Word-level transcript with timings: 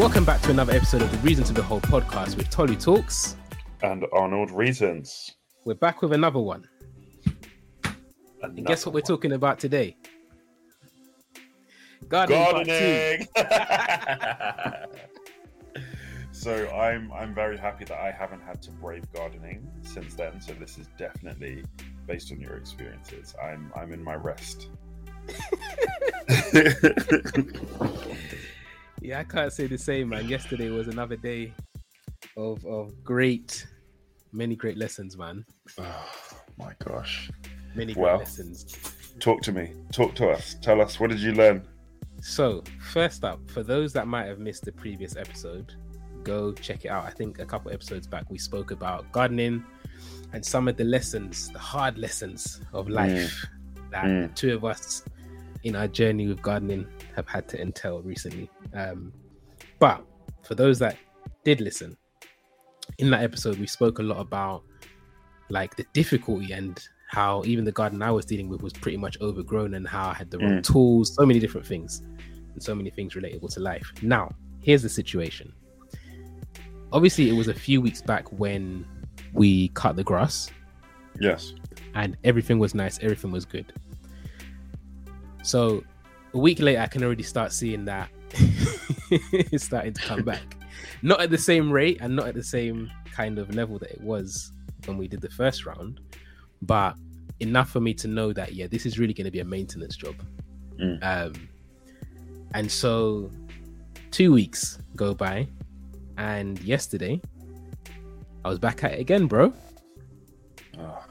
Welcome 0.00 0.24
back 0.24 0.40
to 0.40 0.50
another 0.50 0.72
episode 0.72 1.02
of 1.02 1.12
the 1.12 1.18
Reason 1.18 1.44
to 1.44 1.52
Behold 1.52 1.82
podcast 1.82 2.38
with 2.38 2.48
Tolly 2.48 2.74
Talks. 2.74 3.36
And 3.82 4.06
Arnold 4.14 4.50
Reasons. 4.50 5.36
We're 5.66 5.74
back 5.74 6.00
with 6.00 6.14
another 6.14 6.38
one. 6.38 6.66
Another 7.84 7.98
And 8.42 8.64
guess 8.64 8.86
what 8.86 8.94
we're 8.94 9.02
talking 9.02 9.32
about 9.32 9.58
today? 9.58 9.98
Gardening. 12.08 12.50
Gardening. 12.50 13.28
so 16.32 16.70
I'm 16.70 17.12
I'm 17.12 17.34
very 17.34 17.58
happy 17.58 17.84
that 17.84 18.00
I 18.00 18.10
haven't 18.10 18.40
had 18.40 18.62
to 18.62 18.70
brave 18.70 19.04
gardening 19.12 19.70
since 19.82 20.14
then. 20.14 20.40
So 20.40 20.54
this 20.54 20.78
is 20.78 20.88
definitely 20.96 21.62
based 22.06 22.32
on 22.32 22.40
your 22.40 22.54
experiences. 22.54 23.34
I'm 23.44 23.70
I'm 23.76 23.92
in 23.92 24.02
my 24.02 24.14
rest. 24.14 24.70
Yeah, 29.00 29.20
I 29.20 29.24
can't 29.24 29.52
say 29.52 29.66
the 29.66 29.78
same, 29.78 30.10
man. 30.10 30.28
Yesterday 30.28 30.70
was 30.70 30.88
another 30.88 31.16
day 31.16 31.52
of 32.36 32.64
of 32.66 33.02
great, 33.02 33.66
many 34.32 34.56
great 34.56 34.76
lessons, 34.76 35.16
man. 35.16 35.44
oh 35.78 36.06
my 36.58 36.72
gosh. 36.84 37.30
Many 37.74 37.94
great 37.94 38.02
Well. 38.02 38.18
lessons. 38.18 38.66
Talk 39.20 39.42
to 39.42 39.52
me. 39.52 39.72
Talk 39.92 40.14
to 40.16 40.28
us. 40.30 40.56
Tell 40.62 40.80
us 40.80 40.98
what 40.98 41.10
did 41.10 41.20
you 41.20 41.32
learn? 41.32 41.62
So, 42.22 42.62
first 42.92 43.24
up, 43.24 43.38
for 43.50 43.62
those 43.62 43.92
that 43.94 44.06
might 44.06 44.26
have 44.26 44.38
missed 44.38 44.64
the 44.64 44.72
previous 44.72 45.16
episode, 45.16 45.72
go 46.22 46.52
check 46.52 46.84
it 46.84 46.88
out. 46.88 47.04
I 47.06 47.10
think 47.10 47.38
a 47.38 47.46
couple 47.46 47.72
episodes 47.72 48.06
back 48.06 48.24
we 48.30 48.38
spoke 48.38 48.70
about 48.72 49.10
gardening 49.12 49.64
and 50.32 50.44
some 50.44 50.68
of 50.68 50.76
the 50.76 50.84
lessons, 50.84 51.48
the 51.50 51.58
hard 51.58 51.96
lessons 51.98 52.60
of 52.74 52.88
life 52.88 53.46
that 53.90 54.04
Mm. 54.04 54.28
the 54.28 54.34
two 54.34 54.54
of 54.54 54.64
us 54.64 55.02
in 55.64 55.76
our 55.76 55.88
journey 55.88 56.26
with 56.26 56.40
gardening 56.42 56.86
have 57.16 57.28
had 57.28 57.48
to 57.48 57.60
entail 57.60 58.00
recently. 58.02 58.48
Um, 58.74 59.12
but 59.78 60.04
for 60.42 60.54
those 60.54 60.78
that 60.78 60.96
did 61.44 61.60
listen, 61.60 61.96
in 62.98 63.10
that 63.10 63.22
episode 63.22 63.58
we 63.58 63.66
spoke 63.66 63.98
a 63.98 64.02
lot 64.02 64.18
about 64.18 64.62
like 65.48 65.76
the 65.76 65.84
difficulty 65.92 66.52
and 66.52 66.82
how 67.08 67.42
even 67.44 67.64
the 67.64 67.72
garden 67.72 68.00
I 68.02 68.10
was 68.10 68.24
dealing 68.24 68.48
with 68.48 68.62
was 68.62 68.72
pretty 68.72 68.96
much 68.96 69.20
overgrown 69.20 69.74
and 69.74 69.86
how 69.86 70.10
I 70.10 70.14
had 70.14 70.30
the 70.30 70.38
wrong 70.38 70.62
tools, 70.62 71.14
so 71.14 71.26
many 71.26 71.40
different 71.40 71.66
things, 71.66 72.02
and 72.54 72.62
so 72.62 72.74
many 72.74 72.90
things 72.90 73.14
relatable 73.14 73.52
to 73.54 73.60
life. 73.60 73.90
Now, 74.02 74.32
here's 74.60 74.82
the 74.82 74.88
situation. 74.88 75.52
Obviously, 76.92 77.28
it 77.28 77.32
was 77.32 77.48
a 77.48 77.54
few 77.54 77.80
weeks 77.80 78.00
back 78.02 78.30
when 78.32 78.84
we 79.32 79.68
cut 79.68 79.96
the 79.96 80.04
grass 80.04 80.50
Yes. 81.20 81.52
and 81.94 82.16
everything 82.24 82.58
was 82.58 82.74
nice, 82.74 82.98
everything 83.00 83.30
was 83.32 83.44
good. 83.44 83.72
So 85.42 85.84
a 86.34 86.38
week 86.38 86.60
later, 86.60 86.80
I 86.80 86.86
can 86.86 87.02
already 87.02 87.22
start 87.22 87.52
seeing 87.52 87.84
that 87.86 88.08
it's 89.10 89.64
starting 89.64 89.92
to 89.94 90.02
come 90.02 90.22
back. 90.22 90.56
Not 91.02 91.20
at 91.20 91.30
the 91.30 91.38
same 91.38 91.70
rate 91.70 91.98
and 92.00 92.14
not 92.14 92.28
at 92.28 92.34
the 92.34 92.44
same 92.44 92.90
kind 93.12 93.38
of 93.38 93.54
level 93.54 93.78
that 93.78 93.90
it 93.90 94.00
was 94.00 94.52
when 94.86 94.96
we 94.96 95.08
did 95.08 95.20
the 95.20 95.30
first 95.30 95.66
round, 95.66 96.00
but 96.62 96.96
enough 97.40 97.70
for 97.70 97.80
me 97.80 97.94
to 97.94 98.08
know 98.08 98.32
that 98.32 98.54
yeah, 98.54 98.66
this 98.66 98.86
is 98.86 98.98
really 98.98 99.14
going 99.14 99.24
to 99.24 99.30
be 99.30 99.40
a 99.40 99.44
maintenance 99.44 99.96
job. 99.96 100.14
Mm. 100.78 100.98
Um, 101.02 101.48
and 102.54 102.70
so 102.70 103.30
two 104.10 104.32
weeks 104.32 104.78
go 104.96 105.14
by, 105.14 105.48
and 106.18 106.60
yesterday 106.60 107.20
I 108.44 108.48
was 108.48 108.58
back 108.58 108.84
at 108.84 108.92
it 108.92 109.00
again, 109.00 109.26
bro. 109.26 109.52
Oh, 110.78 111.04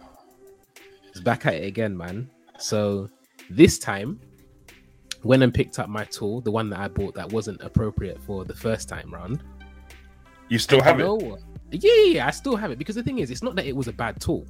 was 1.14 1.22
back 1.22 1.46
at 1.46 1.56
it 1.56 1.66
again, 1.66 1.96
man. 1.98 2.30
So 2.58 3.10
this 3.50 3.80
time, 3.80 4.20
went 5.24 5.44
and 5.44 5.54
picked 5.54 5.80
up 5.80 5.90
my 5.90 6.06
tool, 6.06 6.42
the 6.42 6.52
one 6.52 6.70
that 6.70 6.80
I 6.80 6.88
bought 6.88 7.14
that 7.16 7.32
wasn't 7.32 7.62
appropriate 7.62 8.22
for 8.22 8.46
the 8.46 8.54
first 8.56 8.88
time 8.90 9.14
round. 9.14 9.44
you 10.50 10.60
still 10.60 10.82
have 10.82 11.00
it? 11.00 11.06
Yeah, 11.72 11.80
yeah, 11.96 12.04
yeah, 12.14 12.28
I 12.28 12.32
still 12.32 12.56
have 12.56 12.72
it 12.72 12.78
because 12.80 12.96
the 12.96 13.04
thing 13.04 13.20
is, 13.20 13.30
it's 13.32 13.44
not 13.44 13.56
that 13.56 13.66
it 13.66 13.76
was 13.76 13.88
a 13.88 13.94
bad 13.94 14.20
tool. 14.20 14.46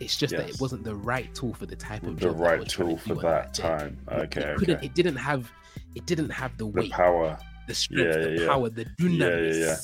It's 0.00 0.16
just 0.16 0.36
that 0.36 0.48
it 0.50 0.60
wasn't 0.60 0.82
the 0.84 0.94
right 0.94 1.32
tool 1.34 1.54
for 1.54 1.66
the 1.66 1.76
type 1.76 2.02
of 2.02 2.18
The 2.18 2.28
I 2.28 2.32
right 2.32 2.58
was 2.58 2.72
trying 2.72 2.88
to 2.96 3.04
tool 3.04 3.16
for 3.16 3.22
that 3.22 3.54
time. 3.54 3.96
Okay, 4.10 4.40
it, 4.40 4.62
okay. 4.62 4.78
It 4.86 4.94
didn't 4.94 5.16
have. 5.16 5.50
It 5.94 6.04
didn't 6.06 6.30
have 6.30 6.50
the 6.58 6.64
The 6.64 6.70
weight, 6.70 6.90
power. 6.90 7.38
the 7.68 7.74
strength, 7.74 8.16
Yeah, 8.16 8.22
the 8.24 8.30
yeah, 8.32 8.40
yeah. 8.40 8.46
power, 8.48 8.68
the 8.68 8.86
Yeah, 8.98 9.38
yeah, 9.38 9.76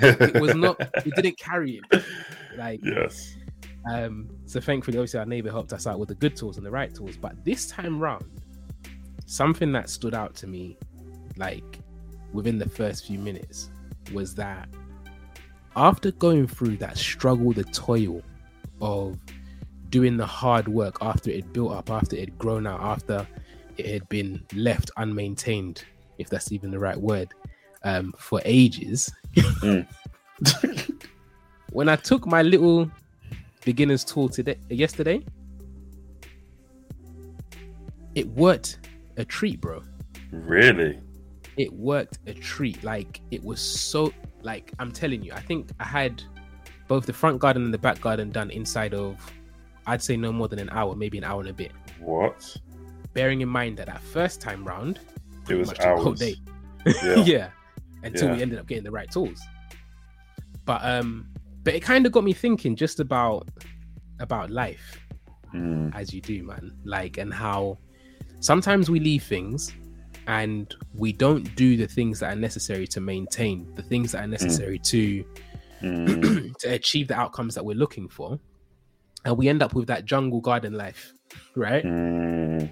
yeah. 0.00 0.26
It 0.28 0.40
was 0.40 0.54
not. 0.54 0.76
It 1.04 1.12
didn't 1.16 1.36
carry 1.38 1.80
it. 1.90 2.04
Like 2.56 2.80
yes. 2.84 3.36
Um, 3.86 4.30
so 4.46 4.60
thankfully, 4.60 4.96
obviously, 4.98 5.20
our 5.20 5.26
neighbor 5.26 5.50
helped 5.50 5.72
us 5.72 5.86
out 5.86 5.98
with 5.98 6.08
the 6.08 6.14
good 6.14 6.36
tools 6.36 6.56
and 6.56 6.64
the 6.64 6.70
right 6.70 6.94
tools. 6.94 7.16
But 7.16 7.44
this 7.44 7.66
time 7.66 7.98
round, 7.98 8.24
something 9.26 9.72
that 9.72 9.90
stood 9.90 10.14
out 10.14 10.34
to 10.36 10.46
me, 10.46 10.78
like 11.36 11.80
within 12.32 12.58
the 12.58 12.68
first 12.68 13.06
few 13.06 13.18
minutes, 13.18 13.70
was 14.12 14.34
that 14.36 14.68
after 15.76 16.12
going 16.12 16.46
through 16.46 16.76
that 16.78 16.96
struggle, 16.96 17.52
the 17.52 17.64
toil 17.64 18.22
of 18.80 19.18
doing 19.90 20.16
the 20.16 20.26
hard 20.26 20.68
work 20.68 20.96
after 21.00 21.30
it 21.30 21.36
had 21.36 21.52
built 21.52 21.72
up, 21.72 21.90
after 21.90 22.16
it 22.16 22.20
had 22.20 22.38
grown 22.38 22.66
out, 22.66 22.80
after 22.80 23.26
it 23.76 23.86
had 23.86 24.08
been 24.08 24.42
left 24.54 24.90
unmaintained, 24.96 25.84
if 26.18 26.28
that's 26.28 26.52
even 26.52 26.70
the 26.70 26.78
right 26.78 26.96
word, 26.96 27.28
um, 27.82 28.12
for 28.18 28.40
ages. 28.44 29.12
Mm. 29.36 29.86
when 31.72 31.88
I 31.88 31.96
took 31.96 32.26
my 32.26 32.42
little 32.42 32.90
beginner's 33.64 34.04
tool 34.04 34.28
today, 34.28 34.56
yesterday, 34.68 35.24
it 38.14 38.28
worked 38.28 38.78
a 39.16 39.24
treat, 39.24 39.60
bro. 39.60 39.82
Really? 40.30 41.00
It 41.56 41.72
worked 41.72 42.18
a 42.26 42.34
treat. 42.34 42.82
Like 42.84 43.20
it 43.30 43.42
was 43.42 43.60
so 43.60 44.12
like 44.42 44.72
I'm 44.78 44.92
telling 44.92 45.22
you, 45.22 45.32
I 45.32 45.40
think 45.40 45.68
I 45.80 45.84
had 45.84 46.22
both 46.88 47.06
the 47.06 47.12
front 47.12 47.38
garden 47.38 47.64
and 47.64 47.72
the 47.72 47.78
back 47.78 48.00
garden 48.00 48.30
done 48.30 48.50
inside 48.50 48.94
of 48.94 49.16
I'd 49.86 50.02
say 50.02 50.16
no 50.16 50.32
more 50.32 50.48
than 50.48 50.58
an 50.58 50.70
hour, 50.70 50.94
maybe 50.94 51.18
an 51.18 51.24
hour 51.24 51.40
and 51.40 51.50
a 51.50 51.52
bit. 51.52 51.72
What? 52.00 52.56
Bearing 53.12 53.40
in 53.42 53.48
mind 53.48 53.76
that 53.78 53.86
that 53.86 54.02
first 54.02 54.40
time 54.40 54.64
round, 54.64 55.00
It 55.48 55.54
was 55.54 55.68
took 55.68 55.78
whole 55.82 56.08
hours. 56.08 56.18
day. 56.18 56.36
Yeah. 56.86 57.14
yeah. 57.24 57.48
Until 58.02 58.34
we 58.34 58.42
ended 58.42 58.58
up 58.58 58.66
getting 58.66 58.84
the 58.84 58.90
right 58.90 59.10
tools. 59.10 59.40
But 60.64 60.80
um 60.84 61.28
but 61.64 61.74
it 61.74 61.80
kind 61.80 62.06
of 62.06 62.12
got 62.12 62.24
me 62.24 62.32
thinking 62.32 62.76
just 62.76 63.00
about 63.00 63.48
about 64.20 64.50
life 64.50 65.04
Mm, 65.54 65.94
as 65.94 66.12
you 66.12 66.20
do, 66.20 66.42
man. 66.42 66.72
Like, 66.84 67.18
and 67.18 67.32
how 67.32 67.78
sometimes 68.40 68.90
we 68.90 69.00
leave 69.00 69.22
things 69.22 69.72
and 70.26 70.74
we 70.94 71.12
don't 71.12 71.54
do 71.54 71.76
the 71.76 71.86
things 71.86 72.20
that 72.20 72.32
are 72.32 72.36
necessary 72.36 72.86
to 72.88 73.00
maintain 73.00 73.72
the 73.74 73.82
things 73.82 74.12
that 74.12 74.24
are 74.24 74.26
necessary 74.26 74.78
to 74.78 75.24
mm, 75.82 76.54
to 76.58 76.68
achieve 76.68 77.08
the 77.08 77.14
outcomes 77.14 77.54
that 77.54 77.64
we're 77.64 77.76
looking 77.76 78.08
for, 78.08 78.38
and 79.24 79.36
we 79.36 79.48
end 79.48 79.62
up 79.62 79.74
with 79.74 79.86
that 79.86 80.04
jungle 80.04 80.40
garden 80.40 80.74
life, 80.74 81.12
right? 81.54 81.84
mm. 81.84 82.70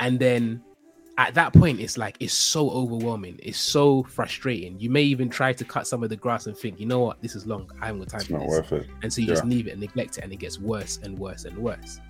And 0.00 0.18
then 0.18 0.64
at 1.18 1.34
that 1.34 1.52
point, 1.52 1.78
it's 1.80 1.98
like 1.98 2.16
it's 2.20 2.32
so 2.34 2.70
overwhelming, 2.70 3.38
it's 3.42 3.58
so 3.58 4.02
frustrating. 4.04 4.78
You 4.80 4.88
may 4.90 5.02
even 5.02 5.28
try 5.28 5.52
to 5.52 5.64
cut 5.64 5.86
some 5.86 6.02
of 6.02 6.08
the 6.08 6.16
grass 6.16 6.46
and 6.46 6.56
think, 6.56 6.80
you 6.80 6.86
know 6.86 7.00
what, 7.00 7.20
this 7.20 7.36
is 7.36 7.46
long. 7.46 7.70
I 7.80 7.86
haven't 7.86 8.00
got 8.00 8.08
time 8.08 8.20
It's 8.20 8.26
for 8.28 8.32
not 8.38 8.40
this. 8.48 8.50
worth 8.70 8.72
it. 8.72 8.86
and 9.02 9.12
so 9.12 9.20
you 9.20 9.26
just 9.26 9.44
leave 9.44 9.66
it 9.66 9.72
and 9.72 9.80
neglect 9.80 10.18
it 10.18 10.24
and 10.24 10.32
it 10.32 10.36
gets 10.38 10.58
worse 10.58 10.98
and 11.02 11.18
worse 11.18 11.44
and 11.44 11.56
worse 11.58 12.00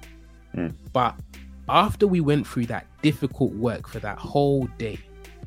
Mm. 0.54 0.74
but 0.92 1.16
after 1.70 2.06
we 2.06 2.20
went 2.20 2.46
through 2.46 2.66
that 2.66 2.86
difficult 3.00 3.52
work 3.54 3.88
for 3.88 4.00
that 4.00 4.18
whole 4.18 4.66
day 4.76 4.98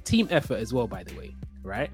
team 0.03 0.27
effort 0.31 0.55
as 0.55 0.73
well 0.73 0.87
by 0.87 1.03
the 1.03 1.13
way 1.15 1.35
right 1.61 1.91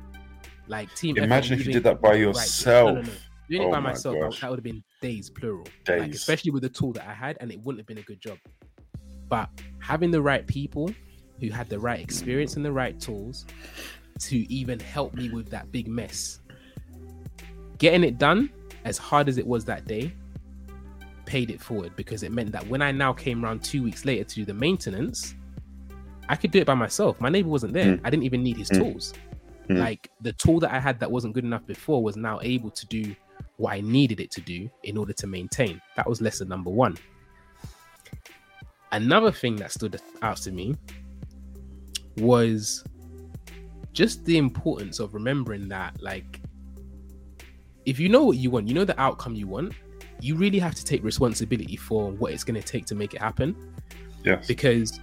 like 0.69 0.93
team 0.95 1.17
Imagine 1.17 1.59
if 1.59 1.65
you 1.67 1.73
did 1.73 1.83
that 1.83 1.99
by 2.01 2.11
right- 2.11 2.19
yourself. 2.21 2.87
no, 2.95 3.01
no, 3.01 3.01
no. 3.01 3.11
doing 3.49 3.61
it 3.63 3.65
Oh 3.65 3.71
by 3.71 3.79
my 3.81 3.89
myself 3.89 4.15
gosh. 4.17 4.39
that 4.39 4.49
would 4.49 4.59
have 4.59 4.63
been 4.63 4.81
days 5.01 5.29
plural 5.29 5.65
like 5.89 6.03
Days. 6.03 6.15
especially 6.15 6.51
with 6.51 6.63
the 6.63 6.69
tool 6.69 6.93
that 6.93 7.05
i 7.05 7.13
had 7.13 7.37
and 7.41 7.51
it 7.51 7.59
wouldn't 7.65 7.81
have 7.81 7.87
been 7.87 7.97
a 7.97 8.01
good 8.03 8.21
job 8.21 8.37
but 9.27 9.49
having 9.79 10.09
the 10.09 10.21
right 10.21 10.47
people 10.47 10.89
who 11.41 11.49
had 11.49 11.67
the 11.67 11.77
right 11.77 11.99
experience 11.99 12.55
and 12.55 12.63
the 12.63 12.71
right 12.71 12.97
tools 13.01 13.45
to 14.19 14.37
even 14.53 14.79
help 14.79 15.13
me 15.13 15.29
with 15.29 15.49
that 15.49 15.69
big 15.71 15.87
mess 15.89 16.39
getting 17.79 18.03
it 18.03 18.17
done 18.19 18.49
as 18.85 18.97
hard 18.97 19.27
as 19.27 19.37
it 19.37 19.45
was 19.45 19.65
that 19.65 19.85
day 19.85 20.13
paid 21.25 21.49
it 21.49 21.59
forward 21.61 21.91
because 21.95 22.23
it 22.23 22.31
meant 22.31 22.51
that 22.51 22.65
when 22.67 22.81
I 22.81 22.91
now 22.91 23.11
came 23.13 23.43
around 23.43 23.63
two 23.63 23.81
weeks 23.83 24.05
later 24.05 24.23
to 24.23 24.35
do 24.35 24.45
the 24.45 24.53
maintenance, 24.53 25.33
I 26.29 26.35
could 26.35 26.51
do 26.51 26.59
it 26.59 26.67
by 26.67 26.73
myself. 26.73 27.19
My 27.21 27.29
neighbor 27.29 27.49
wasn't 27.49 27.73
there. 27.73 27.95
Mm. 27.97 28.01
I 28.03 28.09
didn't 28.09 28.23
even 28.23 28.43
need 28.43 28.57
his 28.57 28.69
Mm. 28.69 28.77
tools. 28.79 29.13
Mm. 29.69 29.77
Like 29.79 30.11
the 30.21 30.33
tool 30.33 30.59
that 30.59 30.73
I 30.73 30.79
had 30.79 30.99
that 30.99 31.09
wasn't 31.09 31.33
good 31.33 31.43
enough 31.45 31.65
before 31.65 32.03
was 32.03 32.17
now 32.17 32.39
able 32.43 32.69
to 32.71 32.85
do 32.87 33.15
what 33.57 33.73
I 33.73 33.81
needed 33.81 34.19
it 34.19 34.29
to 34.31 34.41
do 34.41 34.69
in 34.83 34.97
order 34.97 35.13
to 35.13 35.25
maintain. 35.27 35.81
That 35.95 36.07
was 36.07 36.21
lesson 36.21 36.47
number 36.49 36.69
one. 36.69 36.97
Another 38.91 39.31
thing 39.31 39.55
that 39.55 39.71
stood 39.71 39.99
out 40.21 40.37
to 40.37 40.51
me 40.51 40.75
was 42.17 42.83
just 43.93 44.23
the 44.25 44.37
importance 44.37 44.99
of 44.99 45.13
remembering 45.13 45.67
that, 45.69 46.01
like, 46.01 46.41
if 47.85 47.99
you 47.99 48.09
know 48.09 48.23
what 48.25 48.37
you 48.37 48.49
want, 48.51 48.67
you 48.67 48.73
know 48.73 48.85
the 48.85 48.99
outcome 48.99 49.35
you 49.35 49.47
want, 49.47 49.73
you 50.21 50.35
really 50.35 50.59
have 50.59 50.75
to 50.75 50.85
take 50.85 51.03
responsibility 51.03 51.75
for 51.75 52.11
what 52.11 52.31
it's 52.31 52.43
going 52.43 52.59
to 52.59 52.65
take 52.65 52.85
to 52.85 52.95
make 52.95 53.13
it 53.13 53.21
happen. 53.21 53.55
Yes. 54.23 54.47
Because 54.47 54.99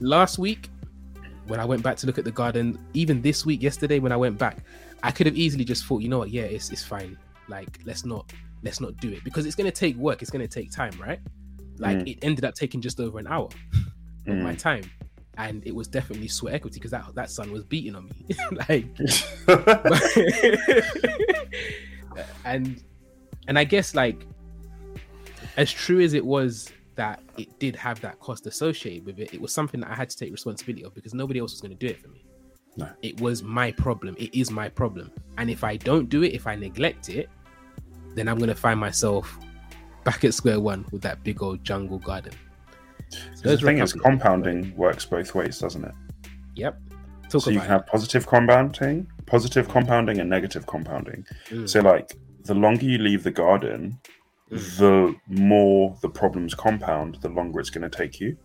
last 0.00 0.38
week, 0.38 0.70
when 1.46 1.60
I 1.60 1.64
went 1.64 1.82
back 1.82 1.96
to 1.98 2.06
look 2.06 2.18
at 2.18 2.24
the 2.24 2.30
garden, 2.30 2.78
even 2.94 3.20
this 3.22 3.44
week, 3.44 3.62
yesterday 3.62 3.98
when 3.98 4.10
I 4.12 4.16
went 4.16 4.38
back, 4.38 4.58
I 5.02 5.10
could 5.10 5.26
have 5.26 5.36
easily 5.36 5.64
just 5.64 5.84
thought, 5.84 6.02
you 6.02 6.08
know 6.08 6.18
what, 6.18 6.30
yeah, 6.30 6.42
it's 6.42 6.70
it's 6.70 6.82
fine. 6.82 7.16
Like 7.48 7.78
let's 7.84 8.04
not 8.04 8.32
let's 8.64 8.80
not 8.80 8.96
do 8.96 9.12
it 9.12 9.22
because 9.22 9.46
it's 9.46 9.54
gonna 9.54 9.70
take 9.70 9.94
work. 9.96 10.22
It's 10.22 10.30
gonna 10.30 10.48
take 10.48 10.72
time, 10.72 10.92
right? 10.98 11.20
Like 11.78 11.98
Mm. 11.98 12.12
it 12.12 12.18
ended 12.22 12.44
up 12.44 12.54
taking 12.54 12.80
just 12.80 12.98
over 12.98 13.18
an 13.18 13.26
hour 13.26 13.48
of 14.26 14.36
my 14.38 14.54
Mm. 14.54 14.58
time, 14.58 14.84
and 15.38 15.66
it 15.66 15.74
was 15.74 15.88
definitely 15.88 16.28
sweat 16.28 16.54
equity 16.54 16.78
because 16.78 16.90
that 16.90 17.14
that 17.14 17.30
sun 17.30 17.52
was 17.52 17.64
beating 17.64 17.94
on 17.94 18.06
me, 18.06 18.12
like. 18.68 18.86
and 22.44 22.82
and 23.48 23.58
I 23.58 23.64
guess 23.64 23.94
like 23.94 24.26
as 25.56 25.70
true 25.70 26.00
as 26.00 26.14
it 26.14 26.24
was 26.24 26.70
that 26.96 27.22
it 27.36 27.58
did 27.58 27.76
have 27.76 28.00
that 28.00 28.18
cost 28.20 28.46
associated 28.46 29.04
with 29.04 29.18
it, 29.18 29.34
it 29.34 29.40
was 29.40 29.52
something 29.52 29.80
that 29.80 29.90
I 29.90 29.94
had 29.94 30.10
to 30.10 30.16
take 30.16 30.32
responsibility 30.32 30.84
of 30.84 30.94
because 30.94 31.14
nobody 31.14 31.40
else 31.40 31.52
was 31.52 31.60
going 31.60 31.76
to 31.76 31.76
do 31.76 31.86
it 31.86 32.00
for 32.00 32.08
me. 32.08 32.24
No. 32.76 32.88
It 33.02 33.20
was 33.20 33.42
my 33.42 33.72
problem. 33.72 34.16
It 34.18 34.34
is 34.34 34.50
my 34.50 34.68
problem. 34.68 35.10
And 35.38 35.50
if 35.50 35.64
I 35.64 35.76
don't 35.76 36.08
do 36.08 36.22
it, 36.22 36.34
if 36.34 36.46
I 36.46 36.54
neglect 36.54 37.08
it, 37.08 37.28
then 38.14 38.28
I'm 38.28 38.38
going 38.38 38.48
to 38.48 38.54
find 38.54 38.80
myself 38.80 39.38
back 40.04 40.24
at 40.24 40.34
square 40.34 40.60
one 40.60 40.86
with 40.90 41.02
that 41.02 41.22
big 41.24 41.42
old 41.42 41.64
jungle 41.64 41.98
garden. 41.98 42.32
The 43.42 43.48
those 43.50 43.62
a 43.62 43.66
thing 43.66 43.78
is, 43.78 43.92
compounding 43.92 44.76
works 44.76 45.04
both 45.04 45.34
ways, 45.34 45.58
doesn't 45.58 45.84
it? 45.84 45.94
Yep. 46.54 46.78
Talk 47.28 47.42
so 47.42 47.50
you 47.50 47.58
can 47.60 47.68
have 47.68 47.86
positive 47.86 48.26
compounding, 48.26 49.06
positive 49.26 49.68
compounding, 49.68 50.20
and 50.20 50.30
negative 50.30 50.66
compounding. 50.66 51.24
Mm, 51.50 51.68
So, 51.68 51.80
like, 51.80 52.16
the 52.44 52.54
longer 52.54 52.84
you 52.84 52.98
leave 52.98 53.22
the 53.24 53.30
garden, 53.32 53.98
Mm. 54.52 54.78
the 54.78 55.16
more 55.26 55.96
the 56.02 56.08
problems 56.08 56.54
compound, 56.54 57.18
the 57.20 57.28
longer 57.28 57.58
it's 57.58 57.70
going 57.70 57.88
to 57.90 57.96
take 57.98 58.20
you. 58.20 58.36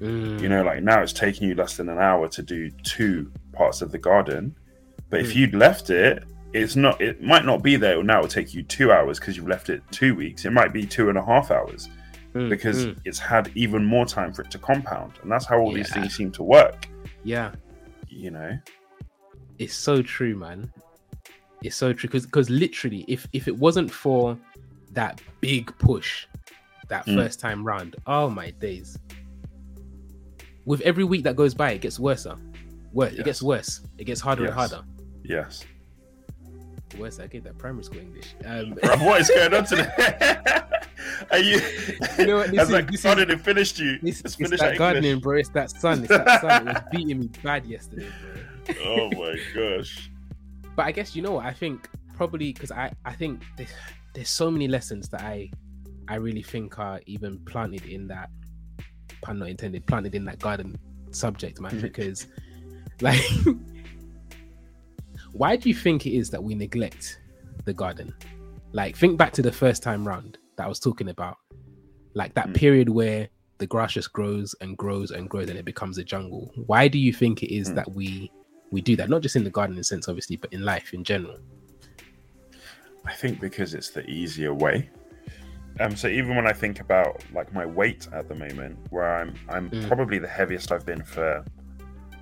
mm, 0.00 0.40
You 0.40 0.48
know, 0.48 0.62
like 0.62 0.84
now 0.84 1.02
it's 1.02 1.12
taking 1.12 1.48
you 1.48 1.56
less 1.56 1.76
than 1.76 1.88
an 1.88 1.98
hour 1.98 2.28
to 2.28 2.42
do 2.44 2.70
two 2.84 3.32
parts 3.52 3.82
of 3.82 3.90
the 3.90 3.98
garden, 3.98 4.54
but 5.10 5.18
if 5.20 5.32
Mm. 5.32 5.34
you'd 5.34 5.54
left 5.56 5.90
it, 5.90 6.22
it's 6.52 6.76
not. 6.76 7.00
It 7.02 7.20
might 7.20 7.44
not 7.44 7.62
be 7.64 7.74
there. 7.74 8.00
Now 8.04 8.18
it'll 8.18 8.28
take 8.28 8.54
you 8.54 8.62
two 8.62 8.92
hours 8.92 9.18
because 9.18 9.36
you've 9.36 9.48
left 9.48 9.68
it 9.68 9.82
two 9.90 10.14
weeks. 10.14 10.44
It 10.44 10.52
might 10.52 10.72
be 10.72 10.86
two 10.86 11.08
and 11.08 11.18
a 11.18 11.24
half 11.24 11.50
hours 11.50 11.88
mm, 12.38 12.48
because 12.50 12.86
mm. 12.86 12.98
it's 13.04 13.18
had 13.18 13.50
even 13.54 13.84
more 13.84 14.06
time 14.06 14.32
for 14.32 14.42
it 14.42 14.50
to 14.52 14.58
compound, 14.58 15.12
and 15.22 15.30
that's 15.30 15.44
how 15.46 15.58
all 15.58 15.72
these 15.72 15.92
things 15.92 16.14
seem 16.16 16.30
to 16.32 16.42
work. 16.42 16.88
yeah, 17.24 17.52
You 18.08 18.30
know, 18.30 18.58
it's 19.58 19.74
so 19.74 20.02
true, 20.02 20.36
man. 20.36 20.72
It's 21.62 21.76
so 21.76 21.92
true 21.92 22.08
because 22.08 22.24
because 22.26 22.48
literally, 22.50 23.04
if 23.08 23.26
if 23.32 23.48
it 23.48 23.56
wasn't 23.56 23.90
for 23.90 24.38
that 24.92 25.20
big 25.40 25.76
push, 25.78 26.26
that 26.88 27.04
Mm. 27.06 27.16
first 27.16 27.40
time 27.40 27.64
round, 27.64 27.96
oh 28.06 28.30
my 28.30 28.50
days. 28.50 28.98
With 30.64 30.80
every 30.82 31.04
week 31.04 31.24
that 31.24 31.34
goes 31.34 31.54
by, 31.54 31.72
it 31.72 31.80
gets 31.80 31.98
worse. 31.98 32.26
Worse. 32.92 33.12
It 33.14 33.24
gets 33.24 33.42
worse. 33.42 33.80
It 33.98 34.04
gets 34.04 34.20
harder 34.20 34.44
and 34.44 34.54
harder. 34.54 34.82
yes. 35.24 35.64
Worse. 36.98 37.18
I 37.20 37.26
get 37.26 37.44
that 37.44 37.58
primary 37.58 37.84
school 37.84 38.00
English. 38.00 38.34
Um, 38.44 38.74
Bruv, 38.74 39.04
what 39.04 39.20
is 39.20 39.28
going 39.28 39.52
on 39.54 39.64
today? 39.70 39.88
Are 41.30 41.38
you? 41.38 41.60
You 42.18 42.26
know 42.26 42.36
what, 42.36 42.50
this 42.52 42.62
is- 42.62 42.68
that 42.68 42.86
this 42.88 43.00
is- 43.00 43.02
garden 43.04 43.38
finished 43.38 43.78
you? 43.78 43.98
it's, 44.02 44.20
It's 44.20 44.20
it's 44.20 44.34
finished 44.36 44.62
that 44.62 44.76
gardening, 44.78 45.10
English. 45.10 45.22
bro. 45.22 45.36
It's 45.38 45.48
that 45.50 45.70
sun. 45.70 46.00
It's 46.00 46.08
that 46.08 46.40
sun. 46.40 46.68
It 46.68 46.74
was 46.74 46.82
beating 46.92 47.20
me 47.20 47.30
bad 47.42 47.66
yesterday, 47.66 48.08
bro. 48.66 48.74
Oh 48.84 49.10
my 49.10 49.38
gosh. 49.54 50.10
but 50.76 50.86
I 50.86 50.92
guess 50.92 51.14
you 51.16 51.22
know 51.22 51.32
what 51.32 51.46
I 51.46 51.52
think 51.52 51.88
probably 52.16 52.52
because 52.52 52.70
I 52.72 52.92
I 53.04 53.12
think 53.12 53.42
there's, 53.56 53.70
there's 54.14 54.28
so 54.28 54.50
many 54.50 54.66
lessons 54.68 55.08
that 55.10 55.22
I 55.22 55.50
I 56.08 56.16
really 56.16 56.42
think 56.42 56.78
are 56.78 57.00
even 57.06 57.38
planted 57.46 57.84
in 57.86 58.08
that 58.08 58.30
pun 59.22 59.38
not 59.38 59.48
intended 59.48 59.86
planted 59.86 60.14
in 60.14 60.24
that 60.26 60.38
garden 60.38 60.76
subject 61.10 61.60
man 61.60 61.80
because 61.80 62.26
like 63.00 63.20
why 65.32 65.56
do 65.56 65.68
you 65.68 65.74
think 65.74 66.06
it 66.06 66.14
is 66.16 66.30
that 66.30 66.42
we 66.42 66.54
neglect 66.54 67.20
the 67.64 67.72
garden 67.72 68.14
like 68.72 68.96
think 68.96 69.16
back 69.18 69.32
to 69.32 69.42
the 69.42 69.52
first 69.52 69.82
time 69.82 70.06
round 70.06 70.38
that 70.58 70.64
I 70.66 70.68
was 70.68 70.78
talking 70.78 71.08
about 71.08 71.38
like 72.14 72.34
that 72.34 72.48
Mm. 72.48 72.54
period 72.54 72.88
where 72.90 73.28
the 73.58 73.66
grass 73.66 73.92
just 73.94 74.12
grows 74.12 74.54
and 74.60 74.76
grows 74.76 75.10
and 75.10 75.28
grows 75.30 75.48
and 75.48 75.58
it 75.58 75.64
becomes 75.64 75.98
a 75.98 76.04
jungle 76.04 76.52
why 76.66 76.86
do 76.88 76.98
you 76.98 77.12
think 77.12 77.42
it 77.42 77.52
is 77.54 77.70
Mm. 77.70 77.74
that 77.76 77.92
we 77.92 78.30
we 78.70 78.80
do 78.82 78.94
that 78.96 79.08
not 79.08 79.22
just 79.22 79.34
in 79.36 79.44
the 79.44 79.50
gardening 79.50 79.82
sense 79.82 80.08
obviously 80.08 80.36
but 80.36 80.52
in 80.52 80.62
life 80.64 80.92
in 80.92 81.02
general 81.02 81.38
I 83.04 83.12
think 83.14 83.40
because 83.40 83.72
it's 83.74 83.90
the 83.90 84.04
easier 84.08 84.52
way. 84.52 84.90
Um, 85.80 85.96
so 85.96 86.08
even 86.08 86.36
when 86.36 86.46
I 86.46 86.52
think 86.52 86.80
about 86.80 87.22
like 87.32 87.52
my 87.54 87.64
weight 87.64 88.06
at 88.12 88.28
the 88.28 88.34
moment, 88.34 88.78
where 88.90 89.08
I'm 89.20 89.34
I'm 89.48 89.70
Mm. 89.70 89.86
probably 89.88 90.18
the 90.18 90.28
heaviest 90.28 90.72
I've 90.72 90.84
been 90.84 91.02
for 91.02 91.44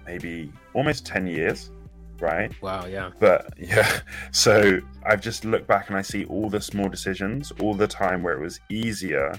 maybe 0.06 0.52
almost 0.74 1.04
ten 1.06 1.26
years, 1.26 1.70
right? 2.20 2.50
wow 2.62 2.86
yeah 2.86 3.10
But 3.18 3.52
yeah, 3.58 4.00
so 4.32 4.80
I've 5.04 5.20
just 5.20 5.44
looked 5.44 5.66
back 5.66 5.88
and 5.88 5.96
I 5.96 6.02
see 6.02 6.24
all 6.26 6.48
the 6.50 6.60
small 6.60 6.88
decisions, 6.88 7.52
all 7.60 7.74
the 7.74 7.86
time 7.86 8.22
where 8.22 8.34
it 8.34 8.40
was 8.40 8.60
easier 8.70 9.32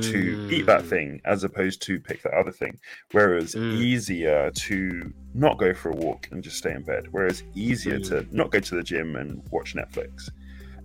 to 0.00 0.48
eat 0.48 0.64
that 0.66 0.82
Mm. 0.82 0.88
thing 0.88 1.20
as 1.24 1.42
opposed 1.42 1.82
to 1.82 1.98
pick 1.98 2.22
that 2.22 2.34
other 2.34 2.52
thing. 2.52 2.78
Whereas 3.10 3.54
Mm. 3.56 3.74
easier 3.80 4.50
to 4.52 5.12
not 5.34 5.58
go 5.58 5.74
for 5.74 5.90
a 5.90 5.96
walk 5.96 6.28
and 6.30 6.40
just 6.42 6.56
stay 6.58 6.70
in 6.72 6.82
bed. 6.82 7.08
Whereas 7.10 7.42
easier 7.56 7.98
Mm. 7.98 8.08
to 8.08 8.26
not 8.30 8.50
go 8.52 8.60
to 8.60 8.74
the 8.76 8.82
gym 8.84 9.16
and 9.16 9.42
watch 9.50 9.74
Netflix. 9.74 10.30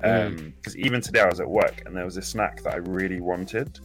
Mm. 0.04 0.54
Because 0.56 0.76
even 0.78 1.02
today 1.02 1.22
I 1.22 1.28
was 1.28 1.40
at 1.40 1.48
work 1.50 1.84
and 1.86 1.96
there 1.96 2.06
was 2.06 2.18
a 2.18 2.22
snack 2.24 2.64
that 2.64 2.74
I 2.74 2.78
really 2.78 3.20
wanted. 3.22 3.80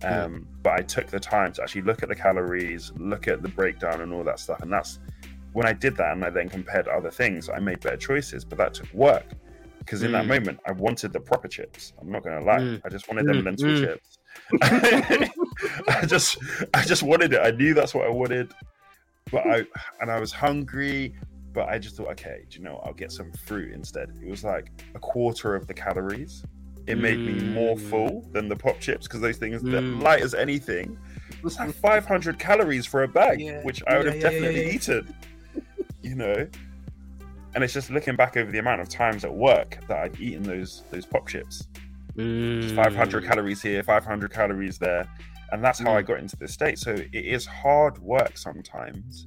Mm. 0.00 0.24
Um, 0.24 0.48
But 0.62 0.72
I 0.74 0.82
took 0.82 1.06
the 1.06 1.20
time 1.20 1.52
to 1.54 1.62
actually 1.62 1.82
look 1.82 2.02
at 2.02 2.10
the 2.10 2.14
calories, 2.14 2.92
look 2.96 3.26
at 3.26 3.40
the 3.42 3.48
breakdown 3.48 4.02
and 4.02 4.12
all 4.12 4.24
that 4.24 4.38
stuff. 4.38 4.60
And 4.60 4.70
that's 4.70 4.98
when 5.52 5.66
I 5.66 5.72
did 5.72 5.96
that 5.96 6.12
and 6.12 6.24
I 6.24 6.30
then 6.30 6.48
compared 6.48 6.88
other 6.88 7.10
things, 7.10 7.48
I 7.48 7.58
made 7.58 7.80
better 7.80 7.96
choices. 7.96 8.44
But 8.44 8.58
that 8.58 8.74
took 8.74 8.92
work. 8.92 9.24
Because 9.78 10.02
in 10.02 10.12
that 10.12 10.24
Mm. 10.26 10.28
moment, 10.28 10.60
I 10.66 10.72
wanted 10.72 11.12
the 11.14 11.20
proper 11.20 11.48
chips. 11.48 11.92
I'm 12.00 12.10
not 12.10 12.22
going 12.22 12.38
to 12.38 12.44
lie. 12.44 12.58
Mm. 12.58 12.82
I 12.84 12.88
just 12.90 13.08
wanted 13.08 13.26
them 13.26 13.38
Mm, 13.38 13.44
lentil 13.44 13.68
mm. 13.70 13.80
chips. 13.80 14.18
I 15.88 16.04
just, 16.06 16.36
I 16.74 16.84
just 16.84 17.02
wanted 17.02 17.32
it. 17.32 17.40
I 17.42 17.50
knew 17.52 17.72
that's 17.74 17.94
what 17.94 18.06
I 18.06 18.10
wanted, 18.10 18.52
but 19.32 19.46
I, 19.46 19.64
and 20.00 20.10
I 20.10 20.20
was 20.20 20.30
hungry. 20.32 21.14
But 21.54 21.70
I 21.70 21.78
just 21.78 21.96
thought, 21.96 22.08
okay, 22.08 22.44
do 22.50 22.58
you 22.58 22.64
know, 22.64 22.74
what? 22.74 22.86
I'll 22.86 22.92
get 22.92 23.10
some 23.10 23.32
fruit 23.32 23.72
instead. 23.72 24.10
It 24.22 24.28
was 24.28 24.44
like 24.44 24.70
a 24.94 24.98
quarter 24.98 25.54
of 25.54 25.66
the 25.66 25.74
calories. 25.74 26.44
It 26.86 26.98
made 26.98 27.24
me 27.24 27.32
more 27.32 27.74
Mm. 27.74 27.80
full 27.80 28.30
than 28.32 28.48
the 28.48 28.56
pop 28.56 28.78
chips 28.80 29.06
because 29.08 29.20
those 29.22 29.38
things, 29.38 29.62
they're 29.62 29.80
Mm. 29.80 30.02
light 30.02 30.22
as 30.22 30.34
anything. 30.34 30.98
It 31.30 31.42
was 31.42 31.58
like 31.58 31.72
500 31.74 32.38
calories 32.38 32.84
for 32.86 33.02
a 33.04 33.08
bag, 33.08 33.40
Yeah, 33.40 33.62
which 33.62 33.82
I 33.88 33.96
would 33.96 34.06
yeah, 34.06 34.12
have 34.12 34.22
yeah, 34.22 34.30
definitely 34.30 34.74
eaten. 34.74 35.14
You 36.02 36.14
know, 36.14 36.48
and 37.54 37.64
it's 37.64 37.72
just 37.72 37.90
looking 37.90 38.16
back 38.16 38.36
over 38.36 38.50
the 38.50 38.58
amount 38.58 38.80
of 38.80 38.88
times 38.88 39.24
at 39.24 39.34
work 39.34 39.78
that 39.88 39.98
I'd 39.98 40.20
eaten 40.20 40.42
those 40.42 40.84
those 40.90 41.04
pop 41.06 41.26
chips. 41.28 41.66
Just 42.16 42.74
500 42.74 43.22
Mm. 43.22 43.26
calories 43.26 43.62
here, 43.62 43.82
500 43.82 44.32
calories 44.32 44.78
there. 44.78 45.08
And 45.50 45.64
that's 45.64 45.78
how 45.78 45.94
I 45.96 46.02
Mm. 46.02 46.06
got 46.06 46.18
into 46.20 46.36
this 46.36 46.52
state. 46.52 46.78
So 46.78 46.92
it 46.92 47.14
is 47.14 47.46
hard 47.46 47.98
work 47.98 48.36
sometimes 48.36 49.26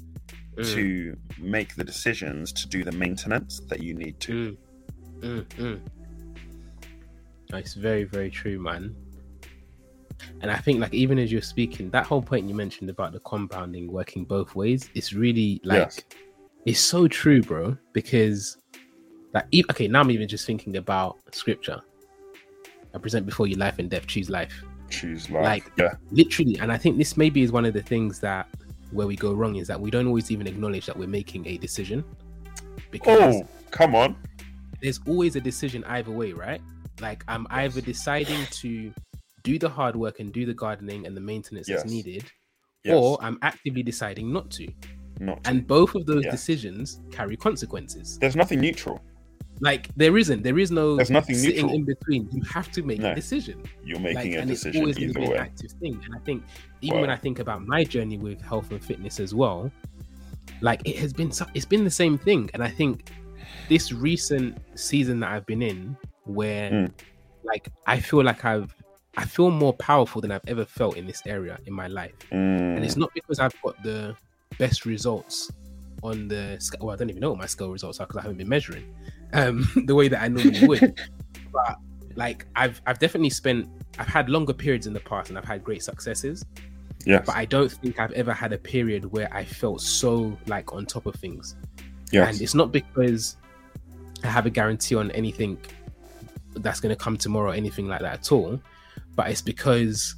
Mm. 0.58 0.74
to 0.76 1.18
make 1.38 1.76
the 1.76 1.84
decisions 1.84 2.52
to 2.54 2.68
do 2.68 2.84
the 2.84 2.92
maintenance 2.92 3.62
that 3.70 3.82
you 3.82 3.94
need 3.94 4.20
to. 4.22 4.32
Mm. 4.34 4.58
Mm, 5.22 5.46
mm. 5.58 5.80
It's 7.54 7.74
very, 7.74 8.04
very 8.04 8.30
true, 8.30 8.60
man. 8.60 8.96
And 10.42 10.52
I 10.52 10.58
think, 10.58 10.80
like, 10.80 10.94
even 10.94 11.18
as 11.20 11.32
you're 11.32 11.42
speaking, 11.42 11.90
that 11.92 12.06
whole 12.06 12.22
point 12.22 12.48
you 12.48 12.54
mentioned 12.56 12.90
about 12.90 13.12
the 13.14 13.20
compounding 13.22 13.92
working 13.92 14.24
both 14.26 14.56
ways, 14.56 14.90
it's 14.94 15.14
really 15.14 15.60
like, 15.64 15.80
Yes. 15.80 16.02
It's 16.66 16.80
so 16.80 17.08
true, 17.08 17.42
bro. 17.42 17.78
Because, 17.94 18.58
like, 19.34 19.46
okay, 19.72 19.88
now 19.88 20.02
I'm 20.02 20.12
even 20.12 20.28
just 20.28 20.46
thinking 20.46 20.78
about 20.78 21.18
scripture. 21.32 21.82
I 22.94 22.98
present 22.98 23.26
before 23.26 23.48
you 23.48 23.56
life 23.56 23.80
and 23.80 23.90
death, 23.90 24.06
choose 24.08 24.30
life. 24.30 24.64
Choose 24.90 25.30
life. 25.30 25.44
Like- 25.46 25.72
yeah. 25.78 25.94
Literally, 26.12 26.58
and 26.60 26.72
I 26.72 26.78
think 26.78 26.98
this 26.98 27.16
maybe 27.16 27.42
is 27.42 27.52
one 27.52 27.66
of 27.66 27.74
the 27.74 27.82
things 27.82 28.20
that 28.20 28.48
where 28.92 29.08
we 29.08 29.16
go 29.16 29.34
wrong 29.34 29.56
is 29.56 29.68
that 29.70 29.80
we 29.80 29.90
don't 29.90 30.08
always 30.08 30.32
even 30.32 30.48
acknowledge 30.48 30.86
that 30.86 30.98
we're 30.98 31.08
making 31.08 31.48
a 31.48 31.58
decision. 31.58 32.04
Because 32.92 33.36
Oh, 33.36 33.48
come 33.72 33.96
on. 33.96 34.18
there's 34.82 35.00
always 35.08 35.38
a 35.38 35.42
decision 35.42 35.86
either 35.86 36.12
way, 36.12 36.34
right? 36.34 36.62
Like 37.00 37.24
I'm 37.30 37.48
either 37.52 37.80
deciding 37.80 38.46
to 38.48 38.94
do 39.44 39.58
the 39.58 39.70
hard 39.70 39.96
work 39.96 40.20
and 40.20 40.34
do 40.34 40.46
the 40.46 40.54
gardening 40.54 41.08
and 41.08 41.16
the 41.16 41.22
maintenance 41.22 41.70
Yes. 41.70 41.84
that's 41.84 41.92
needed, 41.92 42.26
Yes. 42.84 42.96
or 42.96 43.18
I'm 43.22 43.40
actively 43.42 43.82
deciding 43.82 44.34
not 44.34 44.52
to. 44.52 44.68
Not. 45.20 45.40
And 45.46 45.68
both 45.68 45.96
of 45.96 46.06
those 46.06 46.24
Yeah. 46.26 46.32
decisions 46.32 47.00
carry 47.12 47.36
consequences. 47.38 48.18
There's 48.20 48.36
nothing 48.36 48.60
neutral. 48.62 49.02
Like 49.60 49.90
there 49.96 50.18
isn't, 50.18 50.42
there 50.42 50.58
is 50.58 50.72
no 50.72 50.96
There's 50.96 51.12
nothing 51.12 51.36
sitting 51.36 51.68
neutral. 51.68 51.76
in 51.76 51.86
between. 51.86 52.30
You 52.32 52.42
have 52.44 52.72
to 52.72 52.82
make 52.82 53.00
No. 53.00 53.12
a 53.12 53.16
decision. 53.16 53.62
You're 53.84 54.00
Like, 54.00 54.16
making 54.16 54.36
a 54.36 54.40
and 54.40 54.50
it's 54.52 54.62
decision 54.62 54.82
always 54.82 54.98
either 54.98 55.14
be 55.20 55.26
an 55.26 55.38
active 55.38 55.72
thing. 55.74 56.02
And 56.04 56.16
I 56.16 56.20
think 56.26 56.44
even 56.82 57.02
when 57.02 57.10
I 57.12 57.16
think 57.18 57.38
about 57.40 57.68
my 57.68 57.84
journey 57.84 58.18
with 58.18 58.42
health 58.42 58.72
and 58.72 58.84
fitness 58.84 59.20
as 59.20 59.36
well, 59.36 59.72
like 60.62 60.82
it 60.86 60.96
has 60.98 61.14
been, 61.14 61.32
it's 61.54 61.66
been 61.66 61.84
the 61.84 61.92
same 61.92 62.18
thing. 62.18 62.50
And 62.56 62.64
I 62.64 62.70
think 62.70 63.12
this 63.70 63.92
recent 63.92 64.58
season 64.76 65.20
that 65.20 65.32
I've 65.32 65.46
been 65.46 65.62
in, 65.62 65.96
where 66.26 66.72
Mm. 66.72 66.92
like 67.44 67.70
I 67.86 68.00
feel 68.00 68.24
like 68.24 68.44
I've, 68.46 68.74
I 69.18 69.26
feel 69.26 69.52
more 69.52 69.74
powerful 69.74 70.22
than 70.22 70.32
I've 70.32 70.48
ever 70.48 70.66
felt 70.66 70.98
in 70.98 71.06
this 71.06 71.22
area 71.28 71.60
in 71.68 71.74
my 71.74 71.88
life. 71.88 72.14
And 72.32 72.84
it's 72.84 72.96
Mm, 72.96 73.00
not 73.00 73.10
because 73.14 73.40
I've 73.40 73.54
got 73.62 73.82
the 73.84 74.16
best 74.58 74.86
results 74.86 75.52
on 76.04 76.28
the 76.28 76.58
sc- 76.60 76.82
well, 76.82 76.94
I 76.94 76.96
don't 76.98 77.10
even 77.10 77.22
know 77.22 77.30
what 77.30 77.40
my 77.40 77.46
scale 77.46 77.70
results 77.70 78.00
are 78.00 78.08
because 78.08 78.18
I 78.18 78.22
haven't 78.24 78.38
been 78.38 78.50
measuring 78.50 78.94
um, 79.34 79.68
the 79.86 79.96
way 79.96 80.08
that 80.08 80.22
I 80.22 80.28
normally 80.28 80.68
would. 80.68 81.00
but 81.52 81.78
like 82.16 82.46
I've 82.56 82.82
I've 82.86 83.00
definitely 83.00 83.30
spent 83.30 83.68
I've 83.98 84.08
had 84.08 84.30
longer 84.30 84.54
periods 84.54 84.88
in 84.88 84.94
the 84.94 85.00
past 85.00 85.30
and 85.30 85.38
I've 85.38 85.46
had 85.46 85.64
great 85.64 85.84
successes. 85.84 86.46
Yeah. 87.06 87.22
But 87.26 87.36
I 87.36 87.46
don't 87.46 87.72
think 87.72 88.00
I've 88.00 88.12
ever 88.12 88.34
had 88.34 88.54
a 88.54 88.58
period 88.58 89.06
where 89.12 89.34
I 89.34 89.44
felt 89.44 89.82
so 89.82 90.38
like 90.48 90.74
on 90.74 90.86
top 90.86 91.06
of 91.06 91.16
things. 91.16 91.56
Yeah. 92.12 92.28
And 92.28 92.40
it's 92.42 92.54
not 92.54 92.72
because 92.72 93.38
I 94.24 94.28
have 94.28 94.46
a 94.46 94.50
guarantee 94.50 94.96
on 94.96 95.10
anything 95.12 95.58
that's 96.56 96.80
going 96.80 96.94
to 96.94 97.02
come 97.02 97.18
tomorrow, 97.18 97.52
or 97.52 97.54
anything 97.56 97.88
like 97.88 98.02
that 98.02 98.14
at 98.14 98.32
all. 98.32 98.62
But 99.16 99.30
it's 99.32 99.42
because 99.42 100.16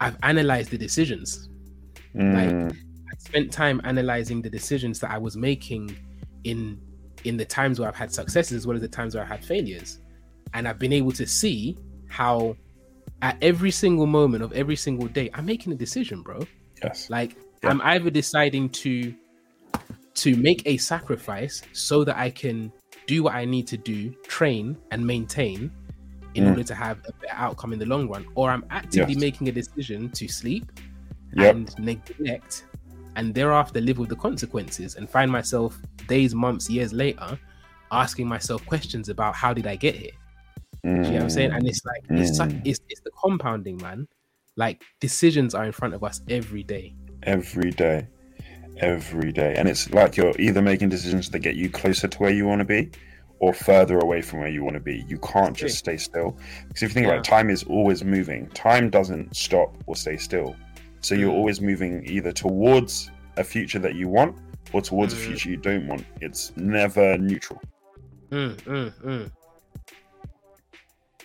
I've 0.00 0.16
analyzed 0.22 0.70
the 0.70 0.78
decisions. 0.78 1.48
Mm, 2.14 2.72
I 2.72 2.76
spent 3.36 3.52
time 3.52 3.80
analyzing 3.84 4.40
the 4.42 4.48
decisions 4.50 4.98
that 5.00 5.10
I 5.10 5.18
was 5.18 5.36
making 5.36 5.96
in 6.44 6.80
in 7.24 7.36
the 7.36 7.44
times 7.44 7.78
where 7.80 7.88
I've 7.88 7.96
had 7.96 8.12
successes 8.12 8.52
as 8.52 8.66
well 8.66 8.76
as 8.76 8.82
the 8.82 8.88
times 8.88 9.14
where 9.14 9.24
I've 9.24 9.28
had 9.30 9.44
failures. 9.44 9.98
And 10.54 10.66
I've 10.68 10.78
been 10.78 10.92
able 10.92 11.12
to 11.12 11.26
see 11.26 11.76
how 12.08 12.56
at 13.20 13.36
every 13.42 13.70
single 13.70 14.06
moment 14.06 14.42
of 14.44 14.52
every 14.52 14.76
single 14.76 15.08
day, 15.08 15.28
I'm 15.34 15.44
making 15.44 15.72
a 15.72 15.76
decision, 15.76 16.22
bro. 16.22 16.40
yes. 16.82 17.10
Like 17.10 17.36
Yeah. 17.62 17.70
I'm 17.70 17.80
either 17.82 18.10
deciding 18.10 18.68
to 18.84 19.14
to 20.14 20.34
make 20.36 20.62
a 20.66 20.76
sacrifice 20.78 21.62
so 21.72 22.04
that 22.04 22.16
I 22.16 22.30
can 22.30 22.72
do 23.06 23.22
what 23.24 23.34
I 23.34 23.44
need 23.44 23.66
to 23.68 23.76
do, 23.76 24.10
train 24.36 24.76
and 24.90 25.06
maintain 25.06 25.70
in 26.34 26.44
Mm. 26.44 26.50
order 26.50 26.62
to 26.64 26.74
have 26.74 26.98
a 27.06 27.12
better 27.20 27.34
outcome 27.34 27.72
in 27.74 27.78
the 27.78 27.86
long 27.86 28.08
run, 28.08 28.24
or 28.34 28.50
I'm 28.50 28.64
actively 28.70 29.12
Yes. 29.14 29.20
making 29.20 29.48
a 29.48 29.52
decision 29.52 30.10
to 30.12 30.26
sleep 30.28 30.64
Yep. 31.36 31.54
and 31.54 31.78
neglect 31.78 32.64
and 33.16 33.34
thereafter 33.34 33.80
live 33.80 33.98
with 33.98 34.08
the 34.10 34.16
consequences 34.16 34.94
and 34.94 35.08
find 35.10 35.30
myself 35.30 35.78
days, 36.06 36.34
months, 36.34 36.70
years 36.70 36.92
later 36.92 37.38
asking 37.90 38.26
myself 38.28 38.64
questions 38.66 39.08
about 39.08 39.34
how 39.34 39.52
did 39.52 39.66
I 39.66 39.76
get 39.76 39.94
here? 39.94 40.10
Do 40.84 40.90
you 40.90 40.96
know 40.96 41.10
what 41.10 41.22
I'm 41.22 41.30
saying? 41.30 41.50
And 41.52 41.66
it's 41.66 41.84
like 41.84 42.02
it's, 42.20 42.36
such, 42.36 42.50
Mm. 42.50 42.62
it's 42.64 42.80
it's 42.88 43.00
the 43.00 43.10
compounding, 43.22 43.76
man. 43.78 44.06
Like 44.56 44.82
decisions 45.00 45.54
are 45.54 45.64
in 45.64 45.72
front 45.72 45.94
of 45.94 46.04
us 46.04 46.20
every 46.28 46.62
day. 46.62 46.94
every 47.24 47.70
day 47.72 48.06
every 48.78 49.32
day 49.32 49.54
and 49.56 49.68
it's 49.68 49.90
like 49.92 50.16
you're 50.18 50.34
either 50.38 50.60
making 50.60 50.88
decisions 50.90 51.30
that 51.30 51.38
get 51.38 51.54
you 51.56 51.70
closer 51.70 52.06
to 52.06 52.18
where 52.18 52.30
you 52.30 52.44
want 52.46 52.58
to 52.58 52.64
be 52.64 52.90
or 53.38 53.54
further 53.54 53.98
away 53.98 54.20
from 54.20 54.38
where 54.40 54.50
you 54.50 54.62
want 54.62 54.74
to 54.74 54.80
be 54.80 55.02
you 55.08 55.18
can't 55.20 55.56
just 55.56 55.78
stay 55.78 55.96
still 55.96 56.36
because 56.68 56.82
if 56.82 56.90
you 56.90 56.94
think 56.94 57.06
about 57.06 57.18
it 57.20 57.24
time 57.24 57.48
is 57.48 57.62
always 57.64 58.04
moving 58.04 58.46
time 58.50 58.90
doesn't 58.90 59.34
stop 59.34 59.74
or 59.86 59.96
stay 59.96 60.18
still 60.18 60.54
so 61.06 61.14
you're 61.14 61.30
Mm. 61.30 61.34
always 61.38 61.60
moving 61.60 62.04
either 62.04 62.32
towards 62.32 63.12
a 63.36 63.44
future 63.44 63.78
that 63.78 63.94
you 63.94 64.08
want 64.08 64.34
or 64.72 64.82
towards 64.82 65.12
a 65.12 65.16
Mm. 65.16 65.20
future 65.26 65.48
you 65.50 65.56
don't 65.56 65.86
want 65.86 66.04
it's 66.20 66.52
never 66.56 67.16
neutral 67.16 67.60
Mm, 68.32 68.56
mm, 68.62 68.92
mm. 69.04 69.30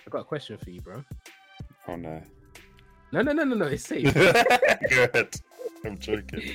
I 0.06 0.10
got 0.12 0.20
a 0.20 0.24
question 0.24 0.56
for 0.60 0.70
you, 0.70 0.82
bro. 0.82 1.04
oh 1.88 1.96
no 1.96 2.22
No, 3.12 3.24
no, 3.24 3.32
no, 3.32 3.44
no, 3.44 3.56
no. 3.56 3.66
It's 3.66 3.88
safe. 3.88 4.14
go 4.14 5.04
ahead 5.04 5.30
i'm 5.86 5.98
joking 5.98 6.44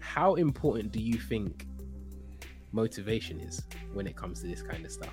How 0.00 0.34
important 0.36 0.92
do 0.92 1.00
you 1.00 1.18
think 1.18 1.66
motivation 2.72 3.40
is 3.40 3.60
when 3.94 4.06
it 4.06 4.16
comes 4.16 4.40
to 4.42 4.46
this 4.46 4.62
kind 4.62 4.84
of 4.84 4.92
stuff? 4.92 5.12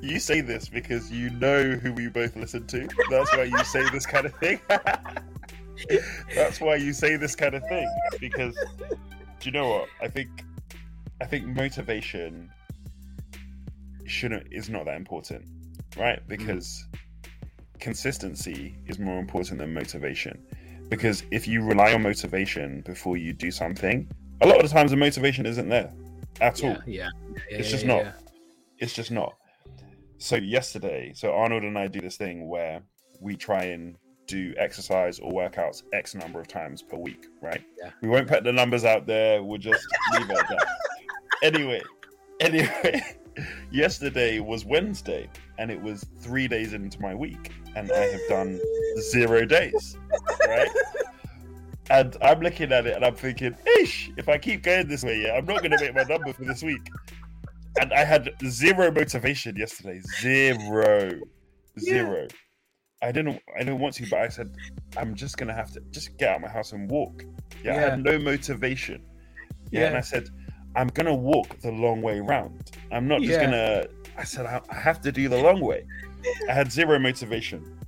You 0.00 0.18
say 0.18 0.40
this 0.40 0.68
because 0.68 1.10
you 1.10 1.30
know 1.30 1.72
who 1.72 1.92
we 1.92 2.08
both 2.08 2.36
listen 2.36 2.66
to. 2.68 2.88
That's 3.10 3.34
why 3.36 3.44
you 3.44 3.64
say 3.64 3.88
this 3.90 4.06
kind 4.06 4.26
of 4.26 4.34
thing. 4.36 4.60
That's 6.34 6.60
why 6.60 6.76
you 6.76 6.92
say 6.92 7.16
this 7.16 7.34
kind 7.34 7.54
of 7.54 7.62
thing. 7.68 7.88
Because 8.20 8.54
do 8.90 8.98
you 9.48 9.52
know 9.52 9.68
what? 9.68 9.88
I 10.02 10.08
think 10.08 10.28
I 11.20 11.24
think 11.26 11.46
motivation 11.46 12.50
shouldn't 14.06 14.46
is 14.52 14.68
not 14.68 14.84
that 14.86 14.96
important. 14.96 15.44
Right? 15.96 16.20
Mm. 16.24 16.28
Because 16.28 16.84
consistency 17.80 18.76
is 18.86 18.98
more 18.98 19.18
important 19.18 19.58
than 19.60 19.72
motivation. 19.72 20.42
Because 20.88 21.22
if 21.30 21.46
you 21.46 21.62
rely 21.62 21.92
on 21.92 22.02
motivation 22.02 22.80
before 22.82 23.16
you 23.16 23.32
do 23.32 23.50
something, 23.50 24.08
a 24.40 24.46
lot 24.46 24.56
of 24.56 24.62
the 24.68 24.74
times 24.74 24.90
the 24.90 24.96
motivation 24.96 25.44
isn't 25.46 25.68
there 25.68 25.92
at 26.40 26.62
all 26.64 26.70
Yeah, 26.70 26.78
yeah. 26.86 27.08
yeah 27.50 27.58
It's 27.58 27.68
yeah, 27.68 27.72
just 27.72 27.84
yeah, 27.84 27.92
not. 27.94 28.04
yeah. 28.04 28.12
it's 28.78 28.92
just 28.94 29.10
not. 29.10 29.36
So 30.18 30.34
yesterday, 30.34 31.12
so 31.14 31.32
Arnold 31.32 31.62
and 31.62 31.78
I 31.78 31.86
do 31.86 32.00
this 32.00 32.16
thing 32.16 32.48
where 32.48 32.82
we 33.20 33.36
try 33.36 33.64
and 33.64 33.96
do 34.26 34.52
exercise 34.58 35.20
or 35.20 35.30
workouts 35.30 35.84
X 35.92 36.16
number 36.16 36.40
of 36.40 36.48
times 36.48 36.82
per 36.82 36.96
week, 36.96 37.26
right? 37.40 37.62
Yeah. 37.82 37.90
We 38.02 38.08
won't 38.08 38.26
put 38.26 38.42
the 38.42 38.52
numbers 38.52 38.84
out 38.84 39.06
there. 39.06 39.42
We'll 39.44 39.58
just 39.58 39.86
leave 40.12 40.28
it 40.28 40.36
at 40.36 40.48
that. 40.48 40.66
Anyway, 41.40 41.80
anyway, 42.40 43.00
yesterday 43.70 44.40
was 44.40 44.64
Wednesday, 44.64 45.30
and 45.56 45.70
it 45.70 45.80
was 45.80 46.04
three 46.18 46.48
days 46.48 46.72
into 46.72 47.00
my 47.00 47.14
week, 47.14 47.52
and 47.76 47.92
I 47.92 48.06
have 48.06 48.20
done 48.28 48.60
zero 48.98 49.44
days, 49.46 49.96
right? 50.48 50.68
And 51.90 52.16
I'm 52.20 52.40
looking 52.40 52.72
at 52.72 52.88
it 52.88 52.96
and 52.96 53.04
I'm 53.04 53.14
thinking, 53.14 53.56
ish, 53.78 54.10
if 54.16 54.28
I 54.28 54.36
keep 54.36 54.64
going 54.64 54.88
this 54.88 55.04
way, 55.04 55.22
yeah, 55.22 55.34
I'm 55.34 55.46
not 55.46 55.58
going 55.58 55.70
to 55.70 55.80
make 55.80 55.94
my 55.94 56.02
number 56.02 56.32
for 56.32 56.44
this 56.44 56.62
week 56.62 56.90
and 57.80 57.92
I 57.92 58.04
had 58.04 58.30
zero 58.46 58.90
motivation 58.90 59.56
yesterday. 59.56 60.00
Zero, 60.20 61.12
zero. 61.78 62.26
I 63.02 63.12
didn't. 63.12 63.40
I 63.56 63.60
didn't 63.60 63.78
want 63.78 63.94
to, 63.94 64.10
but 64.10 64.18
I 64.20 64.28
said 64.28 64.54
I'm 64.96 65.14
just 65.14 65.36
gonna 65.36 65.54
have 65.54 65.70
to 65.72 65.80
just 65.90 66.16
get 66.18 66.30
out 66.30 66.36
of 66.36 66.42
my 66.42 66.48
house 66.48 66.72
and 66.72 66.90
walk. 66.90 67.24
Yeah, 67.64 67.72
I 67.76 67.80
had 67.80 68.04
no 68.04 68.18
motivation. 68.18 69.02
Yeah, 69.70 69.86
and 69.86 69.96
I 69.96 70.00
said 70.00 70.28
I'm 70.74 70.88
gonna 70.88 71.14
walk 71.14 71.58
the 71.60 71.70
long 71.70 72.02
way 72.02 72.20
round. 72.20 72.72
I'm 72.90 73.06
not 73.06 73.20
just 73.20 73.32
Yeah. 73.40 73.44
gonna. 73.44 73.86
I 74.16 74.24
said 74.24 74.46
I, 74.46 74.60
I 74.68 74.74
have 74.74 75.00
to 75.02 75.12
do 75.12 75.28
the 75.28 75.38
long 75.38 75.60
way. 75.60 75.84
I 76.48 76.52
had 76.52 76.72
zero 76.72 76.98
motivation 76.98 77.78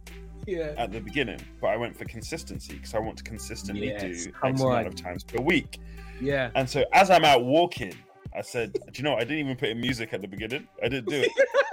Yeah. 0.47 0.75
at 0.79 0.93
the 0.93 1.01
beginning, 1.01 1.41
but 1.61 1.69
I 1.69 1.77
went 1.77 1.97
for 1.97 2.05
consistency 2.05 2.75
because 2.75 2.95
I 2.95 3.01
want 3.01 3.19
to 3.19 3.25
consistently 3.25 3.89
Yes, 3.89 4.03
do 4.27 4.33
X 4.45 4.61
on. 4.63 4.69
amount 4.69 4.87
of 4.87 4.95
times 4.95 5.25
per 5.25 5.41
week. 5.43 5.79
Yeah. 6.21 6.51
And 6.55 6.69
so 6.71 6.85
as 6.93 7.11
I'm 7.11 7.25
out 7.25 7.45
walking, 7.45 7.95
I 8.35 8.43
said, 8.43 8.73
"Do 8.73 8.81
you 8.95 9.03
know? 9.03 9.15
I 9.15 9.21
didn't 9.21 9.39
even 9.39 9.57
put 9.57 9.69
in 9.71 9.81
music 9.81 10.13
at 10.13 10.21
the 10.21 10.29
beginning. 10.29 10.67
I 10.83 10.89
didn't 10.89 11.09
do 11.09 11.25
it. 11.27 11.31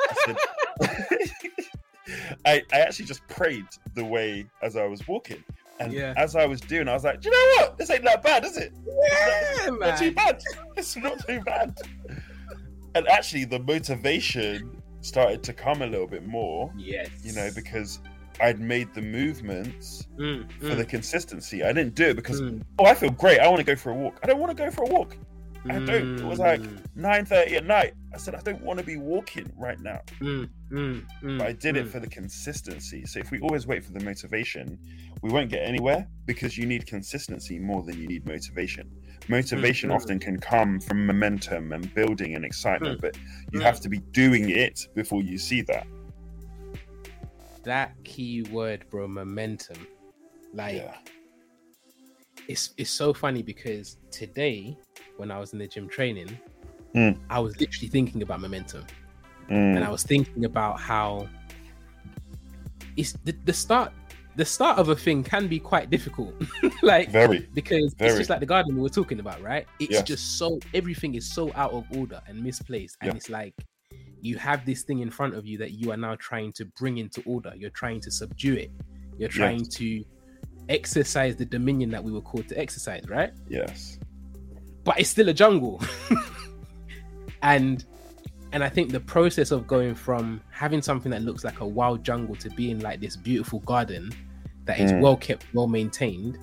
I 0.09 0.15
said, 0.25 0.37
I, 2.45 2.63
I 2.73 2.79
actually 2.79 3.05
just 3.05 3.25
prayed 3.27 3.65
the 3.95 4.03
way 4.05 4.45
as 4.61 4.75
I 4.77 4.85
was 4.85 5.05
walking, 5.07 5.43
and 5.79 5.91
Yeah. 5.93 6.13
as 6.17 6.35
I 6.35 6.45
was 6.45 6.61
doing, 6.61 6.87
I 6.87 6.93
was 6.93 7.03
like, 7.03 7.21
"Do 7.21 7.29
you 7.29 7.35
know 7.35 7.65
what? 7.65 7.77
This 7.77 7.89
ain't 7.89 8.03
that 8.05 8.23
bad, 8.23 8.45
is 8.45 8.57
it? 8.57 8.71
Yeah, 9.65 9.69
Not 9.71 9.97
too 9.97 10.11
bad. 10.13 10.41
It's 10.77 10.95
not 10.95 11.19
too 11.27 11.41
bad." 11.41 11.77
And 12.95 13.07
actually, 13.09 13.45
the 13.45 13.59
motivation 13.59 14.81
started 15.01 15.43
to 15.43 15.53
come 15.53 15.81
a 15.81 15.87
little 15.87 16.07
bit 16.07 16.25
more, 16.25 16.71
Yes. 16.77 17.09
you 17.23 17.33
know, 17.33 17.49
because 17.53 17.99
I'd 18.41 18.59
made 18.59 18.93
the 18.93 19.01
movements 19.01 20.07
Mm, 20.17 20.49
for 20.59 20.65
mm, 20.69 20.77
the 20.77 20.85
consistency. 20.85 21.63
I 21.63 21.71
didn't 21.73 21.93
do 21.95 22.05
it 22.07 22.15
because 22.15 22.41
mm, 22.41 22.61
oh, 22.79 22.85
I 22.85 22.93
feel 22.95 23.11
great. 23.11 23.39
I 23.39 23.47
want 23.47 23.59
to 23.59 23.63
go 23.63 23.75
for 23.75 23.91
a 23.91 23.95
walk. 23.95 24.19
I 24.23 24.27
don't 24.27 24.39
want 24.39 24.55
to 24.55 24.63
go 24.63 24.71
for 24.71 24.83
a 24.83 24.87
walk. 24.87 25.15
I 25.69 25.79
don't. 25.79 26.19
It 26.19 26.25
was 26.25 26.39
like 26.39 26.61
mm, 26.61 26.79
nine 26.95 27.25
thirty 27.25 27.55
at 27.55 27.65
night. 27.65 27.93
I 28.13 28.17
said 28.17 28.35
I 28.35 28.41
don't 28.41 28.61
want 28.61 28.79
to 28.79 28.85
be 28.85 28.97
walking 28.97 29.51
right 29.57 29.79
now. 29.79 30.01
mm, 30.21 30.49
mm, 30.71 31.03
mm, 31.23 31.37
But 31.37 31.47
I 31.47 31.51
did 31.51 31.77
it 31.77 31.85
mm. 31.87 31.89
for 31.89 31.99
the 31.99 32.07
consistency. 32.07 33.05
So 33.05 33.19
if 33.19 33.31
we 33.31 33.39
always 33.41 33.67
wait 33.67 33.83
for 33.83 33.91
the 33.91 34.03
motivation, 34.03 34.79
we 35.21 35.29
won't 35.31 35.49
get 35.49 35.63
anywhere 35.63 36.07
because 36.25 36.57
you 36.57 36.65
need 36.65 36.85
consistency 36.87 37.59
more 37.59 37.83
than 37.83 37.99
you 37.99 38.07
need 38.07 38.25
motivation. 38.25 38.89
Motivation 39.27 39.89
Mm, 39.89 39.95
often 39.95 40.19
can 40.19 40.39
come 40.39 40.79
from 40.79 41.05
momentum 41.05 41.73
and 41.73 41.93
building 41.93 42.35
and 42.35 42.45
excitement, 42.45 43.01
but 43.01 43.17
you 43.51 43.59
have 43.59 43.79
to 43.81 43.89
be 43.89 43.99
doing 44.11 44.49
it 44.49 44.87
before 44.95 45.21
you 45.21 45.37
see 45.37 45.61
that. 45.63 45.85
that 47.63 47.91
key 48.03 48.43
word, 48.43 48.85
bro, 48.89 49.07
momentum. 49.07 49.85
Like 50.53 50.75
yeah. 50.75 50.95
it's 52.47 52.73
it's 52.77 52.89
so 52.89 53.13
funny 53.13 53.43
because 53.43 53.97
today 54.11 54.77
when 55.17 55.31
I 55.31 55.39
was 55.39 55.53
in 55.53 55.59
the 55.59 55.67
gym 55.67 55.87
training, 55.89 56.37
Mm. 56.95 57.19
I 57.29 57.39
was 57.39 57.59
literally 57.59 57.89
thinking 57.89 58.21
about 58.23 58.39
momentum. 58.39 58.83
Mm, 59.49 59.75
and 59.75 59.83
I 59.83 59.89
was 59.89 60.03
thinking 60.03 60.45
about 60.45 60.79
how 60.79 61.27
it's 62.95 63.11
the, 63.23 63.35
the 63.45 63.53
start 63.53 63.91
the 64.35 64.45
start 64.45 64.77
of 64.77 64.89
a 64.89 64.95
thing 64.95 65.23
can 65.23 65.47
be 65.47 65.59
quite 65.59 65.89
difficult 65.89 66.33
like 66.83 67.09
very. 67.09 67.47
because 67.53 67.95
it's 67.99 68.17
just 68.17 68.29
like 68.29 68.39
the 68.39 68.45
garden 68.45 68.75
we 68.75 68.81
were 68.81 68.89
talking 68.89 69.19
about 69.19 69.41
right 69.41 69.65
it's 69.79 69.91
Yes. 69.93 70.03
just 70.07 70.37
so 70.37 70.59
everything 70.73 71.15
is 71.15 71.31
so 71.31 71.51
out 71.55 71.71
of 71.73 71.85
order 71.95 72.21
and 72.27 72.41
misplaced 72.43 72.97
and 73.01 73.11
Yeah. 73.11 73.15
it's 73.17 73.29
like 73.29 73.53
you 74.21 74.37
have 74.37 74.65
this 74.65 74.83
thing 74.83 74.99
in 74.99 75.09
front 75.11 75.35
of 75.35 75.45
you 75.45 75.57
that 75.59 75.71
you 75.71 75.91
are 75.91 75.97
now 75.97 76.15
trying 76.15 76.51
to 76.53 76.65
bring 76.79 76.97
into 76.97 77.21
order 77.25 77.53
you're 77.55 77.69
trying 77.71 77.99
to 78.01 78.11
subdue 78.11 78.53
it 78.55 78.71
you're 79.17 79.29
trying 79.29 79.65
to 79.65 80.03
exercise 80.69 81.35
the 81.35 81.45
dominion 81.45 81.89
that 81.91 82.03
we 82.03 82.11
were 82.11 82.21
called 82.21 82.47
to 82.47 82.57
exercise 82.59 83.03
right 83.07 83.31
Yes. 83.49 83.99
But 84.87 84.97
it's 84.99 85.09
still 85.09 85.27
a 85.27 85.33
jungle. 85.33 85.81
and 87.43 87.85
and 88.53 88.63
I 88.63 88.69
think 88.69 88.91
the 88.93 89.01
process 89.01 89.51
of 89.51 89.67
going 89.67 89.93
from 89.93 90.41
having 90.49 90.81
something 90.81 91.11
that 91.11 91.21
looks 91.21 91.43
like 91.43 91.59
a 91.59 91.67
wild 91.67 92.03
jungle 92.05 92.37
to 92.37 92.49
being 92.51 92.79
like 92.79 93.01
this 93.01 93.17
beautiful 93.17 93.59
garden 93.59 94.09
that 94.63 94.79
is 94.79 94.91
Mm. 94.93 95.01
well 95.01 95.17
kept, 95.17 95.45
well 95.53 95.67
maintained, 95.67 96.37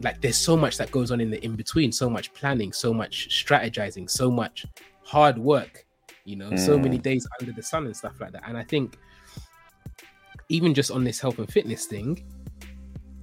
like 0.00 0.20
there's 0.20 0.36
so 0.36 0.54
much 0.54 0.76
that 0.76 0.90
goes 0.90 1.10
on 1.10 1.20
in 1.22 1.30
the 1.30 1.42
in 1.42 1.56
between, 1.56 1.90
so 1.92 2.10
much 2.10 2.32
planning, 2.34 2.72
so 2.74 2.92
much 2.92 3.28
strategizing, 3.30 4.08
so 4.10 4.30
much 4.30 4.66
hard 5.04 5.38
work, 5.38 5.86
you 6.26 6.36
know, 6.36 6.54
so 6.56 6.78
Mm. 6.78 6.82
many 6.82 6.98
days 6.98 7.26
under 7.40 7.52
the 7.52 7.62
sun 7.62 7.86
and 7.86 7.96
stuff 7.96 8.20
like 8.20 8.32
that. 8.32 8.42
And 8.46 8.58
I 8.58 8.62
think 8.64 8.98
even 10.50 10.74
just 10.74 10.90
on 10.90 11.04
this 11.04 11.18
health 11.18 11.38
and 11.38 11.50
fitness 11.50 11.86
thing, 11.86 12.22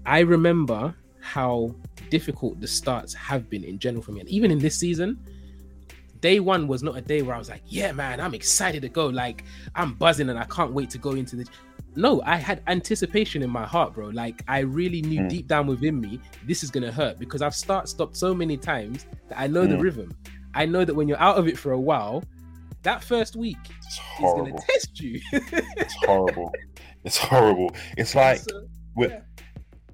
I 0.08 0.20
remember 0.22 0.96
how 1.22 1.76
difficult 2.10 2.60
the 2.60 2.68
starts 2.68 3.14
have 3.14 3.50
been 3.50 3.64
in 3.64 3.78
general 3.80 4.02
for 4.02 4.12
me. 4.12 4.20
And 4.22 4.30
even 4.30 4.52
in 4.52 4.60
this 4.60 4.78
season, 4.78 5.18
day 6.22 6.40
one 6.40 6.68
was 6.68 6.84
not 6.84 6.98
a 6.98 7.02
day 7.02 7.22
where 7.22 7.36
I 7.36 7.38
was 7.38 7.50
like, 7.50 7.62
yeah, 7.66 7.92
man, 7.92 8.20
I'm 8.20 8.34
excited 8.34 8.82
to 8.82 8.90
go. 8.90 9.08
Like, 9.08 9.44
I'm 9.76 9.94
buzzing 9.94 10.30
and 10.30 10.40
I 10.40 10.46
can't 10.46 10.72
wait 10.74 10.90
to 10.92 10.98
go 10.98 11.12
into 11.12 11.36
the. 11.36 11.48
No, 11.96 12.22
I 12.24 12.36
had 12.36 12.62
anticipation 12.68 13.42
in 13.42 13.50
my 13.50 13.66
heart, 13.66 13.94
bro. 13.94 14.08
Like, 14.08 14.44
I 14.48 14.60
really 14.60 15.02
knew 15.02 15.22
Mm. 15.22 15.30
deep 15.30 15.48
down 15.48 15.68
within 15.68 16.00
me, 16.00 16.20
this 16.46 16.64
is 16.64 16.70
going 16.72 16.84
to 16.84 16.92
hurt 16.92 17.20
because 17.20 17.42
I've 17.42 17.56
start 17.56 17.90
stopped 17.90 18.16
so 18.16 18.34
many 18.34 18.58
times 18.58 19.06
that 19.28 19.40
I 19.40 19.48
know 19.48 19.66
the 19.66 19.76
Mm. 19.76 19.82
rhythm. 19.82 20.16
I 20.54 20.66
know 20.66 20.86
that 20.86 20.94
when 20.94 21.08
you're 21.08 21.20
out 21.20 21.38
of 21.38 21.48
it 21.48 21.58
for 21.58 21.72
a 21.74 21.80
while, 21.80 22.24
that 22.84 23.04
first 23.04 23.36
week 23.36 23.58
is 23.68 24.34
going 24.34 24.54
to 24.56 24.62
test 24.68 25.00
you. 25.00 25.20
It's 25.32 25.96
horrible. 26.06 26.52
It's 27.04 27.18
horrible. 27.18 27.76
It's 27.98 28.16
like 28.24 28.40
So, 28.40 28.68
with 28.96 29.12
yeah. 29.12 29.22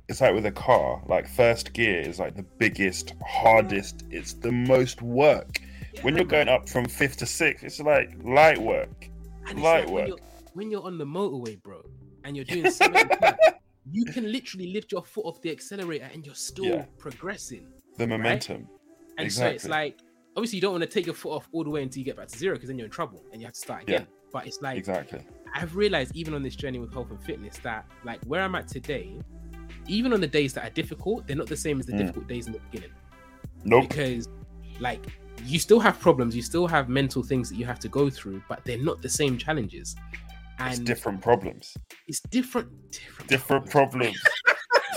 It's 0.07 0.21
like 0.21 0.33
with 0.33 0.45
a 0.45 0.51
car. 0.51 1.01
Like 1.07 1.27
first 1.27 1.73
gear 1.73 1.99
is 2.01 2.19
like 2.19 2.35
the 2.35 2.43
biggest, 2.59 3.13
hardest. 3.25 4.03
It's 4.11 4.33
the 4.33 4.51
most 4.51 5.01
work. 5.01 5.59
When 6.01 6.15
you're 6.15 6.25
going 6.25 6.49
up 6.49 6.67
from 6.69 6.85
fifth 6.85 7.17
to 7.17 7.25
sixth, 7.25 7.63
it's 7.63 7.79
like 7.79 8.11
light 8.23 8.61
work. 8.61 9.09
Light 9.47 9.57
like 9.57 9.85
when 9.85 9.93
work. 9.93 10.07
you're, 10.09 10.17
when 10.53 10.71
you're 10.71 10.83
on 10.83 10.97
the 10.97 11.05
motorway, 11.05 11.61
bro, 11.61 11.81
and 12.23 12.35
you're 12.35 12.45
doing 12.45 12.69
75, 12.69 13.35
you 13.91 14.05
can 14.05 14.31
literally 14.31 14.73
lift 14.73 14.91
your 14.91 15.03
foot 15.03 15.25
off 15.25 15.41
the 15.41 15.51
accelerator 15.51 16.09
and 16.13 16.25
you're 16.25 16.35
still 16.35 16.65
Yeah. 16.65 16.85
progressing. 16.97 17.67
The 17.97 18.07
momentum. 18.07 18.67
And 19.17 19.31
so 19.31 19.45
it's 19.47 19.67
like, 19.67 19.99
obviously, 20.35 20.57
you 20.57 20.61
don't 20.61 20.73
want 20.73 20.83
to 20.83 20.89
take 20.89 21.05
your 21.05 21.15
foot 21.15 21.31
off 21.31 21.47
all 21.53 21.63
the 21.63 21.69
way 21.69 21.81
until 21.83 21.99
you 21.99 22.05
get 22.05 22.17
back 22.17 22.27
to 22.27 22.37
zero 22.37 22.55
because 22.55 22.67
then 22.67 22.77
you're 22.77 22.85
in 22.85 22.91
trouble 22.91 23.23
and 23.31 23.41
you 23.41 23.45
have 23.47 23.53
to 23.53 23.59
start 23.59 23.83
Yeah. 23.87 23.95
again. 23.97 24.07
But 24.33 24.47
it's 24.47 24.61
like, 24.61 24.77
Exactly. 24.77 25.21
I've 25.53 25.75
realized 25.77 26.11
even 26.15 26.33
on 26.33 26.43
this 26.43 26.55
journey 26.57 26.79
with 26.79 26.91
health 26.91 27.09
and 27.11 27.23
fitness 27.23 27.57
that, 27.59 27.85
like, 28.03 28.19
where 28.25 28.41
I'm 28.41 28.55
at 28.55 28.67
today, 28.67 29.21
even 29.87 30.13
on 30.13 30.21
the 30.21 30.27
days 30.27 30.53
that 30.53 30.65
are 30.65 30.73
difficult, 30.73 31.25
they're 31.27 31.35
not 31.35 31.47
the 31.47 31.57
same 31.57 31.79
as 31.79 31.85
the 31.85 31.93
Mm. 31.93 31.97
difficult 31.99 32.27
days 32.27 32.47
in 32.47 32.53
the 32.53 32.59
beginning 32.71 32.91
Nope. 33.63 33.87
because 33.89 34.27
like 34.79 35.05
you 35.45 35.59
still 35.59 35.79
have 35.79 35.99
problems 35.99 36.35
you 36.35 36.41
still 36.41 36.67
have 36.67 36.89
mental 36.89 37.21
things 37.23 37.49
that 37.49 37.55
you 37.57 37.65
have 37.65 37.79
to 37.79 37.89
go 37.89 38.09
through 38.09 38.41
but 38.49 38.63
they're 38.65 38.77
not 38.83 39.01
the 39.01 39.09
same 39.09 39.37
challenges 39.37 39.95
and 40.59 40.71
It's 40.71 40.79
different 40.79 41.21
problems. 41.21 41.75
it's 42.07 42.21
different 42.21 42.69
different, 42.91 43.29
Different 43.29 43.69
problems. 43.69 44.17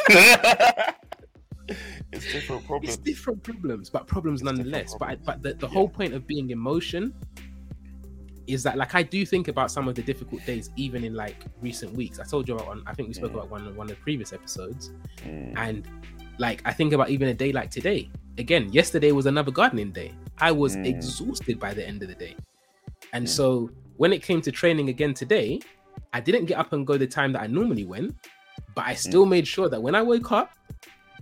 problems. 0.06 0.88
it's 2.12 2.32
different 2.32 2.64
problems. 2.66 2.94
it's 2.94 2.96
different 3.02 3.42
problems 3.42 3.90
but 3.90 4.06
problems 4.06 4.40
different 4.40 4.58
nonetheless 4.58 4.94
but 4.98 5.22
but 5.24 5.42
the, 5.42 5.54
the 5.54 5.66
Yeah. 5.66 5.72
whole 5.74 5.88
point 5.88 6.14
of 6.14 6.26
being 6.26 6.50
in 6.50 6.58
motion 6.58 7.12
is 8.48 8.62
that 8.62 8.76
like 8.76 8.94
i 8.94 9.02
do 9.02 9.24
think 9.26 9.46
about 9.48 9.70
some 9.70 9.86
of 9.88 9.94
the 9.94 10.02
difficult 10.02 10.44
days 10.46 10.70
even 10.76 11.04
in 11.04 11.14
like 11.14 11.44
recent 11.60 11.92
weeks 11.94 12.18
i 12.18 12.24
told 12.24 12.48
you 12.48 12.54
about 12.54 12.66
one 12.66 12.82
i 12.86 12.94
think 12.94 13.06
we 13.08 13.14
spoke 13.14 13.30
Mm. 13.32 13.34
about 13.36 13.50
one 13.50 13.76
one 13.76 13.90
of 13.90 13.96
the 13.96 14.02
previous 14.02 14.32
episodes 14.32 14.90
Mm, 15.26 15.52
and 15.56 15.88
like 16.38 16.62
i 16.64 16.72
think 16.72 16.92
about 16.92 17.10
even 17.10 17.28
a 17.28 17.34
day 17.34 17.52
like 17.52 17.70
today 17.70 18.10
again 18.38 18.72
yesterday 18.72 19.12
was 19.12 19.26
another 19.26 19.50
gardening 19.50 19.90
day 19.92 20.12
i 20.40 20.50
was 20.50 20.76
Mm. 20.76 20.86
exhausted 20.86 21.58
by 21.60 21.72
the 21.74 21.86
end 21.86 22.02
of 22.02 22.08
the 22.08 22.14
day 22.26 22.34
and 23.12 23.26
Mm. 23.26 23.28
so 23.28 23.70
when 23.96 24.12
it 24.12 24.22
came 24.22 24.40
to 24.40 24.50
training 24.50 24.88
again 24.88 25.12
today 25.14 25.60
i 26.12 26.20
didn't 26.20 26.46
get 26.46 26.58
up 26.58 26.72
and 26.72 26.86
go 26.86 26.96
the 26.96 27.06
time 27.06 27.32
that 27.34 27.42
i 27.42 27.46
normally 27.46 27.84
went 27.84 28.14
but 28.74 28.86
i 28.86 28.94
still 28.94 29.26
Mm. 29.26 29.30
made 29.36 29.46
sure 29.54 29.68
that 29.68 29.80
when 29.82 29.94
i 29.94 30.02
woke 30.02 30.32
up 30.32 30.50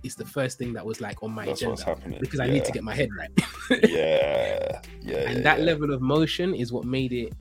it's 0.03 0.15
the 0.15 0.25
first 0.25 0.57
thing 0.57 0.73
that 0.73 0.85
was 0.85 1.01
like 1.01 1.21
on 1.23 1.31
my 1.31 1.45
That's 1.45 1.61
agenda 1.61 2.19
because 2.19 2.39
i 2.39 2.45
yeah. 2.45 2.53
need 2.53 2.65
to 2.65 2.71
get 2.71 2.83
my 2.83 2.93
head 2.93 3.09
right 3.17 3.29
yeah, 3.89 4.81
yeah, 5.01 5.17
and 5.17 5.37
yeah, 5.37 5.41
that 5.41 5.59
yeah. 5.59 5.65
level 5.65 5.93
of 5.93 6.01
motion 6.01 6.53
is 6.53 6.71
what 6.71 6.85
made 6.85 7.13
it 7.13 7.33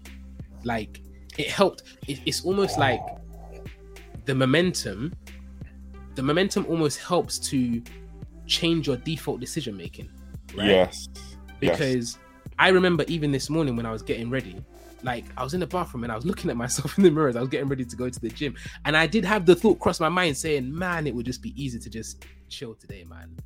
like 0.64 1.00
it 1.38 1.48
helped 1.48 1.82
it, 2.08 2.20
it's 2.26 2.44
almost 2.44 2.78
like 2.78 3.00
the 4.24 4.34
momentum 4.34 5.14
the 6.14 6.22
momentum 6.22 6.64
almost 6.68 6.98
helps 6.98 7.38
to 7.38 7.82
change 8.46 8.86
your 8.86 8.96
default 8.96 9.40
decision 9.40 9.76
making 9.76 10.08
right 10.56 10.66
Yes. 10.66 11.08
yes. 11.14 11.18
because 11.60 12.18
i 12.58 12.68
remember 12.68 13.04
even 13.08 13.30
this 13.32 13.50
morning 13.50 13.76
when 13.76 13.86
i 13.86 13.92
was 13.92 14.02
getting 14.02 14.30
ready 14.30 14.56
like 15.02 15.24
i 15.36 15.44
was 15.44 15.52
in 15.54 15.60
the 15.60 15.66
bathroom 15.66 16.04
and 16.04 16.12
i 16.12 16.16
was 16.16 16.24
looking 16.24 16.50
at 16.50 16.56
myself 16.56 16.96
in 16.98 17.04
the 17.04 17.10
mirror 17.10 17.28
as 17.28 17.36
i 17.36 17.40
was 17.40 17.48
getting 17.48 17.68
ready 17.68 17.84
to 17.84 17.96
go 17.96 18.08
to 18.08 18.20
the 18.20 18.30
gym 18.30 18.54
and 18.84 18.96
i 18.96 19.06
did 19.06 19.24
have 19.24 19.46
the 19.46 19.54
thought 19.54 19.78
cross 19.78 20.00
my 20.00 20.08
mind 20.08 20.36
saying 20.36 20.76
man 20.76 21.06
it 21.06 21.14
would 21.14 21.26
just 21.26 21.42
be 21.42 21.52
easy 21.62 21.78
to 21.78 21.90
just 21.90 22.24
chill 22.48 22.74
today 22.74 23.04
man 23.04 23.36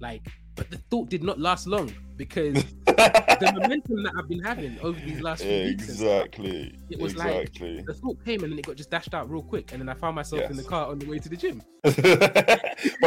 like 0.00 0.26
but 0.56 0.70
the 0.70 0.76
thought 0.90 1.08
did 1.08 1.22
not 1.22 1.38
last 1.38 1.66
long 1.66 1.92
because 2.16 2.52
the 2.86 3.52
momentum 3.54 4.02
that 4.02 4.12
I've 4.18 4.28
been 4.28 4.42
having 4.42 4.78
over 4.80 4.98
these 5.00 5.22
last 5.22 5.42
few 5.42 5.50
weeks, 5.64 5.88
exactly. 5.88 6.74
It 6.90 6.98
was 6.98 7.16
like- 7.16 7.48
exactly. 7.48 7.82
the 7.86 7.94
thought 7.94 8.22
came 8.26 8.42
and 8.44 8.52
then 8.52 8.58
it 8.58 8.66
got 8.66 8.76
just 8.76 8.90
dashed 8.90 9.14
out 9.14 9.30
real 9.30 9.42
quick, 9.42 9.72
and 9.72 9.80
then 9.80 9.88
I 9.88 9.94
found 9.94 10.16
myself 10.16 10.50
in 10.50 10.56
the 10.56 10.62
car 10.62 10.88
on 10.88 10.98
the 10.98 11.06
way 11.06 11.18
to 11.18 11.28
the 11.30 11.36
gym. 11.36 11.62
By 11.84 11.92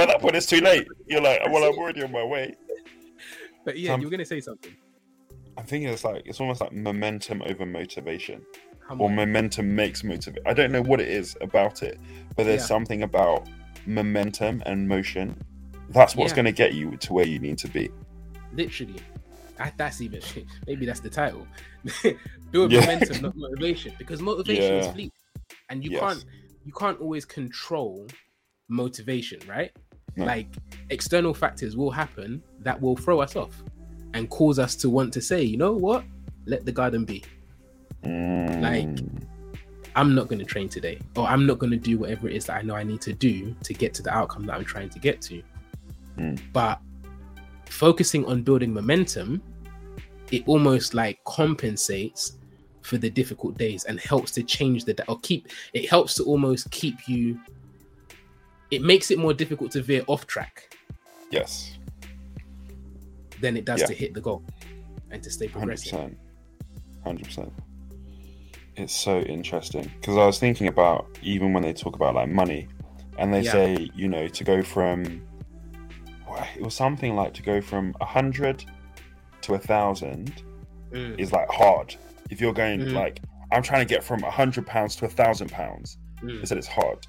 that 0.06 0.18
point, 0.20 0.36
it's 0.36 0.48
too 0.48 0.62
late. 0.62 0.88
You're 1.06 1.22
like, 1.22 1.42
well, 1.52 1.64
I'm 1.64 1.78
already 1.78 2.02
on 2.02 2.12
my 2.12 2.24
way. 2.24 2.56
But 3.66 3.78
yeah, 3.78 3.92
Some- 3.92 4.02
you 4.02 4.08
were 4.08 4.12
gonna 4.12 4.26
say 4.26 4.40
something. 4.42 4.74
I'm 5.58 5.66
thinking 5.66 5.90
it's 5.90 6.04
like 6.04 6.24
it's 6.26 6.40
almost 6.40 6.62
like 6.62 6.72
momentum 6.72 7.44
over 7.46 7.66
motivation, 7.68 8.42
or 8.98 9.12
momentum 9.12 9.76
makes 9.76 10.04
motivation. 10.04 10.42
I 10.48 10.54
don't 10.54 10.72
know 10.72 10.82
what 10.82 11.00
it 11.00 11.08
is 11.08 11.38
about 11.42 11.84
it, 11.84 12.00
but 12.36 12.46
there's 12.46 12.62
Yeah. 12.62 12.68
something 12.68 13.04
about 13.04 13.48
momentum 13.86 14.64
and 14.66 14.88
motion. 14.88 15.36
That's 15.90 16.16
what's 16.16 16.32
Yeah. 16.32 16.36
going 16.36 16.46
to 16.46 16.52
get 16.52 16.74
you 16.74 16.98
to 16.98 17.14
where 17.14 17.26
you 17.26 17.40
need 17.40 17.58
to 17.60 17.68
be. 17.68 17.90
literally. 18.54 19.00
I, 19.60 19.72
that's 19.78 20.02
even 20.02 20.22
maybe 20.68 20.86
that's 20.86 21.00
the 21.00 21.10
title. 21.10 21.48
Build 22.52 22.72
Yeah. 22.72 22.82
momentum, 22.82 23.22
not 23.22 23.34
motivation, 23.36 23.94
because 24.00 24.22
motivation 24.22 24.78
is 24.78 24.86
Yeah. 24.88 24.92
fleet, 24.94 25.12
and 25.70 25.84
you 25.84 25.92
Yes. 25.92 26.00
can't 26.02 26.26
you 26.66 26.72
can't 26.74 27.00
always 27.02 27.26
control 27.26 28.08
motivation, 28.70 29.40
right? 29.48 29.72
No. 30.16 30.26
Like 30.26 30.48
external 30.90 31.34
factors 31.34 31.76
will 31.76 31.92
happen 31.92 32.42
that 32.60 32.80
will 32.82 32.96
throw 32.96 33.20
us 33.20 33.36
off 33.36 33.62
and 34.14 34.30
cause 34.30 34.60
us 34.60 34.76
to 34.78 34.90
want 34.90 35.12
to 35.14 35.22
say, 35.22 35.42
you 35.44 35.58
know 35.58 35.74
what, 35.74 36.04
let 36.46 36.66
the 36.66 36.72
garden 36.72 37.04
be. 37.06 37.24
Like, 38.04 38.86
Mm, 38.86 39.28
I'm 39.96 40.16
not 40.16 40.28
going 40.28 40.40
to 40.40 40.46
train 40.46 40.70
today, 40.70 41.00
or 41.16 41.28
I'm 41.28 41.46
not 41.46 41.60
going 41.60 41.72
to 41.72 41.78
do 41.78 42.00
whatever 42.00 42.28
it 42.28 42.36
is 42.36 42.46
that 42.46 42.58
I 42.58 42.62
know 42.62 42.76
I 42.76 42.84
need 42.84 43.02
to 43.02 43.14
do 43.14 43.56
to 43.64 43.74
get 43.74 43.94
to 43.96 44.02
the 44.02 44.12
outcome 44.14 44.46
that 44.48 44.56
I'm 44.56 44.66
trying 44.66 44.90
to 44.90 45.00
get 45.00 45.22
to. 45.24 45.44
Mm. 46.18 46.40
But 46.52 46.80
focusing 47.70 48.26
on 48.26 48.42
building 48.44 48.74
momentum, 48.74 49.42
it 50.32 50.44
almost 50.48 50.94
like 50.94 51.24
compensates 51.26 52.34
for 52.82 52.98
the 52.98 53.10
difficult 53.10 53.58
days 53.58 53.86
and 53.86 54.00
helps 54.00 54.32
to 54.32 54.44
change 54.44 54.84
the 54.84 55.04
or 55.08 55.20
keep 55.22 55.48
it 55.74 55.90
helps 55.90 56.16
to 56.16 56.24
almost 56.24 56.70
keep 56.72 57.08
you. 57.08 57.40
It 58.72 58.82
makes 58.82 59.12
it 59.12 59.20
more 59.20 59.34
difficult 59.34 59.72
to 59.72 59.82
veer 59.84 60.04
off 60.08 60.26
track 60.26 60.76
yes, 61.30 61.78
than 63.40 63.56
it 63.56 63.66
does 63.66 63.82
Yeah. 63.82 63.88
to 63.88 63.94
hit 63.94 64.14
the 64.14 64.22
goal 64.22 64.44
and 65.12 65.22
to 65.22 65.30
stay 65.30 65.48
progressive. 65.48 65.92
percent, 65.92 66.18
hundred 67.04 67.26
percent. 67.26 67.54
It's 68.76 68.96
so 68.96 69.20
interesting 69.20 69.92
because 70.00 70.18
I 70.18 70.26
was 70.26 70.40
thinking 70.40 70.68
about 70.68 71.06
even 71.22 71.54
when 71.54 71.64
they 71.64 71.74
talk 71.74 71.96
about 71.96 72.16
like 72.16 72.30
money, 72.30 72.68
and 73.18 73.34
they 73.34 73.44
Yeah. 73.44 73.52
say 73.52 73.90
you 73.94 74.08
know 74.08 74.28
to 74.28 74.44
go 74.44 74.64
from 74.64 75.22
it 76.56 76.62
was 76.62 76.74
something 76.74 77.16
like 77.16 77.34
to 77.36 77.44
go 77.44 77.62
from 77.62 77.96
a 78.02 78.06
hundred 78.06 78.66
to 79.42 79.54
a 79.54 79.60
thousand 79.60 80.42
Mm, 80.92 81.20
is 81.20 81.32
like 81.32 81.50
hard. 81.50 81.96
If 82.30 82.42
you're 82.42 82.54
going 82.54 82.82
Mhm. 82.82 82.94
like 82.94 83.22
I'm 83.52 83.62
trying 83.62 83.86
to 83.86 83.94
get 83.94 84.04
from 84.04 84.24
a 84.24 84.32
hundred 84.32 84.66
pounds 84.66 84.96
to 84.98 85.06
a 85.06 85.10
thousand 85.10 85.52
pounds, 85.52 85.98
mm, 86.24 86.40
they 86.40 86.46
said 86.48 86.58
it's 86.58 86.68
hard. 86.68 87.06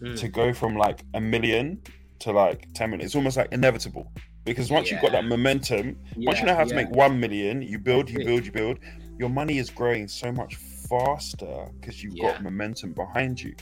mm. 0.00 0.16
To 0.16 0.28
go 0.28 0.52
from 0.52 0.76
like 0.76 1.04
a 1.14 1.20
million 1.20 1.80
to 2.20 2.32
like 2.32 2.68
ten 2.74 2.90
million, 2.90 3.04
it's 3.06 3.16
almost 3.16 3.36
like 3.36 3.48
inevitable. 3.52 4.12
Because 4.44 4.70
once 4.70 4.90
you've 4.90 5.00
got 5.00 5.12
that 5.12 5.24
momentum, 5.24 5.96
once 6.16 6.40
you 6.40 6.46
know 6.46 6.54
how 6.54 6.64
to 6.64 6.74
make 6.74 6.90
one 6.90 7.18
million, 7.20 7.60
you 7.62 7.78
build, 7.78 8.08
you 8.08 8.18
build, 8.24 8.46
you 8.46 8.52
build. 8.52 8.78
Your 9.18 9.28
money 9.28 9.58
is 9.58 9.68
growing 9.70 10.06
so 10.08 10.30
much 10.32 10.54
faster 10.88 11.66
because 11.80 12.02
you've 12.02 12.14
Yeah. 12.14 12.32
got 12.32 12.42
momentum 12.42 12.92
behind 12.92 13.40
you. 13.40 13.54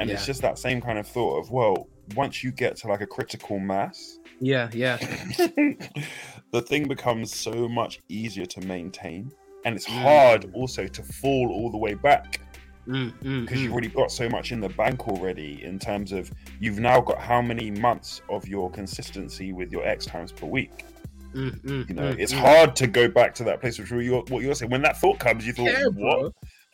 And 0.00 0.10
it's 0.10 0.24
just 0.24 0.42
that 0.42 0.58
same 0.58 0.80
kind 0.80 0.98
of 0.98 1.08
thought 1.08 1.38
of, 1.40 1.50
well, 1.50 1.88
once 2.14 2.44
you 2.44 2.52
get 2.52 2.76
to 2.76 2.88
like 2.88 3.00
a 3.00 3.06
critical 3.06 3.58
mass, 3.58 4.18
Yeah, 4.40 4.70
yeah, 4.72 4.96
the 6.52 6.62
thing 6.62 6.86
becomes 6.86 7.34
so 7.34 7.68
much 7.68 7.98
easier 8.08 8.46
to 8.46 8.60
maintain. 8.60 9.32
And 9.64 9.74
it's 9.74 9.86
Mm. 9.86 10.02
hard 10.02 10.50
also 10.54 10.86
to 10.86 11.02
fall 11.02 11.50
all 11.50 11.70
the 11.70 11.78
way 11.78 11.94
back 11.94 12.40
Mm, 12.86 13.12
mm, 13.22 13.40
because 13.42 13.60
you've 13.60 13.70
mm. 13.70 13.72
already 13.72 13.88
got 13.88 14.10
so 14.10 14.28
much 14.30 14.52
in 14.52 14.60
the 14.60 14.68
bank 14.70 15.08
already 15.08 15.62
in 15.62 15.78
terms 15.78 16.12
of 16.12 16.30
you've 16.60 16.78
now 16.78 17.00
got 17.00 17.18
how 17.18 17.42
many 17.42 17.70
months 17.70 18.22
of 18.30 18.46
your 18.48 18.70
consistency 18.70 19.52
with 19.52 19.70
your 19.70 19.84
X 19.84 20.06
times 20.06 20.32
per 20.32 20.46
week. 20.46 20.86
Mm, 21.34 21.60
mm, 21.60 21.88
You 21.88 21.94
know, 21.94 22.14
mm, 22.14 22.18
it's 22.18 22.32
mm. 22.32 22.38
hard 22.38 22.74
to 22.76 22.86
go 22.86 23.08
back 23.08 23.34
to 23.34 23.44
that 23.44 23.60
place 23.60 23.78
which 23.78 23.90
you're, 23.90 24.22
what 24.28 24.42
you're 24.42 24.54
saying. 24.54 24.70
When 24.70 24.80
that 24.82 24.96
thought 24.98 25.18
comes, 25.18 25.46
you 25.46 25.52
thought, 25.52 25.66
Yeah, 25.72 25.86
what? 25.92 26.32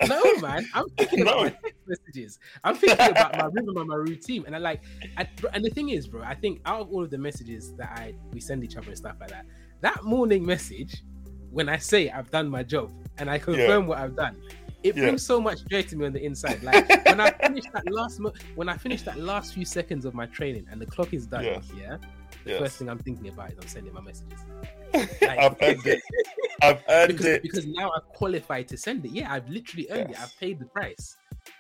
No, 0.09 0.37
man. 0.39 0.69
I'm 0.75 0.89
thinking 0.99 1.23
about 1.23 1.43
my 1.43 1.49
text 1.51 1.81
messages. 1.87 2.39
I'm 2.63 2.77
thinking 2.77 3.07
about 3.11 3.37
my 3.37 3.47
rhythm 3.47 3.77
and 3.77 3.89
my 3.89 3.97
routine. 3.97 4.45
And 4.47 4.55
I 4.55 4.59
like, 4.59 4.83
I, 5.17 5.29
and 5.53 5.65
the 5.65 5.71
thing 5.71 5.91
is, 5.91 6.07
bro, 6.07 6.23
I 6.23 6.35
think 6.35 6.61
out 6.67 6.81
of 6.81 6.93
all 6.93 7.03
of 7.03 7.11
the 7.11 7.19
messages 7.19 7.75
that 7.77 7.91
I 7.99 8.15
we 8.33 8.41
send 8.41 8.65
each 8.65 8.77
other 8.77 8.89
and 8.89 8.97
stuff 8.97 9.17
like 9.21 9.31
that, 9.31 9.47
that 9.81 10.05
morning 10.05 10.45
message, 10.45 11.03
when 11.51 11.69
I 11.69 11.79
say 11.79 12.11
I've 12.11 12.31
done 12.31 12.49
my 12.49 12.63
job 12.63 12.93
and 13.19 13.31
I 13.31 13.39
confirm 13.39 13.83
yeah. 13.83 13.89
what 13.89 13.99
I've 13.99 14.17
done, 14.17 14.37
it 14.83 14.95
brings 14.97 15.25
so 15.25 15.41
much 15.41 15.65
joy 15.67 15.83
to 15.83 15.97
me 15.97 16.07
on 16.07 16.13
the 16.13 16.23
inside. 16.23 16.63
Like 16.63 16.89
when 17.07 17.19
I 17.19 17.31
finish 17.31 17.65
that 17.73 17.91
last, 17.91 18.21
mo- 18.21 18.35
when 18.55 18.69
I 18.69 18.77
finish 18.77 19.03
that 19.03 19.19
last 19.19 19.55
few 19.55 19.65
seconds 19.65 20.05
of 20.05 20.13
my 20.13 20.27
training 20.27 20.67
and 20.71 20.81
the 20.81 20.87
clock 20.87 21.15
is 21.15 21.27
done, 21.27 21.45
yeah, 21.77 21.97
the 22.45 22.51
yes. 22.51 22.61
first 22.61 22.77
thing 22.77 22.89
I'm 22.89 22.99
thinking 22.99 23.29
about 23.29 23.53
is 23.53 23.59
I'm 23.59 23.69
sending 23.69 23.93
my 23.93 24.01
messages. 24.01 24.41
Like, 24.95 25.39
I've 25.39 25.57
earned 25.61 25.87
it. 25.87 26.03
I've 26.63 26.83
earned 26.89 27.09
because, 27.09 27.27
it 27.27 27.43
because 27.43 27.67
now 27.67 27.91
I've 27.97 28.07
qualified 28.11 28.69
to 28.69 28.77
send 28.77 29.05
it. 29.05 29.11
Yeah, 29.11 29.33
I've 29.33 29.49
literally 29.49 29.89
earned 29.91 30.11
yes. 30.11 30.19
it. 30.19 30.23
I've 30.23 30.39
paid 30.39 30.61
the 30.61 30.67
price. 30.67 31.17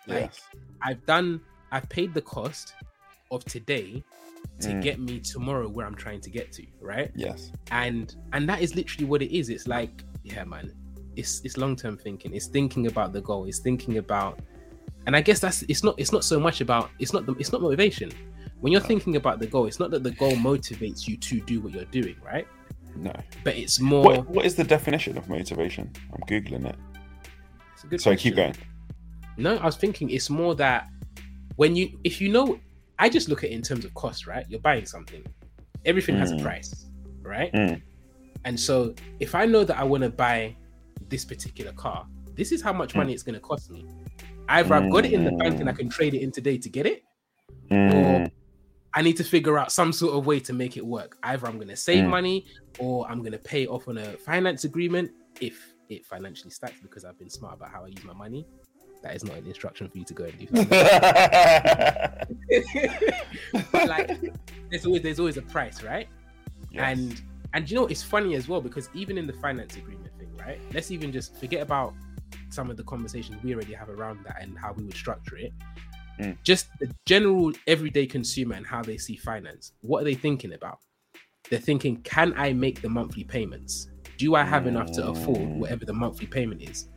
Like 0.06 0.20
yes. 0.20 0.40
I've 0.82 1.04
done. 1.04 1.40
I've 1.72 1.88
paid 1.88 2.14
the 2.14 2.22
cost 2.22 2.74
of 3.32 3.44
today 3.44 4.04
to 4.60 4.68
mm. 4.68 4.82
get 4.82 5.00
me 5.00 5.18
tomorrow 5.18 5.68
where 5.68 5.84
I'm 5.84 5.96
trying 5.96 6.20
to 6.20 6.30
get 6.30 6.52
to. 6.52 6.66
Right. 6.80 7.10
Yes. 7.16 7.50
And 7.72 8.14
and 8.32 8.48
that 8.48 8.60
is 8.60 8.76
literally 8.76 9.06
what 9.06 9.20
it 9.20 9.36
is. 9.36 9.48
It's 9.48 9.66
like 9.66 10.04
yeah, 10.22 10.44
man. 10.44 10.72
It's 11.16 11.40
it's 11.44 11.56
long 11.56 11.76
term 11.76 11.96
thinking. 11.96 12.34
It's 12.34 12.46
thinking 12.46 12.86
about 12.86 13.12
the 13.12 13.20
goal. 13.20 13.46
It's 13.46 13.58
thinking 13.58 13.98
about, 13.98 14.40
and 15.06 15.16
I 15.16 15.20
guess 15.20 15.40
that's 15.40 15.62
it's 15.62 15.82
not 15.82 15.94
it's 15.98 16.12
not 16.12 16.24
so 16.24 16.38
much 16.38 16.60
about 16.60 16.90
it's 16.98 17.12
not 17.12 17.26
the, 17.26 17.34
it's 17.34 17.52
not 17.52 17.62
motivation. 17.62 18.12
When 18.64 18.72
you're 18.72 18.80
thinking 18.80 19.16
about 19.16 19.40
the 19.40 19.46
goal, 19.46 19.66
it's 19.66 19.78
not 19.78 19.90
that 19.90 20.02
the 20.02 20.12
goal 20.12 20.32
motivates 20.36 21.06
you 21.06 21.18
to 21.18 21.38
do 21.40 21.60
what 21.60 21.74
you're 21.74 21.84
doing, 21.84 22.16
right? 22.24 22.46
No. 22.96 23.12
But 23.44 23.56
it's 23.56 23.78
more. 23.78 24.02
What, 24.02 24.26
what 24.30 24.46
is 24.46 24.54
the 24.54 24.64
definition 24.64 25.18
of 25.18 25.28
motivation? 25.28 25.92
I'm 26.14 26.22
googling 26.26 26.64
it. 26.64 26.76
It's 27.74 27.84
a 27.84 27.88
good. 27.88 28.00
Sorry, 28.00 28.16
keep 28.16 28.36
going. 28.36 28.54
No, 29.36 29.58
I 29.58 29.66
was 29.66 29.76
thinking 29.76 30.08
it's 30.08 30.30
more 30.30 30.54
that 30.54 30.88
when 31.56 31.76
you, 31.76 32.00
if 32.04 32.22
you 32.22 32.30
know, 32.30 32.58
I 32.98 33.10
just 33.10 33.28
look 33.28 33.44
at 33.44 33.50
it 33.50 33.52
in 33.52 33.60
terms 33.60 33.84
of 33.84 33.92
cost, 33.92 34.26
right? 34.26 34.46
You're 34.48 34.60
buying 34.60 34.86
something, 34.86 35.22
everything 35.84 36.14
mm. 36.14 36.20
has 36.20 36.32
a 36.32 36.36
mm. 36.36 36.42
price, 36.42 36.86
right? 37.20 37.52
Mm. 37.52 37.82
And 38.46 38.58
so 38.58 38.94
if 39.20 39.34
I 39.34 39.44
know 39.44 39.64
that 39.64 39.76
I 39.78 39.84
want 39.84 40.04
to 40.04 40.08
buy 40.08 40.56
this 41.10 41.26
particular 41.26 41.72
car, 41.72 42.06
this 42.34 42.50
is 42.50 42.62
how 42.62 42.72
much 42.72 42.94
mm. 42.94 42.96
money 42.96 43.12
it's 43.12 43.22
going 43.22 43.34
to 43.34 43.40
cost 43.40 43.70
me. 43.70 43.84
Either 44.48 44.74
I've 44.74 44.90
got 44.90 45.04
it 45.04 45.12
in 45.12 45.22
the 45.22 45.32
bank 45.32 45.60
and 45.60 45.68
I 45.68 45.74
can 45.74 45.90
trade 45.90 46.14
it 46.14 46.22
in 46.22 46.32
today 46.32 46.56
to 46.56 46.70
get 46.70 46.86
it, 46.86 47.02
or 47.70 47.76
mm. 47.76 48.30
I 48.94 49.02
need 49.02 49.16
to 49.16 49.24
figure 49.24 49.58
out 49.58 49.72
some 49.72 49.92
sort 49.92 50.14
of 50.14 50.26
way 50.26 50.38
to 50.40 50.52
make 50.52 50.76
it 50.76 50.86
work. 50.86 51.16
Either 51.24 51.48
I'm 51.48 51.56
going 51.56 51.66
to 51.68 51.76
save 51.76 52.04
mm. 52.04 52.10
money 52.10 52.46
or 52.78 53.10
I'm 53.10 53.18
going 53.18 53.32
to 53.32 53.38
pay 53.38 53.66
off 53.66 53.88
on 53.88 53.98
a 53.98 54.12
finance 54.18 54.62
agreement 54.64 55.10
if 55.40 55.74
it 55.88 56.06
financially 56.06 56.50
stacks 56.50 56.78
because 56.80 57.04
I've 57.04 57.18
been 57.18 57.28
smart 57.28 57.54
about 57.54 57.70
how 57.70 57.82
I 57.84 57.88
use 57.88 58.04
my 58.04 58.14
money. 58.14 58.46
That 59.02 59.16
is 59.16 59.24
not 59.24 59.36
an 59.36 59.46
instruction 59.46 59.88
for 59.88 59.98
you 59.98 60.04
to 60.04 60.14
go 60.14 60.24
and 60.24 60.38
do. 60.38 60.46
but 63.72 63.88
like, 63.88 64.32
there's 64.70 64.86
always 64.86 65.02
there's 65.02 65.18
always 65.18 65.36
a 65.36 65.42
price, 65.42 65.82
right? 65.82 66.08
Yes. 66.70 66.84
And 66.86 67.20
and 67.52 67.70
you 67.70 67.76
know 67.76 67.86
it's 67.86 68.02
funny 68.02 68.34
as 68.34 68.48
well 68.48 68.62
because 68.62 68.88
even 68.94 69.18
in 69.18 69.26
the 69.26 69.34
finance 69.34 69.76
agreement 69.76 70.18
thing, 70.18 70.34
right? 70.38 70.58
Let's 70.72 70.90
even 70.90 71.12
just 71.12 71.36
forget 71.36 71.60
about 71.60 71.92
some 72.48 72.70
of 72.70 72.78
the 72.78 72.84
conversations 72.84 73.42
we 73.42 73.54
already 73.54 73.74
have 73.74 73.90
around 73.90 74.24
that 74.24 74.38
and 74.40 74.58
how 74.58 74.72
we 74.72 74.84
would 74.84 74.96
structure 74.96 75.36
it. 75.36 75.52
Mm. 76.20 76.36
Just 76.44 76.68
the 76.80 76.92
general 77.06 77.52
everyday 77.66 78.06
consumer 78.06 78.54
and 78.54 78.66
how 78.66 78.82
they 78.82 78.96
see 78.96 79.16
finance. 79.16 79.72
What 79.80 80.00
are 80.00 80.04
they 80.04 80.14
thinking 80.14 80.52
about? 80.52 80.78
They're 81.50 81.58
thinking, 81.58 81.96
can 82.02 82.32
I 82.36 82.52
make 82.52 82.80
the 82.80 82.88
monthly 82.88 83.24
payments? 83.24 83.90
Do 84.16 84.34
I 84.34 84.44
have 84.44 84.66
enough 84.66 84.92
to 84.92 85.08
afford 85.08 85.40
mm. 85.40 85.58
whatever 85.58 85.84
the 85.84 85.92
monthly 85.92 86.26
payment 86.26 86.62
is? 86.62 86.88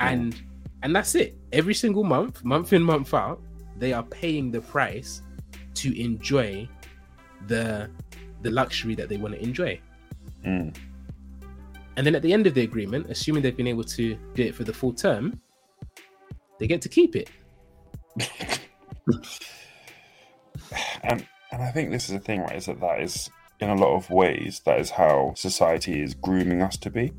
And 0.00 0.40
and 0.82 0.94
that's 0.94 1.14
it. 1.14 1.36
Every 1.52 1.74
single 1.74 2.04
month, 2.04 2.44
month 2.44 2.72
in, 2.72 2.82
month 2.82 3.12
out, 3.12 3.40
they 3.76 3.92
are 3.92 4.04
paying 4.04 4.50
the 4.50 4.60
price 4.60 5.22
to 5.74 6.00
enjoy 6.00 6.68
the 7.46 7.90
the 8.42 8.50
luxury 8.50 8.94
that 8.94 9.08
they 9.08 9.16
want 9.16 9.34
to 9.34 9.42
enjoy. 9.42 9.80
Mm. 10.44 10.74
And 11.96 12.06
then 12.06 12.14
at 12.14 12.22
the 12.22 12.32
end 12.32 12.46
of 12.46 12.54
the 12.54 12.62
agreement, 12.62 13.10
assuming 13.10 13.42
they've 13.42 13.56
been 13.56 13.66
able 13.66 13.84
to 13.84 14.16
do 14.34 14.42
it 14.44 14.54
for 14.54 14.62
the 14.62 14.72
full 14.72 14.92
term, 14.92 15.40
they 16.58 16.66
get 16.66 16.80
to 16.82 16.88
keep 16.88 17.16
it. 17.16 17.28
And 21.02 21.26
and 21.50 21.62
I 21.62 21.70
think 21.70 21.90
this 21.90 22.04
is 22.04 22.12
the 22.12 22.20
thing, 22.20 22.40
right? 22.40 22.56
Is 22.56 22.66
that 22.66 22.80
that 22.80 23.00
is 23.00 23.30
in 23.60 23.70
a 23.70 23.74
lot 23.74 23.96
of 23.96 24.10
ways 24.10 24.60
that 24.64 24.78
is 24.78 24.90
how 24.90 25.32
society 25.34 26.02
is 26.02 26.14
grooming 26.14 26.62
us 26.62 26.76
to 26.78 26.90
be, 26.90 27.12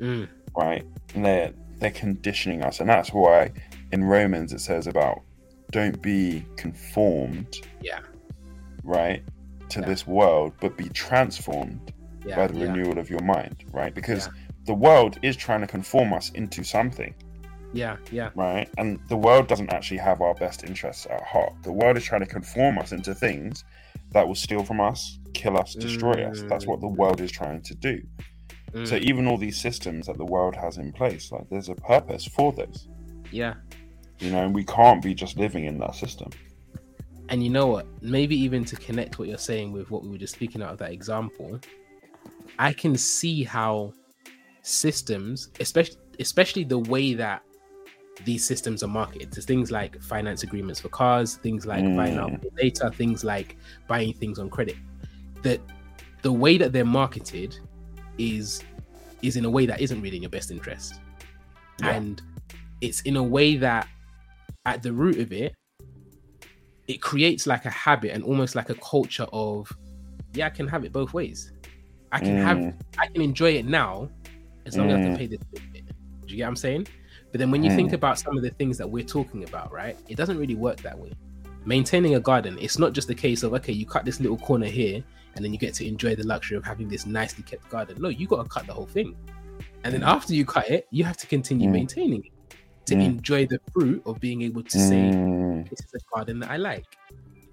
mm. 0.00 0.28
right? 0.56 0.84
And 1.14 1.24
they're 1.24 1.52
they're 1.78 1.90
conditioning 1.90 2.62
us, 2.62 2.80
and 2.80 2.88
that's 2.88 3.10
why 3.10 3.52
in 3.92 4.04
Romans 4.04 4.52
it 4.52 4.60
says 4.60 4.86
about 4.86 5.22
don't 5.70 6.00
be 6.00 6.44
conformed, 6.56 7.60
yeah, 7.80 8.00
right, 8.82 9.22
to 9.70 9.80
yeah. 9.80 9.86
this 9.86 10.06
world, 10.06 10.54
but 10.60 10.76
be 10.76 10.88
transformed 10.90 11.92
yeah, 12.24 12.36
by 12.36 12.46
the 12.46 12.58
yeah. 12.58 12.72
renewal 12.72 12.98
of 12.98 13.10
your 13.10 13.22
mind, 13.22 13.64
right? 13.72 13.94
Because 13.94 14.28
the 14.64 14.74
world 14.74 15.18
is 15.22 15.36
trying 15.36 15.60
to 15.60 15.66
conform 15.66 16.12
us 16.12 16.30
into 16.30 16.64
something. 16.64 17.14
Yeah, 17.72 17.96
yeah. 18.10 18.30
Right? 18.34 18.68
And 18.78 18.98
the 19.08 19.16
world 19.16 19.46
doesn't 19.46 19.72
actually 19.72 19.98
have 19.98 20.20
our 20.20 20.34
best 20.34 20.64
interests 20.64 21.06
at 21.10 21.22
heart. 21.22 21.52
The 21.62 21.72
world 21.72 21.96
is 21.96 22.04
trying 22.04 22.22
to 22.22 22.26
conform 22.26 22.78
us 22.78 22.92
into 22.92 23.14
things 23.14 23.64
that 24.12 24.26
will 24.26 24.34
steal 24.34 24.64
from 24.64 24.80
us, 24.80 25.18
kill 25.34 25.58
us, 25.58 25.74
destroy 25.74 26.14
mm. 26.14 26.30
us. 26.30 26.42
That's 26.48 26.66
what 26.66 26.80
the 26.80 26.88
world 26.88 27.20
is 27.20 27.30
trying 27.30 27.62
to 27.62 27.74
do. 27.74 28.00
Mm. 28.72 28.86
So 28.86 28.96
even 28.96 29.26
all 29.26 29.36
these 29.36 29.60
systems 29.60 30.06
that 30.06 30.16
the 30.16 30.24
world 30.24 30.56
has 30.56 30.78
in 30.78 30.92
place, 30.92 31.30
like 31.30 31.48
there's 31.50 31.68
a 31.68 31.74
purpose 31.74 32.26
for 32.26 32.52
those. 32.52 32.88
Yeah. 33.30 33.54
You 34.18 34.30
know, 34.30 34.44
and 34.44 34.54
we 34.54 34.64
can't 34.64 35.02
be 35.02 35.14
just 35.14 35.36
living 35.36 35.66
in 35.66 35.78
that 35.78 35.94
system. 35.94 36.30
And 37.28 37.42
you 37.42 37.50
know 37.50 37.66
what? 37.66 37.86
Maybe 38.00 38.36
even 38.36 38.64
to 38.64 38.76
connect 38.76 39.18
what 39.18 39.28
you're 39.28 39.36
saying 39.36 39.72
with 39.72 39.90
what 39.90 40.02
we 40.02 40.08
were 40.08 40.18
just 40.18 40.34
speaking 40.34 40.62
out 40.62 40.72
of 40.72 40.78
that 40.78 40.92
example, 40.92 41.60
I 42.58 42.72
can 42.72 42.96
see 42.96 43.44
how 43.44 43.92
systems, 44.62 45.50
especially 45.60 45.98
especially 46.20 46.64
the 46.64 46.78
way 46.78 47.14
that 47.14 47.42
these 48.24 48.44
systems 48.44 48.82
are 48.82 48.88
marketed 48.88 49.32
to 49.32 49.40
things 49.40 49.70
like 49.70 50.00
finance 50.02 50.42
agreements 50.42 50.80
for 50.80 50.88
cars, 50.88 51.36
things 51.36 51.66
like 51.66 51.84
mm. 51.84 51.96
buying 51.96 52.18
out 52.18 52.32
data, 52.56 52.90
things 52.90 53.24
like 53.24 53.56
buying 53.86 54.12
things 54.12 54.38
on 54.38 54.50
credit. 54.50 54.76
That 55.42 55.60
the 56.22 56.32
way 56.32 56.58
that 56.58 56.72
they're 56.72 56.84
marketed 56.84 57.56
is 58.18 58.62
is 59.22 59.36
in 59.36 59.44
a 59.44 59.50
way 59.50 59.66
that 59.66 59.80
isn't 59.80 60.00
really 60.00 60.16
in 60.16 60.22
your 60.22 60.30
best 60.30 60.50
interest. 60.50 61.00
Yeah. 61.80 61.90
And 61.90 62.22
it's 62.80 63.00
in 63.02 63.16
a 63.16 63.22
way 63.22 63.56
that 63.56 63.88
at 64.64 64.82
the 64.82 64.92
root 64.92 65.18
of 65.18 65.32
it, 65.32 65.54
it 66.86 67.02
creates 67.02 67.46
like 67.46 67.64
a 67.64 67.70
habit 67.70 68.12
and 68.12 68.22
almost 68.22 68.54
like 68.54 68.70
a 68.70 68.74
culture 68.74 69.26
of, 69.32 69.70
yeah, 70.34 70.46
I 70.46 70.50
can 70.50 70.68
have 70.68 70.84
it 70.84 70.92
both 70.92 71.12
ways. 71.12 71.52
I 72.12 72.20
can 72.20 72.38
mm. 72.38 72.42
have 72.42 72.74
I 72.98 73.06
can 73.06 73.20
enjoy 73.20 73.52
it 73.52 73.66
now 73.66 74.08
as 74.66 74.76
long 74.76 74.88
mm. 74.88 74.92
as 74.92 74.96
I 74.96 75.02
can 75.02 75.14
mm. 75.14 75.18
pay 75.18 75.26
the 75.26 75.36
Do 75.36 75.42
you 76.26 76.36
get 76.36 76.44
what 76.44 76.48
I'm 76.48 76.56
saying? 76.56 76.86
But 77.30 77.40
then 77.40 77.50
when 77.50 77.62
you 77.62 77.70
mm. 77.70 77.76
think 77.76 77.92
about 77.92 78.18
some 78.18 78.36
of 78.36 78.42
the 78.42 78.50
things 78.50 78.78
that 78.78 78.88
we're 78.88 79.04
talking 79.04 79.44
about, 79.44 79.72
right, 79.72 79.96
it 80.08 80.16
doesn't 80.16 80.38
really 80.38 80.54
work 80.54 80.80
that 80.82 80.98
way. 80.98 81.12
Maintaining 81.64 82.14
a 82.14 82.20
garden, 82.20 82.56
it's 82.60 82.78
not 82.78 82.92
just 82.92 83.10
a 83.10 83.14
case 83.14 83.42
of 83.42 83.52
okay, 83.54 83.72
you 83.72 83.84
cut 83.84 84.04
this 84.04 84.20
little 84.20 84.38
corner 84.38 84.66
here, 84.66 85.04
and 85.34 85.44
then 85.44 85.52
you 85.52 85.58
get 85.58 85.74
to 85.74 85.86
enjoy 85.86 86.14
the 86.16 86.26
luxury 86.26 86.56
of 86.56 86.64
having 86.64 86.88
this 86.88 87.04
nicely 87.04 87.44
kept 87.44 87.68
garden. 87.68 88.00
No, 88.00 88.08
you 88.08 88.26
got 88.26 88.42
to 88.42 88.48
cut 88.48 88.66
the 88.66 88.72
whole 88.72 88.86
thing, 88.86 89.14
and 89.84 89.92
then 89.92 90.00
mm. 90.00 90.06
after 90.06 90.34
you 90.34 90.46
cut 90.46 90.70
it, 90.70 90.86
you 90.90 91.04
have 91.04 91.16
to 91.18 91.26
continue 91.26 91.68
mm. 91.68 91.72
maintaining 91.72 92.24
it 92.24 92.32
to 92.86 92.94
mm. 92.94 93.04
enjoy 93.04 93.46
the 93.46 93.60
fruit 93.72 94.02
of 94.06 94.18
being 94.20 94.42
able 94.42 94.62
to 94.62 94.78
say, 94.78 95.10
mm. 95.12 95.68
"This 95.68 95.80
is 95.80 95.94
a 95.94 96.16
garden 96.16 96.40
that 96.40 96.50
I 96.50 96.56
like." 96.56 96.86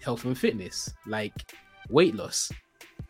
Health 0.02 0.24
and 0.26 0.38
fitness, 0.38 0.94
like 1.08 1.34
weight 1.90 2.16
loss, 2.16 2.52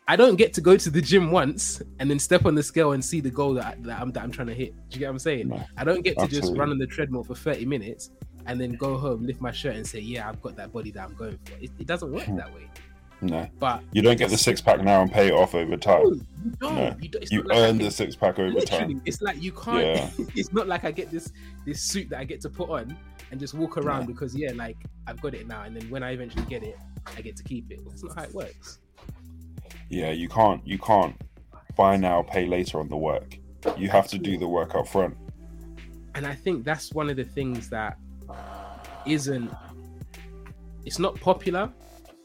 I 0.08 0.14
don't 0.14 0.36
get 0.36 0.52
to 0.54 0.60
go 0.60 0.76
to 0.76 0.88
the 0.88 1.02
gym 1.02 1.32
once 1.32 1.82
and 1.98 2.08
then 2.08 2.20
step 2.20 2.46
on 2.46 2.54
the 2.54 2.62
scale 2.62 2.92
and 2.92 3.04
see 3.04 3.20
the 3.20 3.30
goal 3.30 3.54
that, 3.54 3.64
I, 3.64 3.74
that, 3.80 4.00
I'm, 4.00 4.12
that 4.12 4.22
I'm 4.22 4.30
trying 4.30 4.46
to 4.48 4.54
hit. 4.54 4.72
Do 4.88 4.94
you 4.94 5.00
get 5.00 5.06
what 5.06 5.12
I'm 5.12 5.18
saying? 5.18 5.48
No, 5.48 5.64
I 5.76 5.82
don't 5.82 6.02
get 6.02 6.16
to 6.16 6.22
absolutely. 6.22 6.48
just 6.50 6.58
run 6.58 6.70
on 6.70 6.78
the 6.78 6.86
treadmill 6.86 7.24
for 7.24 7.34
30 7.34 7.64
minutes 7.64 8.10
and 8.46 8.60
then 8.60 8.72
go 8.72 8.96
home, 8.96 9.26
lift 9.26 9.40
my 9.40 9.50
shirt, 9.50 9.74
and 9.74 9.84
say, 9.84 9.98
"Yeah, 9.98 10.28
I've 10.28 10.40
got 10.40 10.54
that 10.56 10.72
body 10.72 10.92
that 10.92 11.02
I'm 11.02 11.14
going 11.14 11.36
for." 11.44 11.54
It, 11.60 11.70
it 11.80 11.86
doesn't 11.88 12.12
work 12.12 12.24
hmm. 12.24 12.36
that 12.36 12.54
way. 12.54 12.68
No, 13.20 13.48
but 13.58 13.82
you 13.92 14.02
don't 14.02 14.18
get 14.18 14.30
the 14.30 14.36
six 14.36 14.60
pack 14.60 14.80
now 14.82 15.00
and 15.02 15.10
pay 15.10 15.28
it 15.28 15.32
off 15.32 15.54
over 15.54 15.76
time. 15.76 16.24
No, 16.60 16.70
no. 16.70 16.96
you, 17.00 17.10
you 17.30 17.42
like 17.42 17.58
earn 17.58 17.78
the 17.78 17.90
six 17.90 18.14
pack 18.14 18.38
over 18.38 18.60
time. 18.60 19.02
It's 19.04 19.22
like 19.22 19.42
you 19.42 19.50
can't. 19.50 19.84
Yeah. 19.84 20.10
it's 20.36 20.52
not 20.52 20.68
like 20.68 20.84
I 20.84 20.92
get 20.92 21.10
this 21.10 21.32
this 21.64 21.80
suit 21.80 22.10
that 22.10 22.20
I 22.20 22.24
get 22.24 22.40
to 22.42 22.50
put 22.50 22.68
on 22.70 22.96
and 23.30 23.40
just 23.40 23.54
walk 23.54 23.78
around 23.78 24.06
because 24.06 24.36
yeah, 24.36 24.52
like 24.54 24.76
I've 25.06 25.20
got 25.20 25.34
it 25.34 25.48
now, 25.48 25.62
and 25.62 25.74
then 25.74 25.90
when 25.90 26.04
I 26.04 26.12
eventually 26.12 26.44
get 26.44 26.62
it, 26.62 26.78
I 27.16 27.20
get 27.22 27.36
to 27.36 27.42
keep 27.42 27.72
it. 27.72 27.80
That's 27.88 28.04
not 28.04 28.14
how 28.14 28.22
it 28.24 28.34
works 28.34 28.78
yeah, 29.88 30.10
you 30.10 30.28
can't 30.28 30.66
you 30.66 30.78
can't 30.78 31.16
buy 31.76 31.96
now, 31.96 32.22
pay 32.22 32.46
later 32.46 32.80
on 32.80 32.88
the 32.88 32.96
work. 32.96 33.38
You 33.76 33.88
have 33.88 34.08
to 34.08 34.18
do 34.18 34.38
the 34.38 34.48
work 34.48 34.74
up 34.74 34.88
front. 34.88 35.16
And 36.14 36.26
I 36.26 36.34
think 36.34 36.64
that's 36.64 36.92
one 36.92 37.10
of 37.10 37.16
the 37.16 37.24
things 37.24 37.68
that 37.70 37.98
isn't 39.06 39.52
it's 40.84 40.98
not 40.98 41.20
popular, 41.20 41.70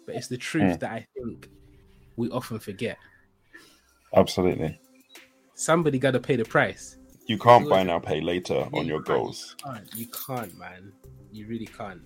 but 0.05 0.15
it's 0.15 0.27
the 0.27 0.37
truth 0.37 0.75
mm. 0.75 0.79
that 0.79 0.91
I 0.91 1.07
think 1.15 1.49
we 2.15 2.29
often 2.29 2.59
forget. 2.59 2.97
Absolutely. 4.15 4.79
Somebody 5.55 5.99
got 5.99 6.11
to 6.11 6.19
pay 6.19 6.35
the 6.35 6.45
price. 6.45 6.97
You 7.27 7.37
can't 7.37 7.69
buy 7.69 7.83
now, 7.83 7.99
pay 7.99 8.19
later 8.21 8.67
on 8.73 8.85
your 8.85 9.01
goals. 9.01 9.55
You 9.59 9.71
can't, 9.71 9.95
you 9.95 10.07
can't, 10.07 10.57
man. 10.57 10.91
You 11.31 11.47
really 11.47 11.65
can't. 11.65 12.01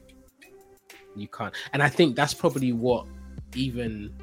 You 1.15 1.27
can't. 1.27 1.53
And 1.73 1.81
I 1.81 1.89
think 1.89 2.15
that's 2.15 2.33
probably 2.33 2.73
what 2.73 3.07
even 3.55 4.13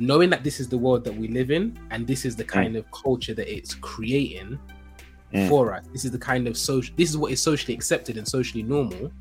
knowing 0.00 0.30
that 0.30 0.42
this 0.42 0.58
is 0.58 0.68
the 0.68 0.78
world 0.78 1.04
that 1.04 1.14
we 1.14 1.28
live 1.28 1.50
in 1.50 1.78
and 1.90 2.06
this 2.06 2.24
is 2.24 2.34
the 2.34 2.44
kind 2.44 2.74
mm. 2.74 2.78
of 2.78 2.90
culture 2.90 3.34
that 3.34 3.54
it's 3.54 3.74
creating 3.74 4.58
mm. 5.32 5.48
for 5.48 5.74
us. 5.74 5.86
This 5.92 6.04
is 6.04 6.10
the 6.10 6.18
kind 6.18 6.48
of 6.48 6.56
social 6.56 6.94
this 6.96 7.10
is 7.10 7.16
what 7.16 7.30
is 7.30 7.40
socially 7.40 7.74
accepted 7.74 8.16
and 8.16 8.26
socially 8.26 8.62
normal. 8.62 9.12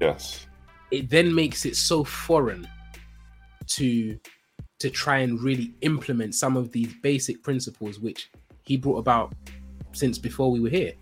Yes. 0.00 0.46
It 0.90 1.08
then 1.08 1.34
makes 1.34 1.64
it 1.64 1.76
so 1.76 2.04
foreign 2.04 2.68
to 3.68 4.18
to 4.80 4.90
try 4.90 5.18
and 5.18 5.40
really 5.40 5.74
implement 5.80 6.34
some 6.34 6.56
of 6.56 6.72
these 6.72 6.92
basic 7.02 7.42
principles 7.42 7.98
which 7.98 8.30
he 8.64 8.76
brought 8.76 8.98
about 8.98 9.32
since 9.92 10.18
before 10.18 10.50
we 10.50 10.60
were 10.60 10.68
here. 10.68 10.92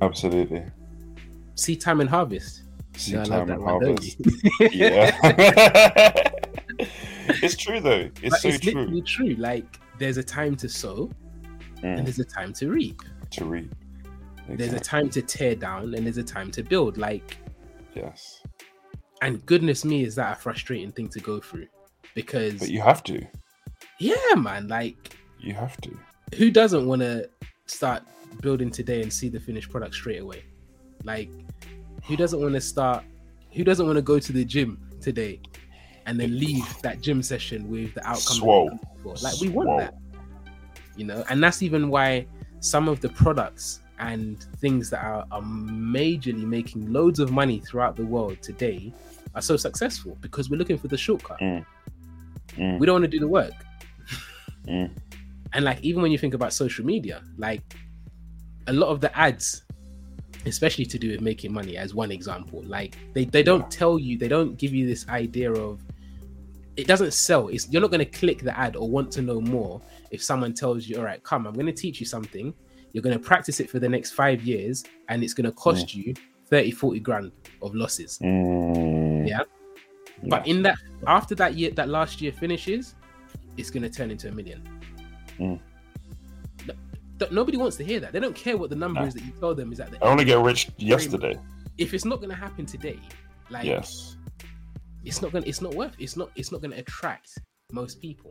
Absolutely. 0.00 0.62
Seed 1.56 1.80
time 1.80 2.00
and 2.00 2.08
harvest. 2.08 2.62
Seed 2.96 3.24
time 3.24 3.50
and 3.50 3.62
harvest. 3.62 4.16
yeah. 4.72 6.24
it's 7.42 7.56
true 7.56 7.80
though. 7.80 8.10
It's 8.22 8.30
but 8.30 8.40
so 8.40 8.48
it's 8.48 8.60
true. 8.60 8.72
literally 8.74 9.02
true. 9.02 9.34
Like 9.34 9.78
there's 9.98 10.16
a 10.16 10.22
time 10.22 10.56
to 10.56 10.68
sow 10.68 11.10
mm. 11.78 11.84
and 11.84 12.06
there's 12.06 12.18
a 12.18 12.24
time 12.24 12.52
to 12.54 12.70
reap. 12.70 13.02
To 13.32 13.44
reap. 13.44 13.74
Exactly. 14.36 14.56
There's 14.56 14.72
a 14.72 14.80
time 14.80 15.10
to 15.10 15.22
tear 15.22 15.54
down 15.54 15.94
and 15.94 16.06
there's 16.06 16.18
a 16.18 16.22
time 16.22 16.50
to 16.52 16.62
build. 16.62 16.96
Like 16.96 17.36
Yes. 17.94 18.40
And 19.20 19.44
goodness 19.46 19.84
me, 19.84 20.04
is 20.04 20.14
that 20.14 20.38
a 20.38 20.40
frustrating 20.40 20.92
thing 20.92 21.08
to 21.08 21.20
go 21.20 21.40
through? 21.40 21.66
Because 22.14 22.60
But 22.60 22.70
you 22.70 22.80
have 22.80 23.02
to. 23.04 23.26
Yeah, 23.98 24.34
man. 24.36 24.68
Like 24.68 25.16
you 25.38 25.54
have 25.54 25.76
to. 25.82 25.98
Who 26.36 26.50
doesn't 26.50 26.86
want 26.86 27.02
to 27.02 27.28
start 27.66 28.02
building 28.40 28.70
today 28.70 29.02
and 29.02 29.12
see 29.12 29.28
the 29.28 29.40
finished 29.40 29.70
product 29.70 29.94
straight 29.94 30.20
away. 30.20 30.44
Like, 31.04 31.30
who 32.04 32.16
doesn't 32.16 32.40
want 32.40 32.54
to 32.54 32.60
start? 32.60 33.04
Who 33.52 33.64
doesn't 33.64 33.86
want 33.86 33.96
to 33.96 34.02
go 34.02 34.18
to 34.18 34.32
the 34.32 34.44
gym 34.44 34.78
today 35.00 35.40
and 36.08 36.18
then 36.18 36.38
leave 36.38 36.66
that 36.82 37.02
gym 37.02 37.22
session 37.22 37.68
with 37.70 37.92
the 37.94 38.00
outcome? 38.00 38.36
Swole. 38.38 38.80
Like, 39.22 39.38
we 39.40 39.50
want 39.50 39.78
that, 39.78 39.94
you 40.96 41.04
know, 41.04 41.22
and 41.28 41.42
that's 41.42 41.62
even 41.62 41.90
why 41.90 42.26
some 42.60 42.88
of 42.88 43.00
the 43.00 43.10
products 43.10 43.80
and 43.98 44.42
things 44.58 44.88
that 44.90 45.04
are, 45.04 45.26
are 45.30 45.42
majorly 45.42 46.44
making 46.44 46.90
loads 46.92 47.20
of 47.20 47.30
money 47.30 47.60
throughout 47.60 47.94
the 47.94 48.04
world 48.04 48.40
today 48.42 48.92
are 49.34 49.42
so 49.42 49.56
successful 49.56 50.16
because 50.20 50.48
we're 50.48 50.56
looking 50.56 50.78
for 50.78 50.88
the 50.88 50.96
shortcut. 50.96 51.38
Mm. 51.40 51.66
Mm. 52.56 52.78
We 52.78 52.86
don't 52.86 52.94
want 52.94 53.04
to 53.04 53.10
do 53.10 53.20
the 53.20 53.28
work. 53.28 53.52
Mm. 54.66 54.90
And 55.52 55.64
like 55.64 55.80
even 55.82 56.02
when 56.02 56.10
you 56.10 56.18
think 56.18 56.34
about 56.34 56.52
social 56.52 56.84
media, 56.84 57.22
like 57.36 57.62
a 58.66 58.72
lot 58.72 58.88
of 58.88 59.00
the 59.00 59.16
ads, 59.16 59.64
especially 60.46 60.86
to 60.86 60.98
do 60.98 61.10
with 61.10 61.20
making 61.20 61.52
money, 61.52 61.76
as 61.76 61.94
one 61.94 62.10
example, 62.12 62.62
like 62.64 62.96
they, 63.14 63.24
they 63.24 63.42
don't 63.42 63.70
tell 63.70 63.98
you, 63.98 64.16
they 64.16 64.28
don't 64.28 64.56
give 64.56 64.72
you 64.74 64.86
this 64.86 65.08
idea 65.08 65.52
of 65.52 65.80
it 66.78 66.86
doesn't 66.86 67.12
sell. 67.12 67.48
It's 67.48 67.68
you're 67.68 67.82
not 67.82 67.90
gonna 67.90 68.06
click 68.06 68.42
the 68.42 68.56
ad 68.56 68.76
or 68.76 68.88
want 68.88 69.10
to 69.12 69.22
know 69.22 69.40
more 69.40 69.82
if 70.12 70.22
someone 70.22 70.54
tells 70.54 70.86
you, 70.86 70.96
all 70.96 71.04
right, 71.04 71.22
come, 71.24 71.44
I'm 71.44 71.54
gonna 71.54 71.72
teach 71.72 71.98
you 71.98 72.06
something. 72.06 72.54
You're 72.92 73.02
gonna 73.02 73.18
practice 73.18 73.58
it 73.58 73.68
for 73.68 73.80
the 73.80 73.88
next 73.88 74.12
five 74.12 74.42
years, 74.44 74.84
and 75.08 75.24
it's 75.24 75.34
gonna 75.34 75.52
cost 75.52 75.88
mm. 75.88 75.94
you 75.96 76.14
30, 76.46 76.70
40 76.70 77.00
grand 77.00 77.32
of 77.62 77.74
losses. 77.74 78.20
Mm. 78.22 79.28
Yeah. 79.28 79.42
But 80.28 80.46
in 80.46 80.62
that 80.62 80.78
after 81.08 81.34
that 81.34 81.54
year, 81.54 81.72
that 81.72 81.88
last 81.88 82.20
year 82.20 82.30
finishes, 82.30 82.94
it's 83.56 83.70
gonna 83.70 83.90
turn 83.90 84.12
into 84.12 84.28
a 84.28 84.32
million. 84.32 84.62
Mm. 85.40 85.58
No, 87.20 87.26
nobody 87.32 87.56
wants 87.56 87.76
to 87.78 87.84
hear 87.84 87.98
that. 87.98 88.12
They 88.12 88.20
don't 88.20 88.36
care 88.36 88.56
what 88.56 88.70
the 88.70 88.76
number 88.76 89.00
no. 89.00 89.06
is 89.06 89.14
that 89.14 89.24
you 89.24 89.32
tell 89.40 89.52
them 89.52 89.72
is 89.72 89.80
at 89.80 89.90
the. 89.90 90.04
I 90.04 90.08
only 90.08 90.24
get 90.24 90.38
rich 90.38 90.70
yesterday. 90.76 91.36
If 91.76 91.92
it's 91.92 92.04
not 92.04 92.16
going 92.16 92.30
to 92.30 92.36
happen 92.36 92.66
today, 92.66 93.00
like 93.50 93.64
yes, 93.64 94.16
it's 95.08 95.22
not 95.22 95.32
going. 95.32 95.44
to 95.44 95.48
It's 95.48 95.60
not 95.60 95.74
worth. 95.74 95.94
It's 95.98 96.16
not. 96.16 96.30
It's 96.36 96.52
not 96.52 96.60
going 96.60 96.72
to 96.72 96.78
attract 96.78 97.38
most 97.72 98.00
people. 98.00 98.30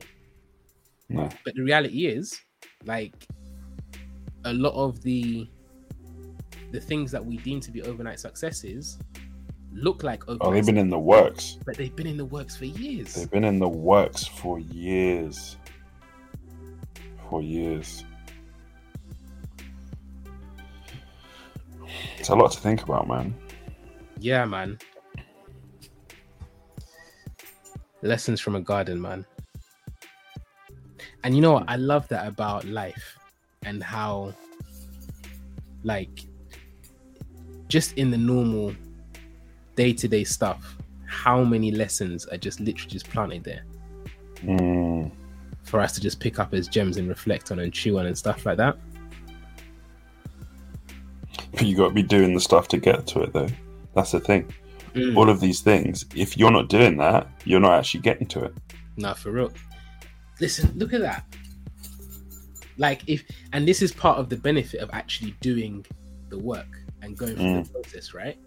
No. 1.09 1.29
But 1.43 1.55
the 1.55 1.63
reality 1.63 2.07
is, 2.07 2.39
like, 2.85 3.27
a 4.45 4.53
lot 4.53 4.73
of 4.73 5.01
the 5.01 5.47
the 6.71 6.79
things 6.79 7.11
that 7.11 7.25
we 7.25 7.37
deem 7.37 7.59
to 7.61 7.71
be 7.71 7.81
overnight 7.81 8.19
successes 8.19 8.99
look 9.73 10.03
like 10.03 10.23
overnight. 10.27 10.47
Oh, 10.47 10.53
they've 10.53 10.65
been 10.65 10.77
in 10.77 10.89
the 10.89 10.99
works. 10.99 11.57
But 11.65 11.77
they've 11.77 11.95
been 11.95 12.07
in 12.07 12.17
the 12.17 12.25
works 12.25 12.55
for 12.55 12.65
years. 12.65 13.13
They've 13.13 13.29
been 13.29 13.43
in 13.43 13.59
the 13.59 13.69
works 13.69 14.25
for 14.25 14.59
years 14.59 15.57
for 17.29 17.41
years. 17.41 18.03
It's 22.17 22.29
a 22.29 22.35
lot 22.35 22.51
to 22.51 22.59
think 22.59 22.83
about, 22.83 23.07
man. 23.07 23.33
Yeah, 24.19 24.45
man. 24.45 24.77
Lessons 28.01 28.39
from 28.39 28.55
a 28.55 28.61
garden, 28.61 29.01
man. 29.01 29.25
And 31.23 31.35
you 31.35 31.41
know 31.41 31.53
what? 31.53 31.65
I 31.67 31.75
love 31.75 32.07
that 32.09 32.27
about 32.27 32.65
life 32.65 33.17
and 33.63 33.83
how, 33.83 34.33
like, 35.83 36.25
just 37.67 37.97
in 37.97 38.11
the 38.11 38.17
normal 38.17 38.73
day 39.75 39.93
to 39.93 40.07
day 40.07 40.23
stuff, 40.23 40.77
how 41.05 41.43
many 41.43 41.71
lessons 41.71 42.25
are 42.27 42.37
just 42.37 42.59
literally 42.59 42.89
just 42.89 43.09
planted 43.09 43.43
there. 43.43 43.63
Mm 44.43 45.11
for 45.67 45.81
us 45.81 45.91
to 45.93 46.01
just 46.01 46.19
pick 46.19 46.39
up 46.39 46.53
as 46.53 46.67
gems 46.67 46.97
and 46.97 47.09
reflect 47.09 47.51
on 47.51 47.59
and 47.59 47.73
chew 47.73 47.99
on 47.99 48.05
and 48.05 48.17
stuff 48.17 48.45
like 48.45 48.57
that. 48.57 48.77
But 51.51 51.65
you 51.65 51.75
got 51.75 51.89
to 51.89 51.93
be 51.93 52.03
doing 52.03 52.33
the 52.33 52.39
stuff 52.39 52.67
to 52.69 52.77
get 52.77 53.05
to 53.07 53.21
it, 53.21 53.33
though. 53.33 53.49
That's 53.93 54.11
the 54.11 54.19
thing. 54.19 54.51
Mm. 54.97 55.17
All 55.17 55.29
of 55.29 55.39
these 55.39 55.61
things, 55.61 56.05
if 56.15 56.37
you're 56.37 56.51
not 56.51 56.69
doing 56.69 56.97
that, 56.97 57.27
you're 57.45 57.59
not 57.59 57.73
actually 57.73 58.01
getting 58.01 58.27
to 58.27 58.45
it. 58.45 58.53
No, 58.97 59.13
for 59.13 59.31
real. 59.31 59.53
Listen, 60.39 60.71
look 60.75 60.93
at 60.93 61.01
that. 61.01 61.23
Like, 62.77 63.03
if, 63.07 63.23
and 63.53 63.67
this 63.67 63.81
is 63.81 63.91
part 63.91 64.17
of 64.17 64.29
the 64.29 64.37
benefit 64.37 64.81
of 64.81 64.89
actually 64.93 65.35
doing 65.41 65.85
the 66.29 66.37
work 66.37 66.67
and 67.01 67.17
going 67.17 67.35
through 67.35 67.45
mm. 67.45 67.65
the 67.65 67.73
process, 67.73 68.13
right? 68.13 68.37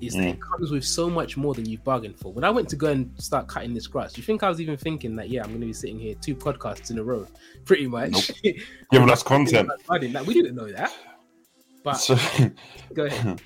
is 0.00 0.14
mm. 0.14 0.18
that 0.18 0.28
it 0.28 0.40
comes 0.40 0.70
with 0.70 0.84
so 0.84 1.08
much 1.08 1.36
more 1.36 1.54
than 1.54 1.68
you 1.68 1.78
bargained 1.78 2.18
for. 2.18 2.32
When 2.32 2.44
I 2.44 2.50
went 2.50 2.68
to 2.70 2.76
go 2.76 2.88
and 2.88 3.10
start 3.20 3.48
cutting 3.48 3.74
this 3.74 3.86
grass, 3.86 4.12
do 4.12 4.20
you 4.20 4.24
think 4.24 4.42
I 4.42 4.48
was 4.48 4.60
even 4.60 4.76
thinking 4.76 5.16
that 5.16 5.28
yeah, 5.28 5.42
I'm 5.42 5.48
going 5.48 5.60
to 5.60 5.66
be 5.66 5.72
sitting 5.72 5.98
here 5.98 6.14
two 6.14 6.34
podcasts 6.34 6.90
in 6.90 6.98
a 6.98 7.04
row, 7.04 7.26
pretty 7.64 7.86
much. 7.86 8.12
Nope. 8.12 8.36
yeah, 8.92 8.98
but 9.00 9.06
that's 9.06 9.22
content. 9.22 9.70
Like, 9.88 10.26
we 10.26 10.34
didn't 10.34 10.54
know 10.54 10.70
that. 10.70 10.92
But 11.82 11.94
so, 11.94 12.16
go 12.94 13.04
ahead. 13.04 13.40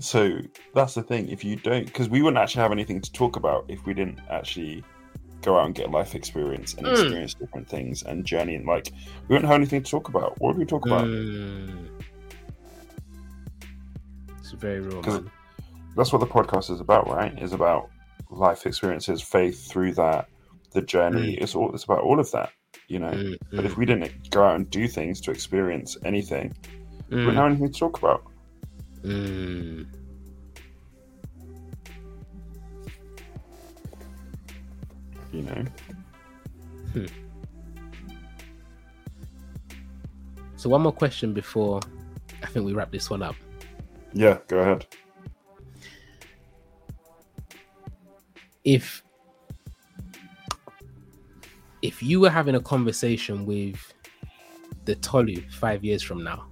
So 0.00 0.38
that's 0.74 0.94
the 0.94 1.02
thing. 1.02 1.28
If 1.28 1.44
you 1.44 1.56
don't, 1.56 1.86
because 1.86 2.08
we 2.08 2.22
wouldn't 2.22 2.42
actually 2.42 2.62
have 2.62 2.72
anything 2.72 3.00
to 3.00 3.12
talk 3.12 3.36
about 3.36 3.64
if 3.68 3.84
we 3.86 3.94
didn't 3.94 4.20
actually 4.30 4.84
go 5.42 5.58
out 5.58 5.66
and 5.66 5.74
get 5.74 5.90
life 5.90 6.14
experience 6.14 6.74
and 6.74 6.86
mm. 6.86 6.92
experience 6.92 7.34
different 7.34 7.68
things 7.68 8.02
and 8.02 8.24
journey. 8.24 8.54
And 8.54 8.66
like, 8.66 8.92
we 9.28 9.34
wouldn't 9.34 9.46
have 9.46 9.56
anything 9.56 9.82
to 9.82 9.90
talk 9.90 10.08
about. 10.08 10.40
What 10.40 10.54
do 10.54 10.58
we 10.58 10.64
talk 10.64 10.86
about? 10.86 11.04
Mm. 11.04 11.88
It's 14.38 14.52
very 14.52 14.80
real, 14.80 15.02
man 15.02 15.30
that's 15.96 16.12
what 16.12 16.20
the 16.20 16.26
podcast 16.26 16.70
is 16.70 16.80
about, 16.80 17.08
right? 17.08 17.40
Is 17.40 17.52
about 17.52 17.90
life 18.30 18.66
experiences, 18.66 19.22
faith 19.22 19.68
through 19.68 19.94
that, 19.94 20.28
the 20.72 20.82
journey. 20.82 21.36
Mm. 21.36 21.42
It's 21.42 21.54
all 21.54 21.72
it's 21.74 21.84
about 21.84 22.00
all 22.00 22.18
of 22.18 22.30
that, 22.32 22.50
you 22.88 22.98
know. 22.98 23.10
Mm, 23.10 23.38
but 23.52 23.64
if 23.64 23.74
mm. 23.74 23.78
we 23.78 23.86
didn't 23.86 24.30
go 24.30 24.44
out 24.44 24.56
and 24.56 24.68
do 24.70 24.88
things 24.88 25.20
to 25.22 25.30
experience 25.30 25.96
anything, 26.04 26.54
we 27.10 27.18
wouldn't 27.18 27.36
have 27.36 27.46
anything 27.46 27.72
to 27.72 27.78
talk 27.78 27.98
about. 27.98 28.24
Mm. 29.04 29.86
You 35.32 35.42
know. 35.42 35.64
Hmm. 36.92 37.06
So 40.56 40.70
one 40.70 40.82
more 40.82 40.92
question 40.92 41.32
before 41.34 41.80
I 42.42 42.46
think 42.46 42.64
we 42.64 42.72
wrap 42.72 42.90
this 42.90 43.10
one 43.10 43.22
up. 43.22 43.34
Yeah, 44.12 44.38
go 44.48 44.58
ahead. 44.58 44.86
if 48.64 49.02
if 51.82 52.02
you 52.02 52.18
were 52.18 52.30
having 52.30 52.54
a 52.54 52.60
conversation 52.60 53.44
with 53.44 53.92
the 54.86 54.94
Tolu 54.96 55.42
five 55.50 55.84
years 55.84 56.02
from 56.02 56.24
now, 56.24 56.46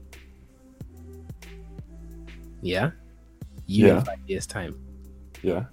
yeah, 2.62 2.90
you 3.66 3.87
yeah. 3.88 3.98
in 3.98 4.05
five 4.05 4.18
years 4.27 4.46
time, 4.46 4.79
yeah, 5.42 5.64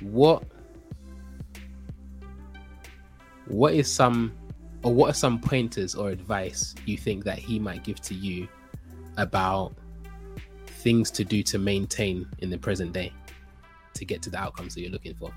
what 0.00 0.44
what 3.46 3.72
is 3.74 3.92
some 3.92 4.32
or 4.82 4.92
what 4.94 5.10
are 5.10 5.14
some 5.14 5.40
pointers 5.40 5.94
or 5.94 6.10
advice 6.10 6.74
you 6.86 6.96
think 6.96 7.24
that 7.24 7.38
he 7.38 7.58
might 7.58 7.82
give 7.84 8.00
to 8.02 8.14
you 8.14 8.46
about 9.16 9.74
things 10.66 11.10
to 11.10 11.24
do 11.24 11.42
to 11.42 11.58
maintain 11.58 12.26
in 12.38 12.50
the 12.50 12.58
present 12.58 12.92
day? 12.92 13.12
to 13.94 14.04
get 14.04 14.22
to 14.22 14.30
the 14.30 14.38
outcomes 14.38 14.74
that 14.74 14.80
you're 14.80 14.90
looking 14.90 15.14
for? 15.14 15.32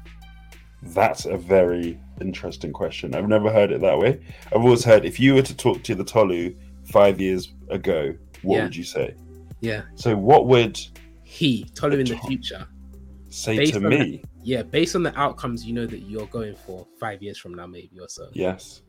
That's 0.81 1.25
a 1.25 1.37
very 1.37 1.99
interesting 2.21 2.71
question. 2.71 3.15
I've 3.15 3.27
never 3.27 3.51
heard 3.51 3.71
it 3.71 3.81
that 3.81 3.97
way. 3.97 4.21
I've 4.47 4.61
always 4.61 4.83
heard 4.83 5.05
if 5.05 5.19
you 5.19 5.33
were 5.35 5.41
to 5.41 5.55
talk 5.55 5.83
to 5.83 5.95
the 5.95 6.03
Tolu 6.03 6.55
five 6.85 7.19
years 7.19 7.53
ago, 7.69 8.15
what 8.41 8.57
Yeah. 8.57 8.63
would 8.63 8.75
you 8.75 8.83
say? 8.83 9.15
Yeah. 9.63 9.83
So, 9.95 10.15
what 10.17 10.45
would 10.47 10.77
He, 11.23 11.63
Tolu 11.73 11.97
in 11.97 12.05
the 12.05 12.17
future. 12.27 12.67
say 13.29 13.65
to 13.67 13.79
me? 13.79 14.21
Yeah, 14.43 14.61
based 14.61 14.93
on 14.95 15.03
the 15.03 15.17
outcomes 15.17 15.65
you 15.65 15.71
know 15.73 15.85
that 15.87 15.99
you're 15.99 16.25
going 16.27 16.53
for 16.55 16.85
five 16.99 17.23
years 17.23 17.37
from 17.37 17.53
now, 17.53 17.65
maybe 17.65 17.97
or 17.99 18.09
so. 18.09 18.27
Yes. 18.33 18.81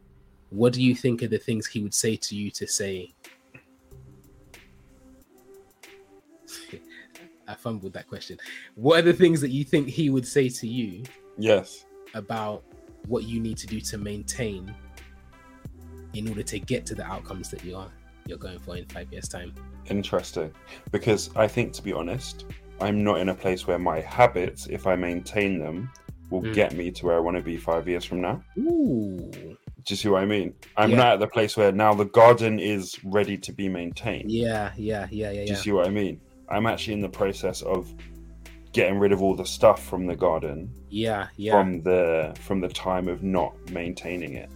What 0.50 0.72
do 0.72 0.82
you 0.82 0.96
think 0.96 1.22
are 1.22 1.28
the 1.28 1.38
things 1.38 1.66
he 1.68 1.80
would 1.80 1.94
say 1.94 2.16
to 2.16 2.34
you 2.34 2.50
to 2.50 2.66
say? 2.66 3.14
I 7.48 7.54
fumbled 7.54 7.92
that 7.92 8.08
question. 8.08 8.38
What 8.74 8.98
are 8.98 9.02
the 9.02 9.12
things 9.12 9.40
that 9.42 9.50
you 9.50 9.62
think 9.64 9.86
he 9.88 10.10
would 10.10 10.26
say 10.26 10.48
to 10.48 10.66
you 10.66 11.04
Yes. 11.38 11.84
about 12.14 12.64
what 13.06 13.24
you 13.24 13.38
need 13.38 13.58
to 13.58 13.66
do 13.68 13.80
to 13.80 13.98
maintain 13.98 14.74
in 16.14 16.28
order 16.28 16.42
to 16.42 16.58
get 16.58 16.84
to 16.86 16.94
the 16.96 17.04
outcomes 17.04 17.50
that 17.50 17.64
you 17.64 17.76
are 17.76 17.90
you're 18.26 18.38
going 18.38 18.58
for 18.58 18.76
in 18.76 18.84
five 18.86 19.12
years' 19.12 19.28
time? 19.28 19.52
Interesting. 19.90 20.52
Because 20.92 21.30
I 21.36 21.46
think, 21.46 21.72
to 21.74 21.82
be 21.82 21.92
honest, 21.92 22.46
I'm 22.80 23.04
not 23.04 23.20
in 23.20 23.28
a 23.28 23.34
place 23.34 23.66
where 23.66 23.78
my 23.78 24.00
habits, 24.00 24.66
if 24.66 24.86
I 24.86 24.96
maintain 24.96 25.58
them, 25.58 25.90
will 26.30 26.42
Mm. 26.42 26.54
get 26.54 26.72
me 26.74 26.90
to 26.90 27.06
where 27.06 27.16
I 27.16 27.20
want 27.20 27.36
to 27.36 27.42
be 27.42 27.56
five 27.56 27.86
years 27.86 28.04
from 28.04 28.20
now. 28.20 28.42
Ooh, 28.58 29.30
Do 29.86 29.92
you 29.92 29.96
see 29.96 30.08
what 30.08 30.22
I 30.22 30.26
mean? 30.26 30.54
I'm 30.78 30.90
Yeah. 30.92 30.96
not 30.96 31.12
at 31.14 31.20
the 31.20 31.26
place 31.26 31.58
where 31.58 31.70
now 31.70 31.92
the 31.92 32.06
garden 32.06 32.58
is 32.58 32.98
ready 33.04 33.36
to 33.36 33.52
be 33.52 33.68
maintained. 33.68 34.30
yeah, 34.30 34.72
yeah, 34.78 35.06
yeah, 35.10 35.30
yeah, 35.30 35.32
Do 35.32 35.40
you 35.40 35.46
yeah. 35.48 35.54
see 35.56 35.72
what 35.72 35.86
I 35.86 35.90
mean? 35.90 36.18
I'm 36.48 36.64
actually 36.66 36.94
in 36.94 37.02
the 37.02 37.08
process 37.10 37.60
of 37.60 37.92
getting 38.72 38.98
rid 38.98 39.12
of 39.12 39.20
all 39.22 39.34
the 39.36 39.44
stuff 39.44 39.84
from 39.84 40.06
the 40.06 40.16
garden 40.16 40.70
Yeah, 40.88 41.28
yeah. 41.36 41.52
from 41.52 41.82
the 41.82 42.34
from 42.40 42.60
the 42.62 42.68
time 42.68 43.08
of 43.08 43.22
not 43.22 43.52
maintaining 43.70 44.32
it. 44.34 44.48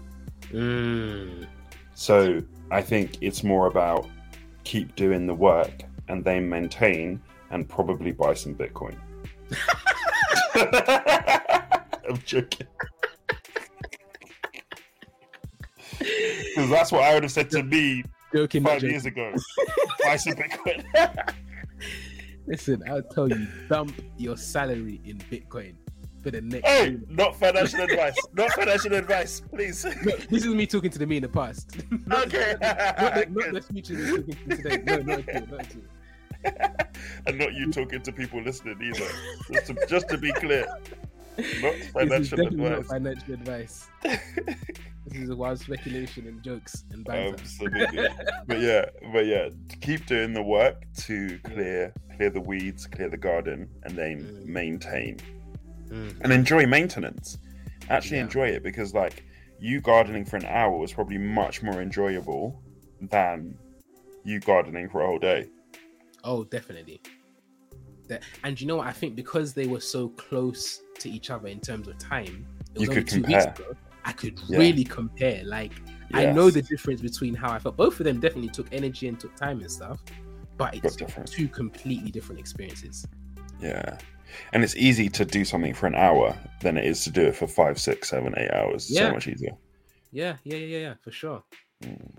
Mm, 0.51 1.47
So 1.95 2.43
I 2.71 2.83
think 2.83 3.17
it's 3.21 3.43
more 3.43 3.67
about 3.67 4.07
keep 4.65 4.95
doing 4.95 5.27
the 5.27 5.35
work 5.35 5.83
and 6.09 6.25
then 6.25 6.49
maintain 6.49 7.21
and 7.51 7.69
probably 7.69 8.13
buy 8.13 8.35
some 8.35 8.55
Bitcoin. 8.55 8.97
I'm 12.09 12.19
joking. 12.25 12.67
Because 15.99 16.71
that's 16.71 16.93
what 16.93 17.03
I 17.03 17.15
would 17.15 17.23
have 17.23 17.33
said 17.33 17.51
to 17.51 17.63
me 17.63 18.05
joking, 18.35 18.65
five 18.65 18.81
joking. 18.81 18.91
years 18.91 19.07
ago. 19.07 19.33
buy 20.05 20.17
some 20.17 20.35
Bitcoin. 20.35 20.85
Listen, 22.47 22.83
I'll 22.89 23.03
tell 23.03 23.29
you, 23.29 23.47
dump 23.69 23.95
your 24.17 24.37
salary 24.37 25.01
in 25.05 25.19
Bitcoin 25.19 25.75
for 26.23 26.31
the 26.31 26.41
next. 26.41 26.67
hey, 26.67 26.91
year. 26.91 27.01
not 27.09 27.37
financial 27.37 27.81
advice. 27.89 28.17
Not 28.35 28.51
financial 28.53 28.95
advice, 28.95 29.41
please. 29.41 29.85
No, 29.85 30.17
this 30.31 30.45
is 30.45 30.55
me 30.55 30.67
talking 30.67 30.91
to 30.91 30.99
the 30.99 31.07
me 31.07 31.17
in 31.19 31.23
the 31.23 31.29
past. 31.29 31.77
not, 32.07 32.27
Okay. 32.27 32.55
not, 32.61 33.15
the, 33.15 33.27
not 33.31 33.53
the 33.53 33.63
future 33.73 33.95
talking 34.17 34.37
to 34.49 34.57
today. 34.57 34.83
No, 34.85 34.97
not 34.99 35.29
at 35.29 35.43
all. 35.43 35.49
Not 35.49 35.61
at 35.61 35.77
all. 35.77 35.83
and 37.27 37.39
not 37.39 37.53
you 37.55 37.71
talking 37.73 38.01
to 38.03 38.13
people 38.13 38.41
listening 38.43 38.79
either. 38.83 39.09
Just 39.53 39.67
to, 39.67 39.87
just 39.89 40.09
to 40.11 40.19
be 40.19 40.33
clear, 40.33 40.67
not 41.61 41.75
financial 41.93 42.37
definitely 42.37 42.57
not 42.69 42.73
advice. 42.79 42.89
financial 42.89 43.35
advice. 43.35 43.87
this 44.03 45.23
is 45.23 45.31
a 45.31 45.37
wild 45.37 45.59
speculation 45.59 46.27
and 46.27 46.43
jokes 46.43 46.85
and 46.93 47.05
banter. 47.05 47.35
Absolutely. 47.41 48.07
but 48.47 48.61
yeah, 48.61 48.85
but 49.13 49.27
yeah, 49.27 49.49
keep 49.81 50.07
doing 50.07 50.33
the 50.33 50.43
work 50.43 50.85
to 50.99 51.39
clear 51.45 51.93
clear 52.17 52.31
the 52.31 52.41
weeds, 52.41 52.87
clear 52.87 53.09
the 53.09 53.17
garden, 53.17 53.69
and 53.85 53.97
then 53.97 54.19
Mm. 54.25 54.47
maintain 54.47 55.19
Mm. 55.89 56.21
and 56.23 56.33
enjoy 56.33 56.67
maintenance. 56.67 57.39
Actually 57.91 58.19
Yeah. 58.19 58.25
enjoy 58.25 58.49
it 58.49 58.63
because 58.63 58.95
like 58.95 59.25
you 59.59 59.81
gardening 59.81 60.25
for 60.25 60.37
an 60.37 60.45
hour 60.47 60.77
was 60.77 60.93
probably 60.93 61.19
much 61.19 61.63
more 61.63 61.81
enjoyable 61.83 62.63
than 63.01 63.57
you 64.25 64.41
gardening 64.41 64.89
for 64.89 65.01
a 65.03 65.07
whole 65.07 65.19
day. 65.19 65.49
Oh, 66.25 66.45
definitely. 66.45 67.01
That, 68.09 68.23
and 68.45 68.61
you 68.61 68.67
know 68.67 68.77
what? 68.77 68.87
I 68.87 68.93
think 68.93 69.17
because 69.17 69.55
they 69.55 69.67
were 69.67 69.81
so 69.81 70.09
close 70.11 70.83
to 70.99 71.09
each 71.11 71.31
other 71.31 71.49
in 71.49 71.61
terms 71.61 71.89
of 71.89 71.99
time, 71.99 72.47
it 72.75 72.79
was 72.79 72.83
You 72.83 72.91
only 72.91 72.95
could 73.03 73.09
two 73.09 73.23
weeks 73.23 73.45
compare. 73.45 73.67
ago. 73.69 73.77
I 74.05 74.13
could 74.13 74.41
Yeah. 74.49 74.59
really 74.59 74.85
compare. 74.85 75.43
Like 75.45 75.73
I 76.15 76.27
know 76.27 76.51
the 76.51 76.63
difference 76.63 77.01
between 77.03 77.35
how 77.35 77.53
I 77.53 77.59
felt. 77.59 77.77
Both 77.77 78.01
of 78.01 78.05
them 78.05 78.19
definitely 78.21 78.49
took 78.51 78.67
energy 78.73 79.09
and 79.09 79.19
took 79.21 79.35
time 79.37 79.61
and 79.61 79.71
stuff, 79.71 80.03
But 80.57 80.75
it's 80.75 80.97
two 81.31 81.47
completely 81.49 82.11
different 82.11 82.41
experiences. 82.41 83.07
Yeah. 83.61 83.97
And 84.53 84.63
it's 84.65 84.77
easy 84.77 85.09
to 85.11 85.25
do 85.25 85.45
something 85.45 85.75
for 85.75 85.87
an 85.87 85.95
hour 85.95 86.37
than 86.63 86.77
it 86.77 86.85
is 86.85 87.05
to 87.05 87.11
do 87.11 87.23
it 87.23 87.37
for 87.37 87.47
five, 87.47 87.79
six, 87.79 88.11
seven, 88.11 88.35
eight 88.37 88.51
hours. 88.51 88.91
Yeah. 88.91 89.09
So 89.09 89.13
much 89.15 89.29
easier. 89.29 89.53
Yeah, 90.13 90.37
yeah, 90.45 90.57
yeah, 90.57 90.67
yeah, 90.67 90.79
yeah, 90.79 90.95
for 91.03 91.11
sure, 91.11 91.43
Mm. 91.85 92.11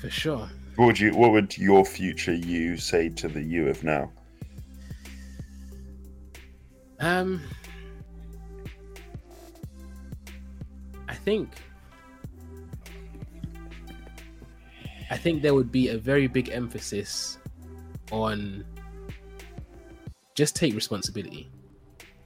for 0.00 0.10
sure. 0.10 0.48
What 0.76 0.86
would 0.86 1.00
you 1.00 1.14
what 1.16 1.32
would 1.32 1.58
your 1.58 1.84
future 1.84 2.34
you 2.34 2.76
say 2.76 3.08
to 3.08 3.28
the 3.28 3.42
you 3.42 3.68
of 3.68 3.82
now? 3.82 4.12
Um, 7.00 7.40
I 11.08 11.14
think, 11.14 11.48
I 15.10 15.16
think 15.16 15.42
there 15.42 15.54
would 15.54 15.72
be 15.72 15.88
a 15.88 15.98
very 15.98 16.26
big 16.26 16.48
emphasis 16.50 17.38
on 18.12 18.64
just 20.38 20.54
take 20.54 20.72
responsibility. 20.72 21.50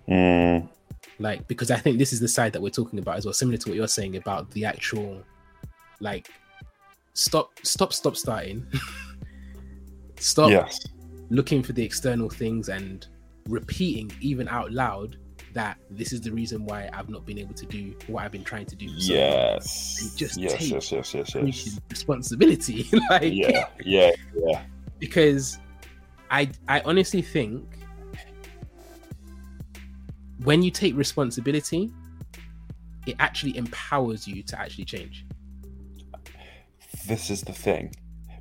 Mm, 0.07 0.69
like 1.19 1.47
because 1.47 1.71
i 1.71 1.77
think 1.77 1.99
this 1.99 2.13
is 2.13 2.21
the 2.21 2.29
side 2.29 2.53
that 2.53 2.61
we're 2.61 2.71
talking 2.71 2.99
about 2.99 3.17
as 3.17 3.25
well 3.25 3.33
similar 3.33 3.57
to 3.57 3.69
what 3.69 3.77
you're 3.77 3.87
saying 3.87 4.17
about 4.17 4.51
the 4.51 4.65
actual 4.65 5.23
like 6.01 6.29
stop 7.15 7.51
stop 7.63 7.93
stop 7.93 8.17
starting 8.17 8.67
stop 10.19 10.51
yes. 10.51 10.81
looking 11.31 11.63
for 11.63 11.73
the 11.73 11.85
external 11.85 12.29
things 12.29 12.69
and 12.69 13.07
repeating 13.49 14.11
even 14.21 14.49
out 14.49 14.73
loud 14.73 15.17
that 15.53 15.77
this 15.91 16.13
is 16.13 16.21
the 16.21 16.33
reason 16.33 16.65
why 16.65 16.91
i've 16.93 17.09
not 17.09 17.25
been 17.25 17.39
able 17.39 17.55
to 17.55 17.67
do 17.67 17.95
what 18.09 18.25
i've 18.25 18.33
been 18.33 18.45
trying 18.45 18.67
to 18.67 18.75
do. 18.75 18.87
Yes. 18.87 19.99
And 20.01 20.17
just 20.17 20.41
yes, 20.41 20.55
take 20.55 20.71
yes, 20.71 20.93
yes, 20.93 21.15
yes, 21.15 21.35
yes. 21.35 21.81
responsibility 21.91 22.89
like 23.11 23.33
Yeah, 23.33 23.67
yeah, 23.85 24.11
yeah. 24.35 24.63
because 24.99 25.59
I 26.31 26.51
I 26.67 26.81
honestly 26.81 27.23
think 27.23 27.82
when 30.45 30.63
you 30.63 30.71
take 30.71 30.97
responsibility, 30.97 31.91
it 33.07 33.17
actually 33.19 33.57
empowers 33.57 34.27
you 34.29 34.43
to 34.45 34.59
actually 34.61 34.85
change. 34.85 35.25
This 37.07 37.31
is 37.31 37.43
the 37.43 37.53
thing. 37.53 37.95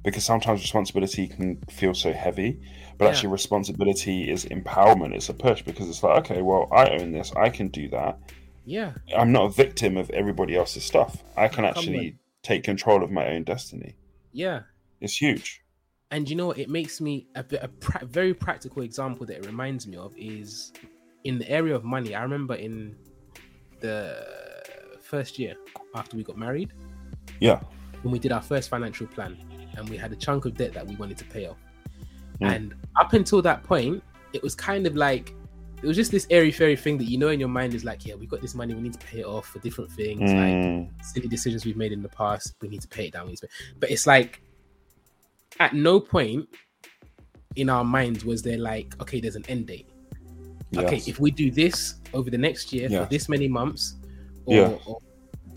Because 0.04 0.26
sometimes 0.26 0.62
responsibility 0.62 1.28
can 1.28 1.58
feel 1.70 1.94
so 1.94 2.12
heavy, 2.12 2.60
but 2.98 3.06
Yeah. 3.06 3.12
actually 3.12 3.30
responsibility 3.30 4.32
is 4.32 4.46
empowerment. 4.46 5.14
It's 5.14 5.30
a 5.30 5.34
push 5.34 5.62
because 5.62 5.88
it's 5.90 6.02
like, 6.02 6.18
okay, 6.32 6.42
well, 6.42 6.68
I 6.72 6.90
own 6.90 7.12
this. 7.12 7.32
I 7.36 7.50
can 7.50 7.68
do 7.68 7.88
that. 7.90 8.18
Yeah, 8.66 8.94
I'm 9.16 9.32
not 9.32 9.46
a 9.46 9.50
victim 9.50 9.98
of 9.98 10.10
everybody 10.12 10.56
else's 10.56 10.84
stuff. 10.84 11.24
I 11.38 11.48
can 11.50 11.66
actually 11.66 12.18
take 12.44 12.64
control 12.64 13.04
of 13.04 13.12
my 13.12 13.28
own 13.28 13.44
destiny. 13.44 13.96
yeah. 14.32 14.62
It's 15.02 15.18
huge. 15.20 15.64
And 16.12 16.30
you 16.30 16.36
know? 16.36 16.52
It 16.52 16.70
makes 16.70 17.02
me 17.02 17.26
a, 17.34 17.44
bit- 17.44 17.64
a 17.64 17.68
pra- 17.70 18.06
very 18.06 18.36
practical 18.36 18.84
example 18.84 19.26
that 19.26 19.38
it 19.38 19.46
reminds 19.48 19.88
me 19.88 19.98
of 19.98 20.14
is 20.16 20.72
in 21.24 21.38
the 21.40 21.50
area 21.50 21.76
of 21.76 21.84
money. 21.84 22.16
I 22.16 22.24
remember 22.24 22.56
in 22.56 22.96
the 23.80 24.26
first 25.02 25.38
year 25.40 25.56
after 25.96 26.16
we 26.18 26.24
got 26.24 26.38
married, 26.38 26.72
Yeah. 27.40 27.62
when 28.02 28.12
we 28.12 28.20
did 28.20 28.32
our 28.32 28.42
first 28.42 28.70
financial 28.70 29.08
plan 29.08 29.38
and 29.78 29.90
we 29.90 29.98
had 29.98 30.12
a 30.12 30.16
chunk 30.16 30.46
of 30.46 30.56
debt 30.56 30.74
that 30.74 30.86
we 30.88 30.96
wanted 30.96 31.18
to 31.20 31.26
pay 31.26 31.46
off. 31.48 31.58
Mm. 32.42 32.56
And 32.56 32.74
up 33.00 33.14
until 33.14 33.42
that 33.44 33.64
point, 33.64 34.04
it 34.34 34.42
was 34.42 34.56
kind 34.56 34.88
of 34.88 34.96
like 34.96 35.34
it 35.84 35.88
was 35.88 35.98
just 35.98 36.12
this 36.12 36.28
airy 36.30 36.52
fairy 36.52 36.76
thing 36.76 36.98
that 37.00 37.06
you 37.06 37.18
know 37.18 37.30
in 37.30 37.40
your 37.40 37.50
mind 37.50 37.74
is 37.74 37.84
like, 37.84 38.06
yeah, 38.06 38.14
we've 38.14 38.30
got 38.30 38.40
this 38.40 38.54
money, 38.54 38.76
we 38.76 38.82
need 38.82 38.94
to 38.94 39.00
pay 39.00 39.22
it 39.22 39.26
off 39.26 39.48
for 39.48 39.58
different 39.60 39.92
things, 39.92 40.22
like 40.22 40.54
Mm, 40.54 40.90
silly 41.04 41.28
decisions 41.28 41.66
we've 41.66 41.76
made 41.76 41.92
in 41.92 42.04
the 42.04 42.10
past, 42.10 42.54
we 42.62 42.68
need 42.70 42.82
to 42.82 42.88
pay 42.88 43.08
it 43.08 43.14
down. 43.14 43.26
we 43.26 43.32
need 43.32 43.38
to 43.40 43.48
pay- 43.48 43.54
But 43.80 43.90
it's 43.90 44.06
like 44.06 44.44
at 45.60 45.74
no 45.74 46.00
point 46.00 46.48
in 47.56 47.68
our 47.70 47.84
minds 47.84 48.24
was 48.24 48.44
there 48.44 48.60
like, 48.60 48.96
okay, 49.02 49.20
there's 49.20 49.36
an 49.36 49.44
end 49.50 49.68
date. 49.68 49.90
Okay, 50.78 51.02
if 51.06 51.20
we 51.20 51.32
do 51.32 51.52
this 51.52 51.96
over 52.14 52.30
the 52.30 52.38
next 52.38 52.72
year 52.72 52.88
Yeah. 52.90 53.04
for 53.04 53.10
this 53.10 53.28
many 53.28 53.48
months 53.48 53.96
or, 54.46 54.56
Yeah. 54.56 54.78
or 54.86 55.00